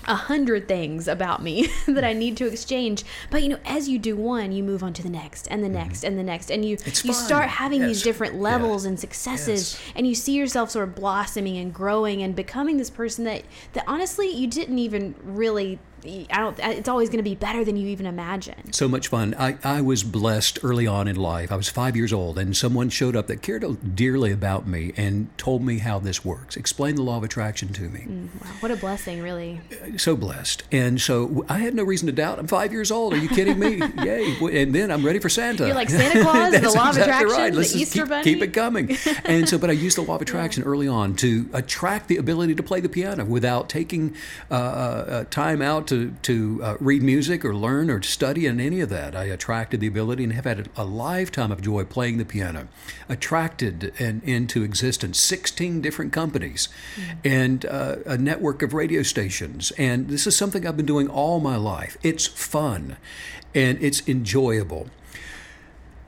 a 0.07 0.15
hundred 0.15 0.67
things 0.67 1.07
about 1.07 1.41
me 1.41 1.69
that 1.87 2.03
I 2.03 2.13
need 2.13 2.37
to 2.37 2.47
exchange. 2.47 3.03
But 3.29 3.43
you 3.43 3.49
know, 3.49 3.59
as 3.65 3.89
you 3.89 3.99
do 3.99 4.15
one, 4.15 4.51
you 4.51 4.63
move 4.63 4.83
on 4.83 4.93
to 4.93 5.03
the 5.03 5.09
next 5.09 5.47
and 5.47 5.63
the 5.63 5.67
mm-hmm. 5.67 5.75
next 5.75 6.03
and 6.03 6.17
the 6.17 6.23
next, 6.23 6.49
and 6.49 6.63
you 6.63 6.77
it's 6.85 7.03
you 7.03 7.13
fun. 7.13 7.25
start 7.25 7.49
having 7.49 7.81
yes. 7.81 7.89
these 7.89 8.03
different 8.03 8.35
levels 8.35 8.83
yes. 8.83 8.89
and 8.89 8.99
successes, 8.99 9.73
yes. 9.73 9.93
and 9.95 10.07
you 10.07 10.15
see 10.15 10.33
yourself 10.33 10.71
sort 10.71 10.87
of 10.87 10.95
blossoming 10.95 11.57
and 11.57 11.73
growing 11.73 12.21
and 12.23 12.35
becoming 12.35 12.77
this 12.77 12.89
person 12.89 13.23
that 13.25 13.43
that 13.73 13.83
honestly 13.87 14.29
you 14.29 14.47
didn't 14.47 14.79
even 14.79 15.15
really 15.23 15.79
I 16.07 16.39
don't. 16.39 16.59
It's 16.59 16.89
always 16.89 17.09
going 17.09 17.17
to 17.17 17.23
be 17.23 17.35
better 17.35 17.63
than 17.65 17.77
you 17.77 17.87
even 17.89 18.05
imagine. 18.05 18.71
So 18.71 18.87
much 18.87 19.07
fun. 19.09 19.35
I, 19.37 19.57
I 19.63 19.81
was 19.81 20.03
blessed 20.03 20.59
early 20.63 20.87
on 20.87 21.07
in 21.07 21.15
life. 21.15 21.51
I 21.51 21.55
was 21.55 21.69
five 21.69 21.95
years 21.95 22.13
old, 22.13 22.37
and 22.37 22.55
someone 22.55 22.89
showed 22.89 23.15
up 23.15 23.27
that 23.27 23.41
cared 23.41 23.65
dearly 23.95 24.31
about 24.31 24.67
me 24.67 24.93
and 24.95 25.35
told 25.37 25.61
me 25.63 25.79
how 25.79 25.99
this 25.99 26.23
works. 26.23 26.55
Explained 26.55 26.97
the 26.97 27.01
law 27.01 27.17
of 27.17 27.23
attraction 27.23 27.73
to 27.73 27.89
me. 27.89 28.01
Mm, 28.01 28.29
wow, 28.41 28.51
what 28.59 28.71
a 28.71 28.75
blessing, 28.75 29.21
really. 29.21 29.59
So 29.97 30.15
blessed, 30.15 30.63
and 30.71 31.01
so 31.01 31.45
I 31.49 31.59
had 31.59 31.73
no 31.73 31.83
reason 31.83 32.07
to 32.07 32.13
doubt. 32.13 32.39
I'm 32.39 32.47
five 32.47 32.71
years 32.71 32.91
old. 32.91 33.13
Are 33.13 33.17
you 33.17 33.29
kidding 33.29 33.59
me? 33.59 33.77
Yay! 34.03 34.61
And 34.61 34.73
then 34.73 34.91
I'm 34.91 35.05
ready 35.05 35.19
for 35.19 35.29
Santa. 35.29 35.65
You're 35.65 35.75
like 35.75 35.89
Santa 35.89 36.23
Claus, 36.23 36.51
the 36.61 36.69
law 36.71 36.89
of 36.89 36.97
attraction, 36.97 37.29
right. 37.29 37.53
Let's 37.53 37.73
the 37.73 37.79
Easter 37.79 38.01
keep, 38.01 38.09
Bunny. 38.09 38.23
Keep 38.23 38.43
it 38.43 38.53
coming. 38.53 38.97
and 39.25 39.47
so, 39.47 39.57
but 39.57 39.69
I 39.69 39.73
used 39.73 39.97
the 39.97 40.03
law 40.03 40.15
of 40.15 40.21
attraction 40.21 40.63
yeah. 40.63 40.69
early 40.69 40.87
on 40.87 41.15
to 41.17 41.49
attract 41.53 42.07
the 42.07 42.17
ability 42.17 42.55
to 42.55 42.63
play 42.63 42.79
the 42.79 42.89
piano 42.89 43.25
without 43.25 43.69
taking 43.69 44.15
uh, 44.49 44.53
uh, 44.53 45.23
time 45.25 45.61
out 45.61 45.87
to 45.87 45.96
to 46.05 46.59
uh, 46.63 46.77
read 46.79 47.03
music 47.03 47.43
or 47.45 47.55
learn 47.55 47.89
or 47.89 48.01
study 48.01 48.45
in 48.45 48.59
any 48.59 48.79
of 48.79 48.89
that. 48.89 49.15
I 49.15 49.25
attracted 49.25 49.79
the 49.79 49.87
ability 49.87 50.23
and 50.23 50.33
have 50.33 50.45
had 50.45 50.69
a, 50.75 50.83
lifetime 50.83 51.51
of 51.51 51.61
joy 51.61 51.83
playing 51.83 52.17
the 52.17 52.25
piano. 52.25 52.67
Attracted 53.09 53.93
and 53.99 54.23
into 54.23 54.63
existence 54.63 55.19
16 55.19 55.81
different 55.81 56.13
companies 56.13 56.69
mm-hmm. 56.95 57.17
and 57.23 57.65
uh, 57.65 57.97
a 58.05 58.17
network 58.17 58.61
of 58.61 58.73
radio 58.73 59.03
stations. 59.03 59.71
And 59.77 60.07
this 60.09 60.25
is 60.25 60.35
something 60.35 60.65
I've 60.65 60.77
been 60.77 60.85
doing 60.85 61.09
all 61.09 61.39
my 61.39 61.55
life. 61.55 61.97
It's 62.03 62.25
fun 62.25 62.97
and 63.53 63.77
it's 63.81 64.07
enjoyable. 64.07 64.87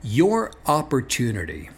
Your 0.02 0.52
opportunity 0.66 1.70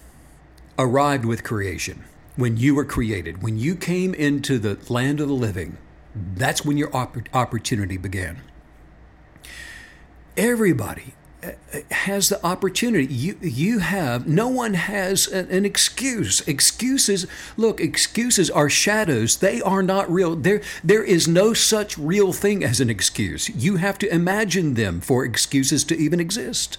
arrived 0.78 1.24
with 1.24 1.42
creation 1.42 2.04
when 2.36 2.56
you 2.56 2.74
were 2.74 2.84
created, 2.84 3.42
when 3.42 3.58
you 3.58 3.74
came 3.74 4.14
into 4.14 4.58
the 4.58 4.78
land 4.92 5.20
of 5.20 5.28
the 5.28 5.34
living. 5.34 5.76
That's 6.14 6.64
when 6.64 6.76
your 6.76 6.94
opportunity 6.94 7.96
began 7.96 8.42
everybody 10.36 11.14
uh, 11.42 11.50
has 11.90 12.28
the 12.28 12.44
opportunity. 12.46 13.12
You 13.12 13.36
you 13.40 13.80
have 13.80 14.28
no 14.28 14.48
one 14.48 14.74
has 14.74 15.26
an 15.26 15.64
excuse. 15.64 16.40
Excuses, 16.46 17.26
look, 17.56 17.80
excuses 17.80 18.50
are 18.50 18.70
shadows. 18.70 19.38
They 19.38 19.60
are 19.60 19.82
not 19.82 20.10
real. 20.10 20.36
There 20.36 20.62
there 20.84 21.02
is 21.02 21.26
no 21.26 21.52
such 21.52 21.98
real 21.98 22.32
thing 22.32 22.62
as 22.62 22.80
an 22.80 22.90
excuse. 22.90 23.48
You 23.48 23.76
have 23.76 23.98
to 23.98 24.14
imagine 24.14 24.74
them 24.74 25.00
for 25.00 25.24
excuses 25.24 25.84
to 25.84 25.96
even 25.96 26.20
exist. 26.20 26.78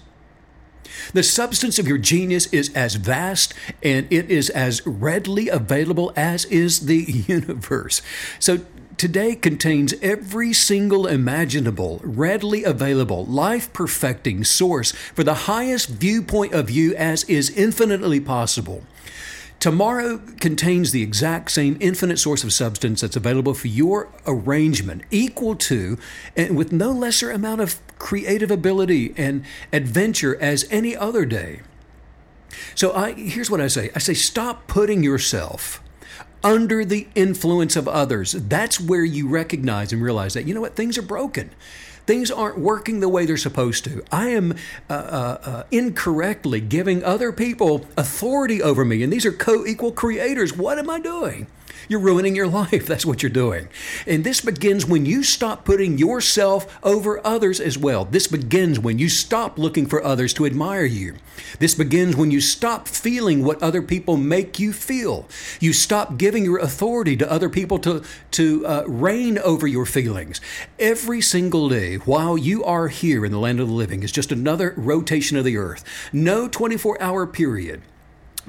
The 1.12 1.24
substance 1.24 1.80
of 1.80 1.88
your 1.88 1.98
genius 1.98 2.46
is 2.48 2.74
as 2.74 2.96
vast 2.96 3.54
and 3.82 4.08
it 4.12 4.30
is 4.30 4.50
as 4.50 4.86
readily 4.86 5.50
available 5.50 6.14
as 6.16 6.46
is 6.46 6.86
the 6.86 6.96
universe. 7.28 8.02
So 8.40 8.60
today 9.04 9.36
contains 9.36 9.94
every 10.02 10.54
single 10.54 11.08
imaginable, 11.08 12.00
readily 12.06 12.64
available, 12.64 13.26
life 13.26 13.74
perfecting 13.74 14.46
source 14.46 14.94
for 14.94 15.26
the 15.26 15.34
highest 15.34 15.90
viewpoint 15.90 16.54
of 16.54 16.70
you 16.70 16.96
as 16.96 17.26
is 17.26 17.50
infinitely 17.50 18.22
possible. 18.22 18.82
Tomorrow 19.60 20.22
contains 20.40 20.94
the 20.94 21.04
exact 21.04 21.52
same 21.52 21.76
infinite 21.82 22.18
source 22.18 22.46
of 22.46 22.54
substance 22.54 23.02
that's 23.02 23.18
available 23.18 23.54
for 23.54 23.68
your 23.68 24.08
arrangement, 24.26 25.02
equal 25.12 25.58
to 25.58 25.98
and 26.38 26.56
with 26.56 26.72
no 26.72 26.90
lesser 26.94 27.30
amount 27.30 27.60
of 27.60 27.82
creative 28.00 28.52
ability 28.52 29.14
and 29.18 29.44
adventure 29.74 30.38
as 30.40 30.66
any 30.72 30.96
other 30.96 31.26
day. 31.26 31.60
So 32.74 32.94
I 32.94 33.12
here's 33.12 33.52
what 33.52 33.60
I 33.60 33.68
say. 33.68 33.90
I 33.94 34.00
say 34.00 34.14
stop 34.14 34.68
putting 34.68 35.04
yourself 35.04 35.83
under 36.44 36.84
the 36.84 37.08
influence 37.16 37.76
of 37.76 37.88
others. 37.88 38.34
That's 38.34 38.80
where 38.80 39.04
you 39.04 39.28
recognize 39.28 39.94
and 39.94 40.02
realize 40.02 40.34
that, 40.34 40.46
you 40.46 40.54
know 40.54 40.62
what, 40.62 40.76
things 40.76 40.98
are 40.98 41.04
broken. 41.04 41.52
Things 42.06 42.30
aren't 42.30 42.60
working 42.60 43.00
the 43.00 43.08
way 43.08 43.26
they're 43.26 43.38
supposed 43.38 43.86
to. 43.86 44.04
I 44.12 44.30
am 44.30 44.52
uh, 44.90 44.94
uh, 44.94 45.38
uh, 45.44 45.64
incorrectly 45.72 46.60
giving 46.60 47.02
other 47.04 47.32
people 47.32 47.86
authority 47.96 48.62
over 48.62 48.84
me, 48.84 49.04
and 49.04 49.14
these 49.14 49.26
are 49.26 49.32
co 49.32 49.66
equal 49.66 49.94
creators. 49.94 50.56
What 50.56 50.78
am 50.78 50.90
I 50.90 51.00
doing? 51.00 51.48
You're 51.88 52.00
ruining 52.00 52.36
your 52.36 52.48
life. 52.64 52.86
That's 52.86 53.06
what 53.06 53.22
you're 53.22 53.30
doing. 53.30 53.70
And 54.08 54.24
this 54.24 54.42
begins 54.42 54.86
when 54.86 55.06
you 55.06 55.24
stop 55.24 55.66
putting 55.66 55.98
yourself 55.98 56.80
over 56.84 57.26
others 57.26 57.60
as 57.60 57.78
well. 57.78 58.06
This 58.06 58.28
begins 58.28 58.80
when 58.80 59.00
you 59.00 59.10
stop 59.10 59.58
looking 59.58 59.86
for 59.86 60.04
others 60.04 60.34
to 60.36 60.46
admire 60.46 60.86
you. 60.86 61.16
This 61.60 61.76
begins 61.76 62.16
when 62.16 62.32
you 62.32 62.42
stop 62.42 62.88
feeling 62.88 63.44
what 63.44 63.62
other 63.62 63.82
people 63.82 64.18
make 64.18 64.60
you 64.60 64.74
feel. 64.74 65.28
You 65.60 65.74
stop 65.74 66.18
giving 66.18 66.46
your 66.46 66.60
authority 66.60 67.18
to 67.18 67.32
other 67.32 67.50
people 67.50 67.80
to, 67.80 68.04
to 68.32 68.66
uh, 68.66 68.84
reign 68.88 69.38
over 69.40 69.68
your 69.68 69.86
feelings. 69.86 70.42
Every 70.80 71.22
single 71.22 71.70
day 71.70 71.96
while 71.98 72.38
you 72.38 72.64
are 72.64 72.88
here 72.88 73.26
in 73.26 73.32
the 73.32 73.40
land 73.40 73.60
of 73.60 73.68
the 73.68 73.74
living 73.74 74.04
is 74.04 74.12
just 74.12 74.32
another 74.32 74.74
rotation 74.78 75.38
of 75.38 75.46
the 75.46 75.58
earth. 75.58 75.84
No 76.12 76.48
24 76.48 77.02
hour 77.02 77.26
period 77.26 77.82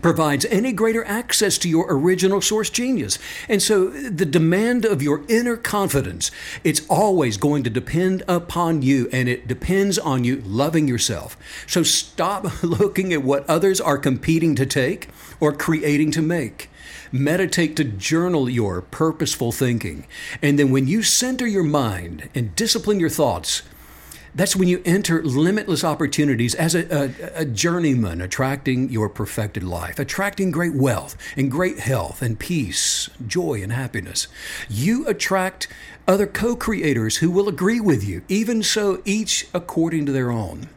provides 0.02 0.44
any 0.46 0.72
greater 0.72 1.04
access 1.04 1.58
to 1.58 1.68
your 1.68 1.86
original 1.88 2.40
source 2.40 2.70
genius. 2.70 3.18
And 3.48 3.62
so 3.62 3.88
the 3.88 4.26
demand 4.26 4.84
of 4.84 5.02
your 5.02 5.22
inner 5.28 5.56
confidence, 5.56 6.30
it's 6.62 6.86
always 6.88 7.36
going 7.36 7.62
to 7.64 7.70
depend 7.70 8.22
upon 8.28 8.82
you 8.82 9.08
and 9.12 9.28
it 9.28 9.46
depends 9.46 9.98
on 9.98 10.24
you 10.24 10.36
loving 10.42 10.88
yourself. 10.88 11.36
So 11.66 11.82
stop 11.82 12.46
looking 12.62 13.12
at 13.12 13.22
what 13.22 13.48
others 13.48 13.80
are 13.80 13.98
competing 13.98 14.54
to 14.56 14.66
take 14.66 15.08
or 15.40 15.52
creating 15.52 16.10
to 16.12 16.22
make. 16.22 16.70
Meditate 17.12 17.76
to 17.76 17.84
journal 17.84 18.48
your 18.50 18.82
purposeful 18.82 19.52
thinking. 19.52 20.06
And 20.42 20.58
then 20.58 20.70
when 20.70 20.88
you 20.88 21.02
center 21.02 21.46
your 21.46 21.62
mind 21.62 22.28
and 22.34 22.56
discipline 22.56 22.98
your 22.98 23.08
thoughts, 23.08 23.62
that's 24.34 24.56
when 24.56 24.68
you 24.68 24.82
enter 24.84 25.22
limitless 25.22 25.84
opportunities 25.84 26.54
as 26.54 26.74
a, 26.74 26.92
a, 26.92 27.40
a, 27.42 27.44
journeyman, 27.44 28.20
attracting 28.20 28.90
your 28.90 29.08
perfected 29.08 29.62
life, 29.62 29.98
attracting 29.98 30.50
great 30.50 30.74
wealth 30.74 31.16
and 31.36 31.50
great 31.50 31.78
health 31.78 32.20
and 32.20 32.38
peace, 32.38 33.08
joy 33.26 33.62
and 33.62 33.72
happiness. 33.72 34.26
You 34.68 35.06
attract 35.06 35.68
other 36.08 36.26
co 36.26 36.56
creators 36.56 37.18
who 37.18 37.30
will 37.30 37.48
agree 37.48 37.80
with 37.80 38.02
you, 38.02 38.22
even 38.28 38.62
so, 38.62 39.00
each 39.04 39.46
according 39.54 40.06
to 40.06 40.12
their 40.12 40.30
own. 40.30 40.68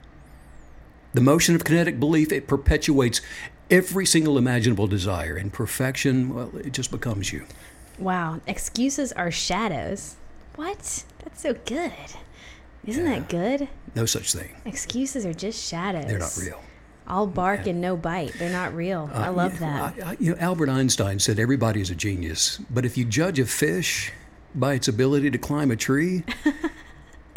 The 1.14 1.22
motion 1.22 1.56
of 1.56 1.64
kinetic 1.64 2.00
belief, 2.00 2.32
it 2.32 2.48
perpetuates 2.48 3.22
every 3.72 4.06
single 4.06 4.38
imaginable 4.38 4.88
desire, 4.88 5.36
and 5.36 5.52
perfection, 5.52 6.34
well, 6.34 6.52
it 6.58 6.74
just 6.74 6.92
becomes 6.92 7.34
you. 7.34 7.46
Wow. 7.98 8.40
Excuses 8.46 9.12
are 9.14 9.32
shadows. 9.32 10.16
What? 10.56 11.04
That's 11.24 11.42
so 11.42 11.56
good. 11.66 11.92
Isn't 12.88 13.06
yeah. 13.06 13.20
that 13.20 13.30
good? 13.30 13.68
No 13.96 14.06
such 14.06 14.34
thing. 14.34 14.56
Excuses 14.66 15.26
are 15.26 15.34
just 15.34 15.68
shadows. 15.68 16.06
They're 16.06 16.20
not 16.20 16.38
real. 16.42 16.62
All 17.08 17.28
bark 17.28 17.66
yeah. 17.66 17.72
and 17.72 17.82
no 17.82 17.96
bite. 17.96 18.34
They're 18.40 18.50
not 18.50 18.74
real. 18.74 19.10
Uh, 19.14 19.20
I 19.20 19.30
love 19.30 19.60
that. 19.60 19.94
I, 20.04 20.10
I, 20.12 20.18
you 20.20 20.32
know, 20.32 20.38
Albert 20.40 20.70
Einstein 20.70 21.20
said 21.20 21.38
everybody 21.38 21.82
is 21.82 21.90
a 21.90 21.96
genius, 21.96 22.60
but 22.70 22.86
if 22.86 22.98
you 22.98 23.06
judge 23.06 23.40
a 23.40 23.46
fish 23.46 24.12
by 24.56 24.74
its 24.74 24.88
ability 24.88 25.32
to 25.32 25.38
climb 25.38 25.70
a 25.70 25.76
tree, 25.76 26.24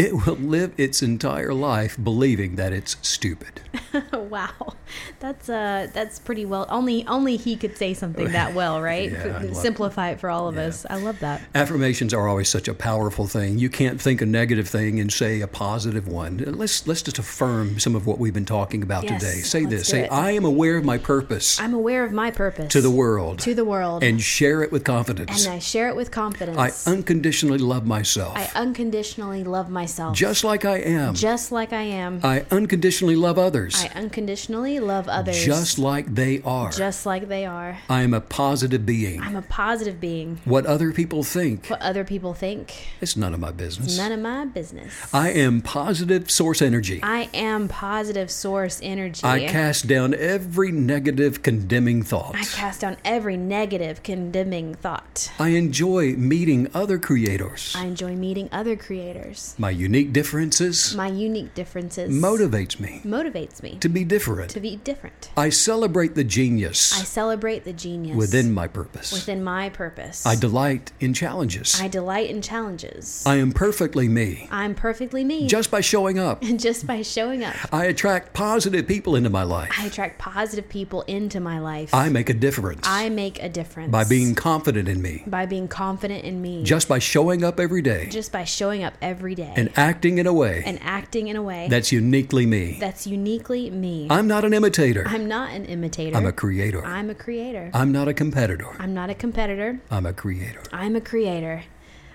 it 0.00 0.26
will 0.26 0.36
live 0.36 0.72
its 0.78 1.02
entire 1.02 1.52
life 1.52 1.98
believing 2.02 2.56
that 2.56 2.72
it's 2.72 2.96
stupid. 3.02 3.60
wow, 4.12 4.74
that's 5.18 5.50
uh, 5.50 5.88
that's 5.92 6.18
pretty 6.18 6.46
well. 6.46 6.66
Only 6.70 7.06
only 7.06 7.36
he 7.36 7.54
could 7.54 7.76
say 7.76 7.92
something 7.92 8.32
that 8.32 8.54
well, 8.60 8.80
right? 8.80 9.12
yeah, 9.12 9.52
Simplify 9.52 10.10
it 10.10 10.20
for 10.20 10.30
all 10.30 10.48
of 10.48 10.54
yeah. 10.54 10.62
us. 10.62 10.86
I 10.88 10.96
love 10.96 11.18
that. 11.20 11.42
Affirmations 11.54 12.14
are 12.14 12.26
always 12.28 12.48
such 12.48 12.66
a 12.66 12.72
powerful 12.72 13.26
thing. 13.26 13.58
You 13.58 13.68
can't 13.68 14.00
think 14.00 14.22
a 14.22 14.26
negative 14.26 14.68
thing 14.68 15.00
and 15.00 15.12
say 15.12 15.42
a 15.42 15.46
positive 15.46 16.08
one. 16.08 16.38
Let's 16.38 16.86
let's 16.86 17.02
just 17.02 17.18
affirm 17.18 17.78
some 17.78 17.94
of 17.94 18.06
what 18.06 18.18
we've 18.18 18.34
been 18.34 18.46
talking 18.46 18.82
about 18.82 19.04
yes, 19.04 19.20
today. 19.20 19.40
Say 19.42 19.66
this. 19.66 19.88
Say, 19.88 20.04
it. 20.04 20.12
I 20.12 20.30
am 20.30 20.46
aware 20.46 20.78
of 20.78 20.84
my 20.84 20.96
purpose. 20.96 21.60
I'm 21.60 21.74
aware 21.74 22.04
of 22.04 22.12
my 22.12 22.30
purpose 22.30 22.72
to 22.72 22.80
the 22.80 22.90
world. 22.90 23.40
To 23.40 23.54
the 23.54 23.66
world. 23.66 24.02
And 24.02 24.22
share 24.22 24.62
it 24.62 24.72
with 24.72 24.84
confidence. 24.84 25.44
And 25.44 25.54
I 25.54 25.58
share 25.58 25.88
it 25.88 25.96
with 25.96 26.10
confidence. 26.10 26.56
I 26.56 26.90
unconditionally 26.90 27.58
love 27.58 27.86
myself. 27.86 28.36
I 28.36 28.50
unconditionally 28.54 29.44
love 29.44 29.68
myself. 29.68 29.89
Just 30.12 30.44
like 30.44 30.64
I 30.64 30.78
am. 30.78 31.14
Just 31.14 31.52
like 31.52 31.72
I 31.72 31.82
am. 31.82 32.20
I 32.22 32.44
unconditionally 32.50 33.16
love 33.16 33.38
others. 33.38 33.82
I 33.82 33.88
unconditionally 33.98 34.80
love 34.80 35.08
others. 35.08 35.44
Just 35.44 35.78
like 35.78 36.14
they 36.14 36.42
are. 36.42 36.70
Just 36.70 37.06
like 37.06 37.28
they 37.28 37.46
are. 37.46 37.78
I 37.88 38.02
am 38.02 38.14
a 38.14 38.20
positive 38.20 38.84
being. 38.86 39.20
I'm 39.20 39.36
a 39.36 39.42
positive 39.42 40.00
being. 40.00 40.40
What 40.44 40.66
other 40.66 40.92
people 40.92 41.22
think. 41.22 41.66
What 41.66 41.82
other 41.82 42.04
people 42.04 42.34
think. 42.34 42.88
It's 43.00 43.16
none 43.16 43.34
of 43.34 43.40
my 43.40 43.50
business. 43.50 43.88
It's 43.88 43.98
none 43.98 44.12
of 44.12 44.20
my 44.20 44.44
business. 44.44 44.92
I 45.12 45.30
am 45.30 45.60
positive 45.60 46.30
source 46.30 46.62
energy. 46.62 47.00
I 47.02 47.28
am 47.34 47.68
positive 47.68 48.30
source 48.30 48.80
energy. 48.82 49.24
I 49.24 49.46
cast 49.46 49.86
down 49.86 50.14
every 50.14 50.72
negative 50.72 51.42
condemning 51.42 52.02
thought. 52.02 52.36
I 52.36 52.44
cast 52.44 52.80
down 52.82 52.96
every 53.04 53.36
negative 53.36 54.02
condemning 54.02 54.74
thought. 54.74 55.32
I 55.38 55.48
enjoy 55.48 56.14
meeting 56.14 56.68
other 56.74 56.98
creators. 56.98 57.74
I 57.76 57.84
enjoy 57.84 58.16
meeting 58.16 58.48
other 58.52 58.76
creators. 58.76 59.54
My 59.58 59.70
unique 59.80 60.12
differences. 60.12 60.94
My 60.94 61.08
unique 61.08 61.54
differences. 61.54 62.12
Motivates 62.12 62.78
me. 62.78 63.00
Motivates 63.04 63.62
me. 63.62 63.78
To 63.80 63.88
be 63.88 64.04
different. 64.04 64.50
To 64.50 64.60
be 64.60 64.76
different. 64.76 65.30
I 65.36 65.48
celebrate 65.48 66.14
the 66.14 66.22
genius. 66.22 66.92
I 66.92 67.02
celebrate 67.04 67.64
the 67.64 67.72
genius. 67.72 68.16
Within 68.16 68.52
my 68.52 68.68
purpose. 68.68 69.10
Within 69.10 69.42
my 69.42 69.70
purpose. 69.70 70.26
I 70.26 70.36
delight 70.36 70.92
in 71.00 71.14
challenges. 71.14 71.80
I 71.80 71.88
delight 71.88 72.28
in 72.28 72.42
challenges. 72.42 73.24
I 73.26 73.36
am 73.36 73.52
perfectly 73.52 74.06
me. 74.06 74.48
I'm 74.50 74.74
perfectly 74.74 75.24
me. 75.24 75.46
Just 75.46 75.70
by 75.70 75.80
showing 75.80 76.18
up. 76.18 76.42
And 76.42 76.60
just 76.68 76.86
by 76.86 77.00
showing 77.00 77.42
up. 77.42 77.56
I 77.72 77.86
attract 77.86 78.34
positive 78.34 78.86
people 78.86 79.16
into 79.16 79.30
my 79.30 79.44
life. 79.44 79.72
I 79.78 79.86
attract 79.86 80.18
positive 80.18 80.68
people 80.68 81.02
into 81.02 81.40
my 81.40 81.58
life. 81.58 81.94
I 81.94 82.10
make 82.10 82.28
a 82.28 82.34
difference. 82.34 82.82
I 82.84 83.08
make 83.08 83.42
a 83.42 83.48
difference. 83.48 83.90
By 83.90 84.04
being 84.04 84.34
confident 84.34 84.88
in 84.88 85.00
me. 85.00 85.24
By 85.26 85.46
being 85.46 85.68
confident 85.68 86.24
in 86.24 86.42
me. 86.42 86.64
Just 86.64 86.86
by 86.86 86.98
showing 86.98 87.42
up 87.42 87.58
every 87.58 87.80
day. 87.80 88.08
Just 88.10 88.30
by 88.30 88.44
showing 88.44 88.84
up 88.84 88.94
every 89.00 89.34
day. 89.34 89.52
And 89.56 89.69
acting 89.76 90.18
in 90.18 90.26
a 90.26 90.32
way. 90.32 90.62
And 90.64 90.78
acting 90.82 91.28
in 91.28 91.36
a 91.36 91.42
way. 91.42 91.68
That's 91.68 91.92
uniquely 91.92 92.46
me. 92.46 92.76
That's 92.80 93.06
uniquely 93.06 93.70
me. 93.70 94.06
I'm 94.10 94.26
not 94.26 94.44
an 94.44 94.52
imitator. 94.54 95.04
I'm 95.06 95.28
not 95.28 95.50
an 95.52 95.64
imitator. 95.64 96.16
I'm 96.16 96.26
a 96.26 96.32
creator. 96.32 96.84
I'm 96.84 97.10
a 97.10 97.14
creator. 97.14 97.70
I'm 97.74 97.92
not 97.92 98.08
a 98.08 98.14
competitor. 98.14 98.68
I'm 98.78 98.94
not 98.94 99.10
a 99.10 99.14
competitor. 99.14 99.80
I'm 99.90 100.06
a 100.06 100.12
creator. 100.12 100.62
I'm 100.72 100.96
a 100.96 101.00
creator. 101.00 101.64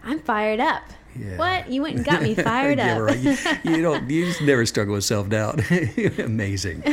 I'm 0.03 0.19
fired 0.19 0.59
up. 0.59 0.83
Yeah. 1.17 1.37
What? 1.37 1.69
You 1.69 1.81
went 1.81 1.95
and 1.95 2.05
got 2.05 2.21
me 2.21 2.35
fired 2.35 2.77
yeah, 2.79 2.97
up. 2.97 3.01
right. 3.01 3.17
You, 3.17 3.37
you, 3.63 3.81
don't. 3.81 4.09
You 4.09 4.33
never 4.41 4.65
struggle 4.65 4.93
with 4.93 5.03
self 5.03 5.29
doubt. 5.29 5.61
Amazing. 6.19 6.83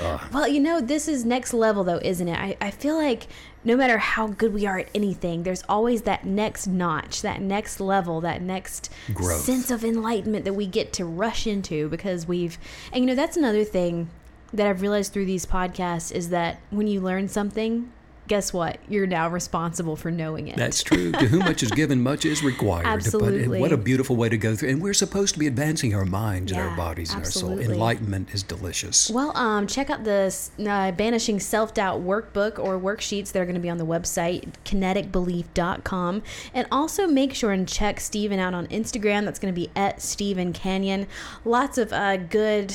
Ah. 0.00 0.28
Well, 0.32 0.46
you 0.46 0.60
know, 0.60 0.80
this 0.80 1.08
is 1.08 1.24
next 1.24 1.52
level, 1.52 1.82
though, 1.84 2.00
isn't 2.02 2.28
it? 2.28 2.38
I, 2.38 2.56
I 2.60 2.70
feel 2.70 2.96
like 2.96 3.26
no 3.64 3.76
matter 3.76 3.98
how 3.98 4.28
good 4.28 4.54
we 4.54 4.66
are 4.66 4.78
at 4.78 4.88
anything, 4.94 5.42
there's 5.42 5.62
always 5.68 6.02
that 6.02 6.24
next 6.24 6.66
notch, 6.66 7.22
that 7.22 7.40
next 7.40 7.80
level, 7.80 8.20
that 8.22 8.40
next 8.40 8.90
Growth. 9.12 9.42
sense 9.42 9.70
of 9.70 9.84
enlightenment 9.84 10.44
that 10.44 10.54
we 10.54 10.66
get 10.66 10.92
to 10.94 11.04
rush 11.04 11.46
into 11.46 11.88
because 11.88 12.26
we've. 12.26 12.58
And 12.92 13.02
you 13.02 13.06
know, 13.06 13.14
that's 13.14 13.36
another 13.36 13.64
thing 13.64 14.08
that 14.52 14.66
I've 14.66 14.82
realized 14.82 15.12
through 15.12 15.26
these 15.26 15.46
podcasts 15.46 16.10
is 16.10 16.30
that 16.30 16.58
when 16.70 16.86
you 16.86 17.00
learn 17.00 17.28
something, 17.28 17.92
guess 18.30 18.52
what? 18.52 18.78
You're 18.88 19.08
now 19.08 19.28
responsible 19.28 19.96
for 19.96 20.08
knowing 20.12 20.46
it. 20.46 20.56
That's 20.56 20.84
true. 20.84 21.10
to 21.10 21.26
whom 21.26 21.40
much 21.40 21.64
is 21.64 21.72
given, 21.72 22.00
much 22.00 22.24
is 22.24 22.44
required. 22.44 22.86
Absolutely. 22.86 23.48
But 23.48 23.60
what 23.60 23.72
a 23.72 23.76
beautiful 23.76 24.14
way 24.14 24.28
to 24.28 24.38
go 24.38 24.54
through. 24.54 24.68
And 24.68 24.80
we're 24.80 24.94
supposed 24.94 25.34
to 25.34 25.40
be 25.40 25.48
advancing 25.48 25.96
our 25.96 26.04
minds 26.04 26.52
Yeah, 26.52 26.60
and 26.60 26.70
our 26.70 26.76
bodies 26.76 27.12
absolutely. 27.12 27.50
and 27.54 27.60
our 27.62 27.66
soul. 27.66 27.74
Enlightenment 27.74 28.32
is 28.32 28.44
delicious. 28.44 29.10
Well, 29.10 29.36
um, 29.36 29.66
check 29.66 29.90
out 29.90 30.04
the 30.04 30.32
uh, 30.60 30.92
Banishing 30.92 31.40
Self 31.40 31.74
Doubt 31.74 32.02
workbook 32.02 32.60
or 32.60 32.78
worksheets 32.78 33.32
that 33.32 33.40
are 33.40 33.44
going 33.44 33.56
to 33.56 33.60
be 33.60 33.68
on 33.68 33.78
the 33.78 33.86
website, 33.86 34.52
kineticbelief.com. 34.64 36.22
And 36.54 36.68
also 36.70 37.08
make 37.08 37.34
sure 37.34 37.50
and 37.50 37.66
check 37.66 37.98
Stephen 37.98 38.38
out 38.38 38.54
on 38.54 38.68
Instagram. 38.68 39.24
That's 39.24 39.40
going 39.40 39.52
to 39.52 39.60
be 39.60 39.70
at 39.74 40.00
Stephen 40.00 40.52
Kenyon. 40.52 41.08
Lots 41.44 41.78
of 41.78 41.92
uh, 41.92 42.16
good, 42.16 42.72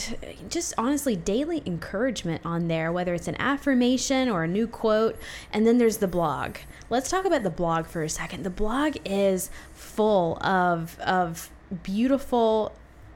just 0.50 0.74
honestly, 0.78 1.16
daily 1.16 1.64
encouragement 1.66 2.42
on 2.44 2.68
there, 2.68 2.92
whether 2.92 3.14
it's 3.14 3.30
an 3.30 3.38
affirmation 3.40 4.28
or 4.28 4.44
a 4.44 4.50
new 4.50 4.68
quote. 4.68 5.18
And 5.52 5.66
then 5.66 5.78
there's 5.78 5.98
the 5.98 6.08
blog. 6.08 6.58
Let's 6.90 7.10
talk 7.10 7.26
about 7.26 7.44
the 7.44 7.50
blog 7.50 7.86
for 7.86 8.04
a 8.04 8.10
second. 8.10 8.44
The 8.44 8.50
blog 8.50 8.98
is 9.06 9.50
full 9.74 10.38
of, 10.44 11.00
of 11.00 11.50
beautiful, 11.84 12.74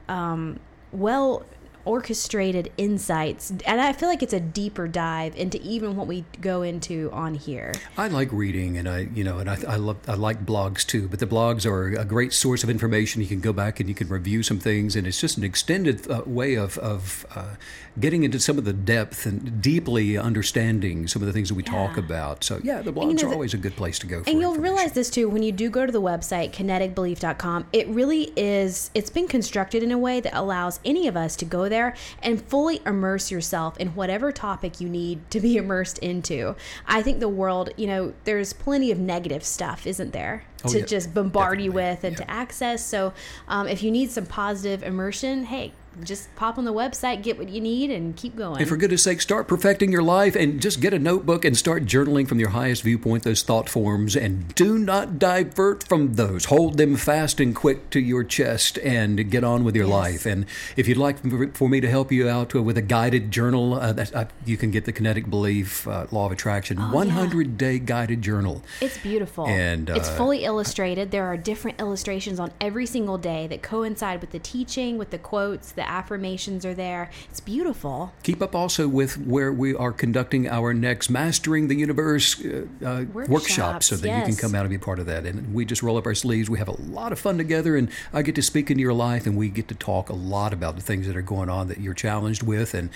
um, 0.08 0.60
well 0.92 1.44
orchestrated 1.84 2.70
insights 2.76 3.52
and 3.66 3.80
i 3.80 3.92
feel 3.92 4.08
like 4.08 4.22
it's 4.22 4.32
a 4.32 4.40
deeper 4.40 4.88
dive 4.88 5.34
into 5.36 5.60
even 5.62 5.96
what 5.96 6.06
we 6.06 6.24
go 6.40 6.62
into 6.62 7.10
on 7.12 7.34
here 7.34 7.72
I 7.96 8.08
like 8.08 8.32
reading, 8.32 8.78
and 8.78 8.88
I, 8.88 9.08
you 9.14 9.24
know, 9.24 9.38
and 9.38 9.50
I, 9.50 9.58
I 9.68 9.76
love, 9.76 9.98
I 10.08 10.14
like 10.14 10.44
blogs 10.46 10.86
too. 10.86 11.08
But 11.08 11.18
the 11.18 11.26
blogs 11.26 11.66
are 11.66 11.88
a 11.98 12.04
great 12.04 12.32
source 12.32 12.62
of 12.62 12.70
information. 12.70 13.20
You 13.20 13.28
can 13.28 13.40
go 13.40 13.52
back 13.52 13.80
and 13.80 13.88
you 13.88 13.94
can 13.94 14.08
review 14.08 14.42
some 14.42 14.58
things, 14.58 14.96
and 14.96 15.06
it's 15.06 15.20
just 15.20 15.36
an 15.36 15.44
extended 15.44 16.10
uh, 16.10 16.22
way 16.26 16.54
of 16.54 16.78
of 16.78 17.26
uh, 17.34 17.56
getting 17.98 18.24
into 18.24 18.38
some 18.38 18.58
of 18.58 18.64
the 18.64 18.72
depth 18.72 19.26
and 19.26 19.60
deeply 19.60 20.16
understanding 20.16 21.06
some 21.08 21.22
of 21.22 21.26
the 21.26 21.32
things 21.32 21.48
that 21.48 21.54
we 21.54 21.62
talk 21.62 21.96
about. 21.96 22.44
So 22.44 22.60
yeah, 22.62 22.80
the 22.82 22.90
you 22.90 22.92
blogs 22.92 23.22
know, 23.22 23.30
are 23.30 23.34
always 23.34 23.54
a 23.54 23.58
good 23.58 23.76
place 23.76 23.98
to 24.00 24.06
go. 24.06 24.22
For 24.22 24.30
and 24.30 24.40
you'll 24.40 24.56
realize 24.56 24.92
this 24.92 25.10
too 25.10 25.28
when 25.28 25.42
you 25.42 25.52
do 25.52 25.70
go 25.70 25.86
to 25.86 25.92
the 25.92 26.00
website 26.00 26.52
kineticbelief.com 26.52 27.66
it 27.72 27.86
really 27.88 28.32
is 28.36 28.90
it's 28.94 29.10
been 29.10 29.28
constructed 29.28 29.82
in 29.82 29.92
a 29.92 29.98
way 29.98 30.20
that 30.20 30.34
allows 30.34 30.80
any 30.84 31.06
of 31.08 31.16
us 31.16 31.36
to 31.36 31.44
go 31.44 31.68
there 31.70 31.94
and 32.22 32.42
fully 32.42 32.82
immerse 32.84 33.30
yourself 33.30 33.78
in 33.78 33.88
whatever 33.94 34.30
topic 34.30 34.80
you 34.80 34.88
need 34.88 35.30
to 35.30 35.40
be 35.40 35.56
immersed 35.62 35.98
into. 36.00 36.54
I 36.86 37.00
think 37.00 37.20
the 37.20 37.28
world, 37.28 37.70
you 37.78 37.86
know, 37.86 38.12
there's 38.24 38.52
plenty 38.52 38.90
of 38.90 38.98
negative 38.98 39.42
stuff, 39.44 39.86
isn't 39.86 40.12
there? 40.12 40.44
Oh, 40.64 40.68
to 40.68 40.80
yeah. 40.80 40.84
just 40.84 41.14
bombard 41.14 41.60
you 41.62 41.72
with 41.72 42.04
and 42.04 42.18
Yeah. 42.18 42.24
to 42.26 42.30
access. 42.30 42.84
So, 42.84 43.14
um, 43.48 43.66
if 43.66 43.82
you 43.82 43.90
need 43.90 44.10
some 44.10 44.26
positive 44.26 44.82
immersion, 44.82 45.44
hey, 45.44 45.72
just 46.04 46.34
pop 46.36 46.56
on 46.58 46.64
the 46.64 46.72
website, 46.72 47.22
get 47.22 47.36
what 47.38 47.48
you 47.48 47.60
need, 47.60 47.90
and 47.90 48.16
keep 48.16 48.36
going. 48.36 48.60
And 48.60 48.68
for 48.68 48.76
goodness 48.76 49.02
sake, 49.02 49.20
start 49.20 49.48
perfecting 49.48 49.90
your 49.92 50.02
life 50.02 50.34
and 50.36 50.60
just 50.60 50.80
get 50.80 50.94
a 50.94 50.98
notebook 50.98 51.44
and 51.44 51.56
start 51.56 51.84
journaling 51.84 52.26
from 52.28 52.38
your 52.38 52.50
highest 52.50 52.82
viewpoint, 52.82 53.22
those 53.24 53.42
thought 53.42 53.68
forms, 53.68 54.16
and 54.16 54.54
do 54.54 54.78
not 54.78 55.18
divert 55.18 55.82
from 55.86 56.14
those. 56.14 56.46
Hold 56.46 56.76
them 56.78 56.96
fast 56.96 57.40
and 57.40 57.54
quick 57.54 57.90
to 57.90 58.00
your 58.00 58.24
chest 58.24 58.78
and 58.78 59.30
get 59.30 59.44
on 59.44 59.64
with 59.64 59.74
your 59.76 59.86
Yes. 59.86 59.92
life. 59.92 60.26
And 60.26 60.46
if 60.76 60.86
you'd 60.88 60.96
like 60.96 61.18
for- 61.54 61.68
me 61.68 61.80
to 61.80 61.88
help 61.88 62.10
you 62.12 62.28
out 62.28 62.54
with 62.54 62.76
a 62.78 62.82
guided 62.82 63.30
journal, 63.30 63.74
uh, 63.74 63.92
that, 63.92 64.14
uh, 64.14 64.24
you 64.44 64.56
can 64.56 64.70
get 64.70 64.84
the 64.84 64.92
Kinetic 64.92 65.28
Belief 65.30 65.86
uh, 65.86 66.06
Law 66.10 66.26
of 66.26 66.32
Attraction 66.32 66.78
Oh, 66.78 66.82
yeah. 66.86 66.92
100 66.92 67.56
day 67.58 67.78
guided 67.78 68.22
journal. 68.22 68.62
It's 68.80 68.98
beautiful. 68.98 69.46
And, 69.46 69.88
it's 69.90 70.08
uh, 70.08 70.12
fully 70.16 70.44
illustrated. 70.44 71.10
There 71.10 71.26
are 71.26 71.36
different 71.36 71.80
illustrations 71.80 72.38
on 72.40 72.50
every 72.60 72.86
single 72.86 73.18
day 73.18 73.46
that 73.48 73.62
coincide 73.62 74.20
with 74.20 74.30
the 74.30 74.38
teaching, 74.38 74.98
with 74.98 75.10
the 75.10 75.18
quotes, 75.18 75.72
the 75.80 75.88
affirmations 75.88 76.66
are 76.66 76.74
there. 76.74 77.10
It's 77.30 77.40
beautiful. 77.40 78.12
Keep 78.22 78.42
up 78.42 78.54
also 78.54 78.86
with 78.86 79.16
where 79.18 79.50
we 79.50 79.74
are 79.74 79.92
conducting 79.92 80.46
our 80.46 80.74
next 80.74 81.08
Mastering 81.08 81.68
the 81.68 81.74
Universe 81.74 82.44
uh, 82.44 82.66
uh, 82.84 83.04
workshop 83.12 83.28
Workshops, 83.30 83.86
so 83.86 83.96
that 83.96 84.18
you 84.18 84.24
can 84.24 84.36
come 84.36 84.54
out 84.54 84.60
and 84.60 84.70
be 84.70 84.76
part 84.76 84.98
of 84.98 85.06
that. 85.06 85.24
And 85.24 85.54
we 85.54 85.64
just 85.64 85.82
roll 85.82 85.96
up 85.96 86.04
our 86.04 86.14
sleeves. 86.14 86.50
We 86.50 86.58
have 86.58 86.68
a 86.68 86.78
lot 86.82 87.12
of 87.12 87.18
fun 87.18 87.38
together, 87.38 87.76
and 87.76 87.88
I 88.12 88.20
get 88.20 88.34
to 88.34 88.42
speak 88.42 88.70
into 88.70 88.82
your 88.82 88.92
life, 88.92 89.26
and 89.26 89.38
we 89.38 89.48
get 89.48 89.68
to 89.68 89.74
talk 89.74 90.10
a 90.10 90.14
lot 90.14 90.52
about 90.52 90.76
the 90.76 90.82
things 90.82 91.06
that 91.06 91.16
are 91.16 91.22
going 91.22 91.48
on 91.48 91.68
that 91.68 91.80
you're 91.80 91.94
challenged 91.94 92.42
with. 92.42 92.74
And 92.74 92.90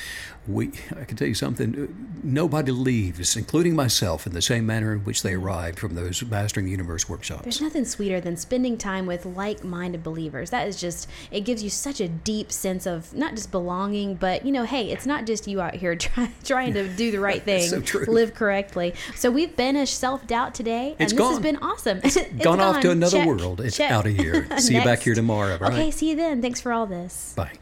we, 0.46 0.72
I 1.00 1.04
can 1.04 1.16
tell 1.16 1.28
you 1.28 1.34
something, 1.34 1.70
uh, 1.74 1.86
nobody 2.22 2.70
leaves, 2.70 3.34
including 3.34 3.74
myself, 3.74 4.26
in 4.26 4.34
the 4.34 4.42
same 4.42 4.66
manner 4.66 4.92
in 4.92 5.00
which 5.04 5.22
they 5.22 5.32
arrived 5.32 5.78
from 5.78 5.94
those 5.94 6.22
Mastering 6.22 6.66
the 6.66 6.72
Universe 6.72 7.08
workshops. 7.08 7.44
There's 7.44 7.62
nothing 7.62 7.86
sweeter 7.86 8.20
than 8.20 8.36
spending 8.36 8.76
time 8.76 9.06
with 9.06 9.24
like 9.24 9.64
minded 9.64 10.02
believers. 10.02 10.50
That 10.50 10.68
is 10.68 10.78
just, 10.78 11.08
it 11.30 11.40
gives 11.40 11.62
you 11.62 11.70
such 11.70 12.00
a 12.00 12.08
deep 12.08 12.52
sense 12.52 12.73
of 12.86 13.14
not 13.14 13.34
just 13.34 13.50
belonging, 13.50 14.14
but, 14.16 14.44
you 14.44 14.52
know, 14.52 14.64
hey, 14.64 14.90
it's 14.90 15.06
not 15.06 15.26
just 15.26 15.46
you 15.46 15.60
out 15.60 15.74
here 15.74 15.94
try, 16.06 16.30
trying 16.44 16.74
to 16.74 16.88
do 16.88 17.10
the 17.10 17.20
right 17.20 17.42
thing, 17.50 17.62
So 17.82 17.82
live 18.08 18.34
correctly. 18.34 18.94
So 19.14 19.30
we've 19.30 19.54
banished 19.56 19.98
self 19.98 20.26
doubt 20.26 20.54
today, 20.54 20.92
and 20.98 21.00
It's 21.00 21.12
this 21.12 21.18
gone. 21.18 21.32
has 21.32 21.40
been 21.40 21.56
awesome. 21.58 22.00
It's 22.04 22.16
Gone 22.44 22.60
off 22.60 22.80
to 22.80 22.90
another 22.90 23.18
Check. 23.18 23.26
world. 23.26 23.60
It's 23.60 23.76
Check. 23.76 23.90
out 23.90 24.06
of 24.06 24.14
here. 24.16 24.46
See 24.58 24.74
you 24.76 24.84
back 24.84 25.00
here 25.00 25.14
tomorrow, 25.14 25.56
right? 25.58 25.72
Okay, 25.72 25.90
see 25.90 26.10
you 26.10 26.16
then. 26.16 26.42
Thanks 26.42 26.60
for 26.60 26.72
all 26.72 26.86
this. 26.86 27.32
Bye. 27.36 27.52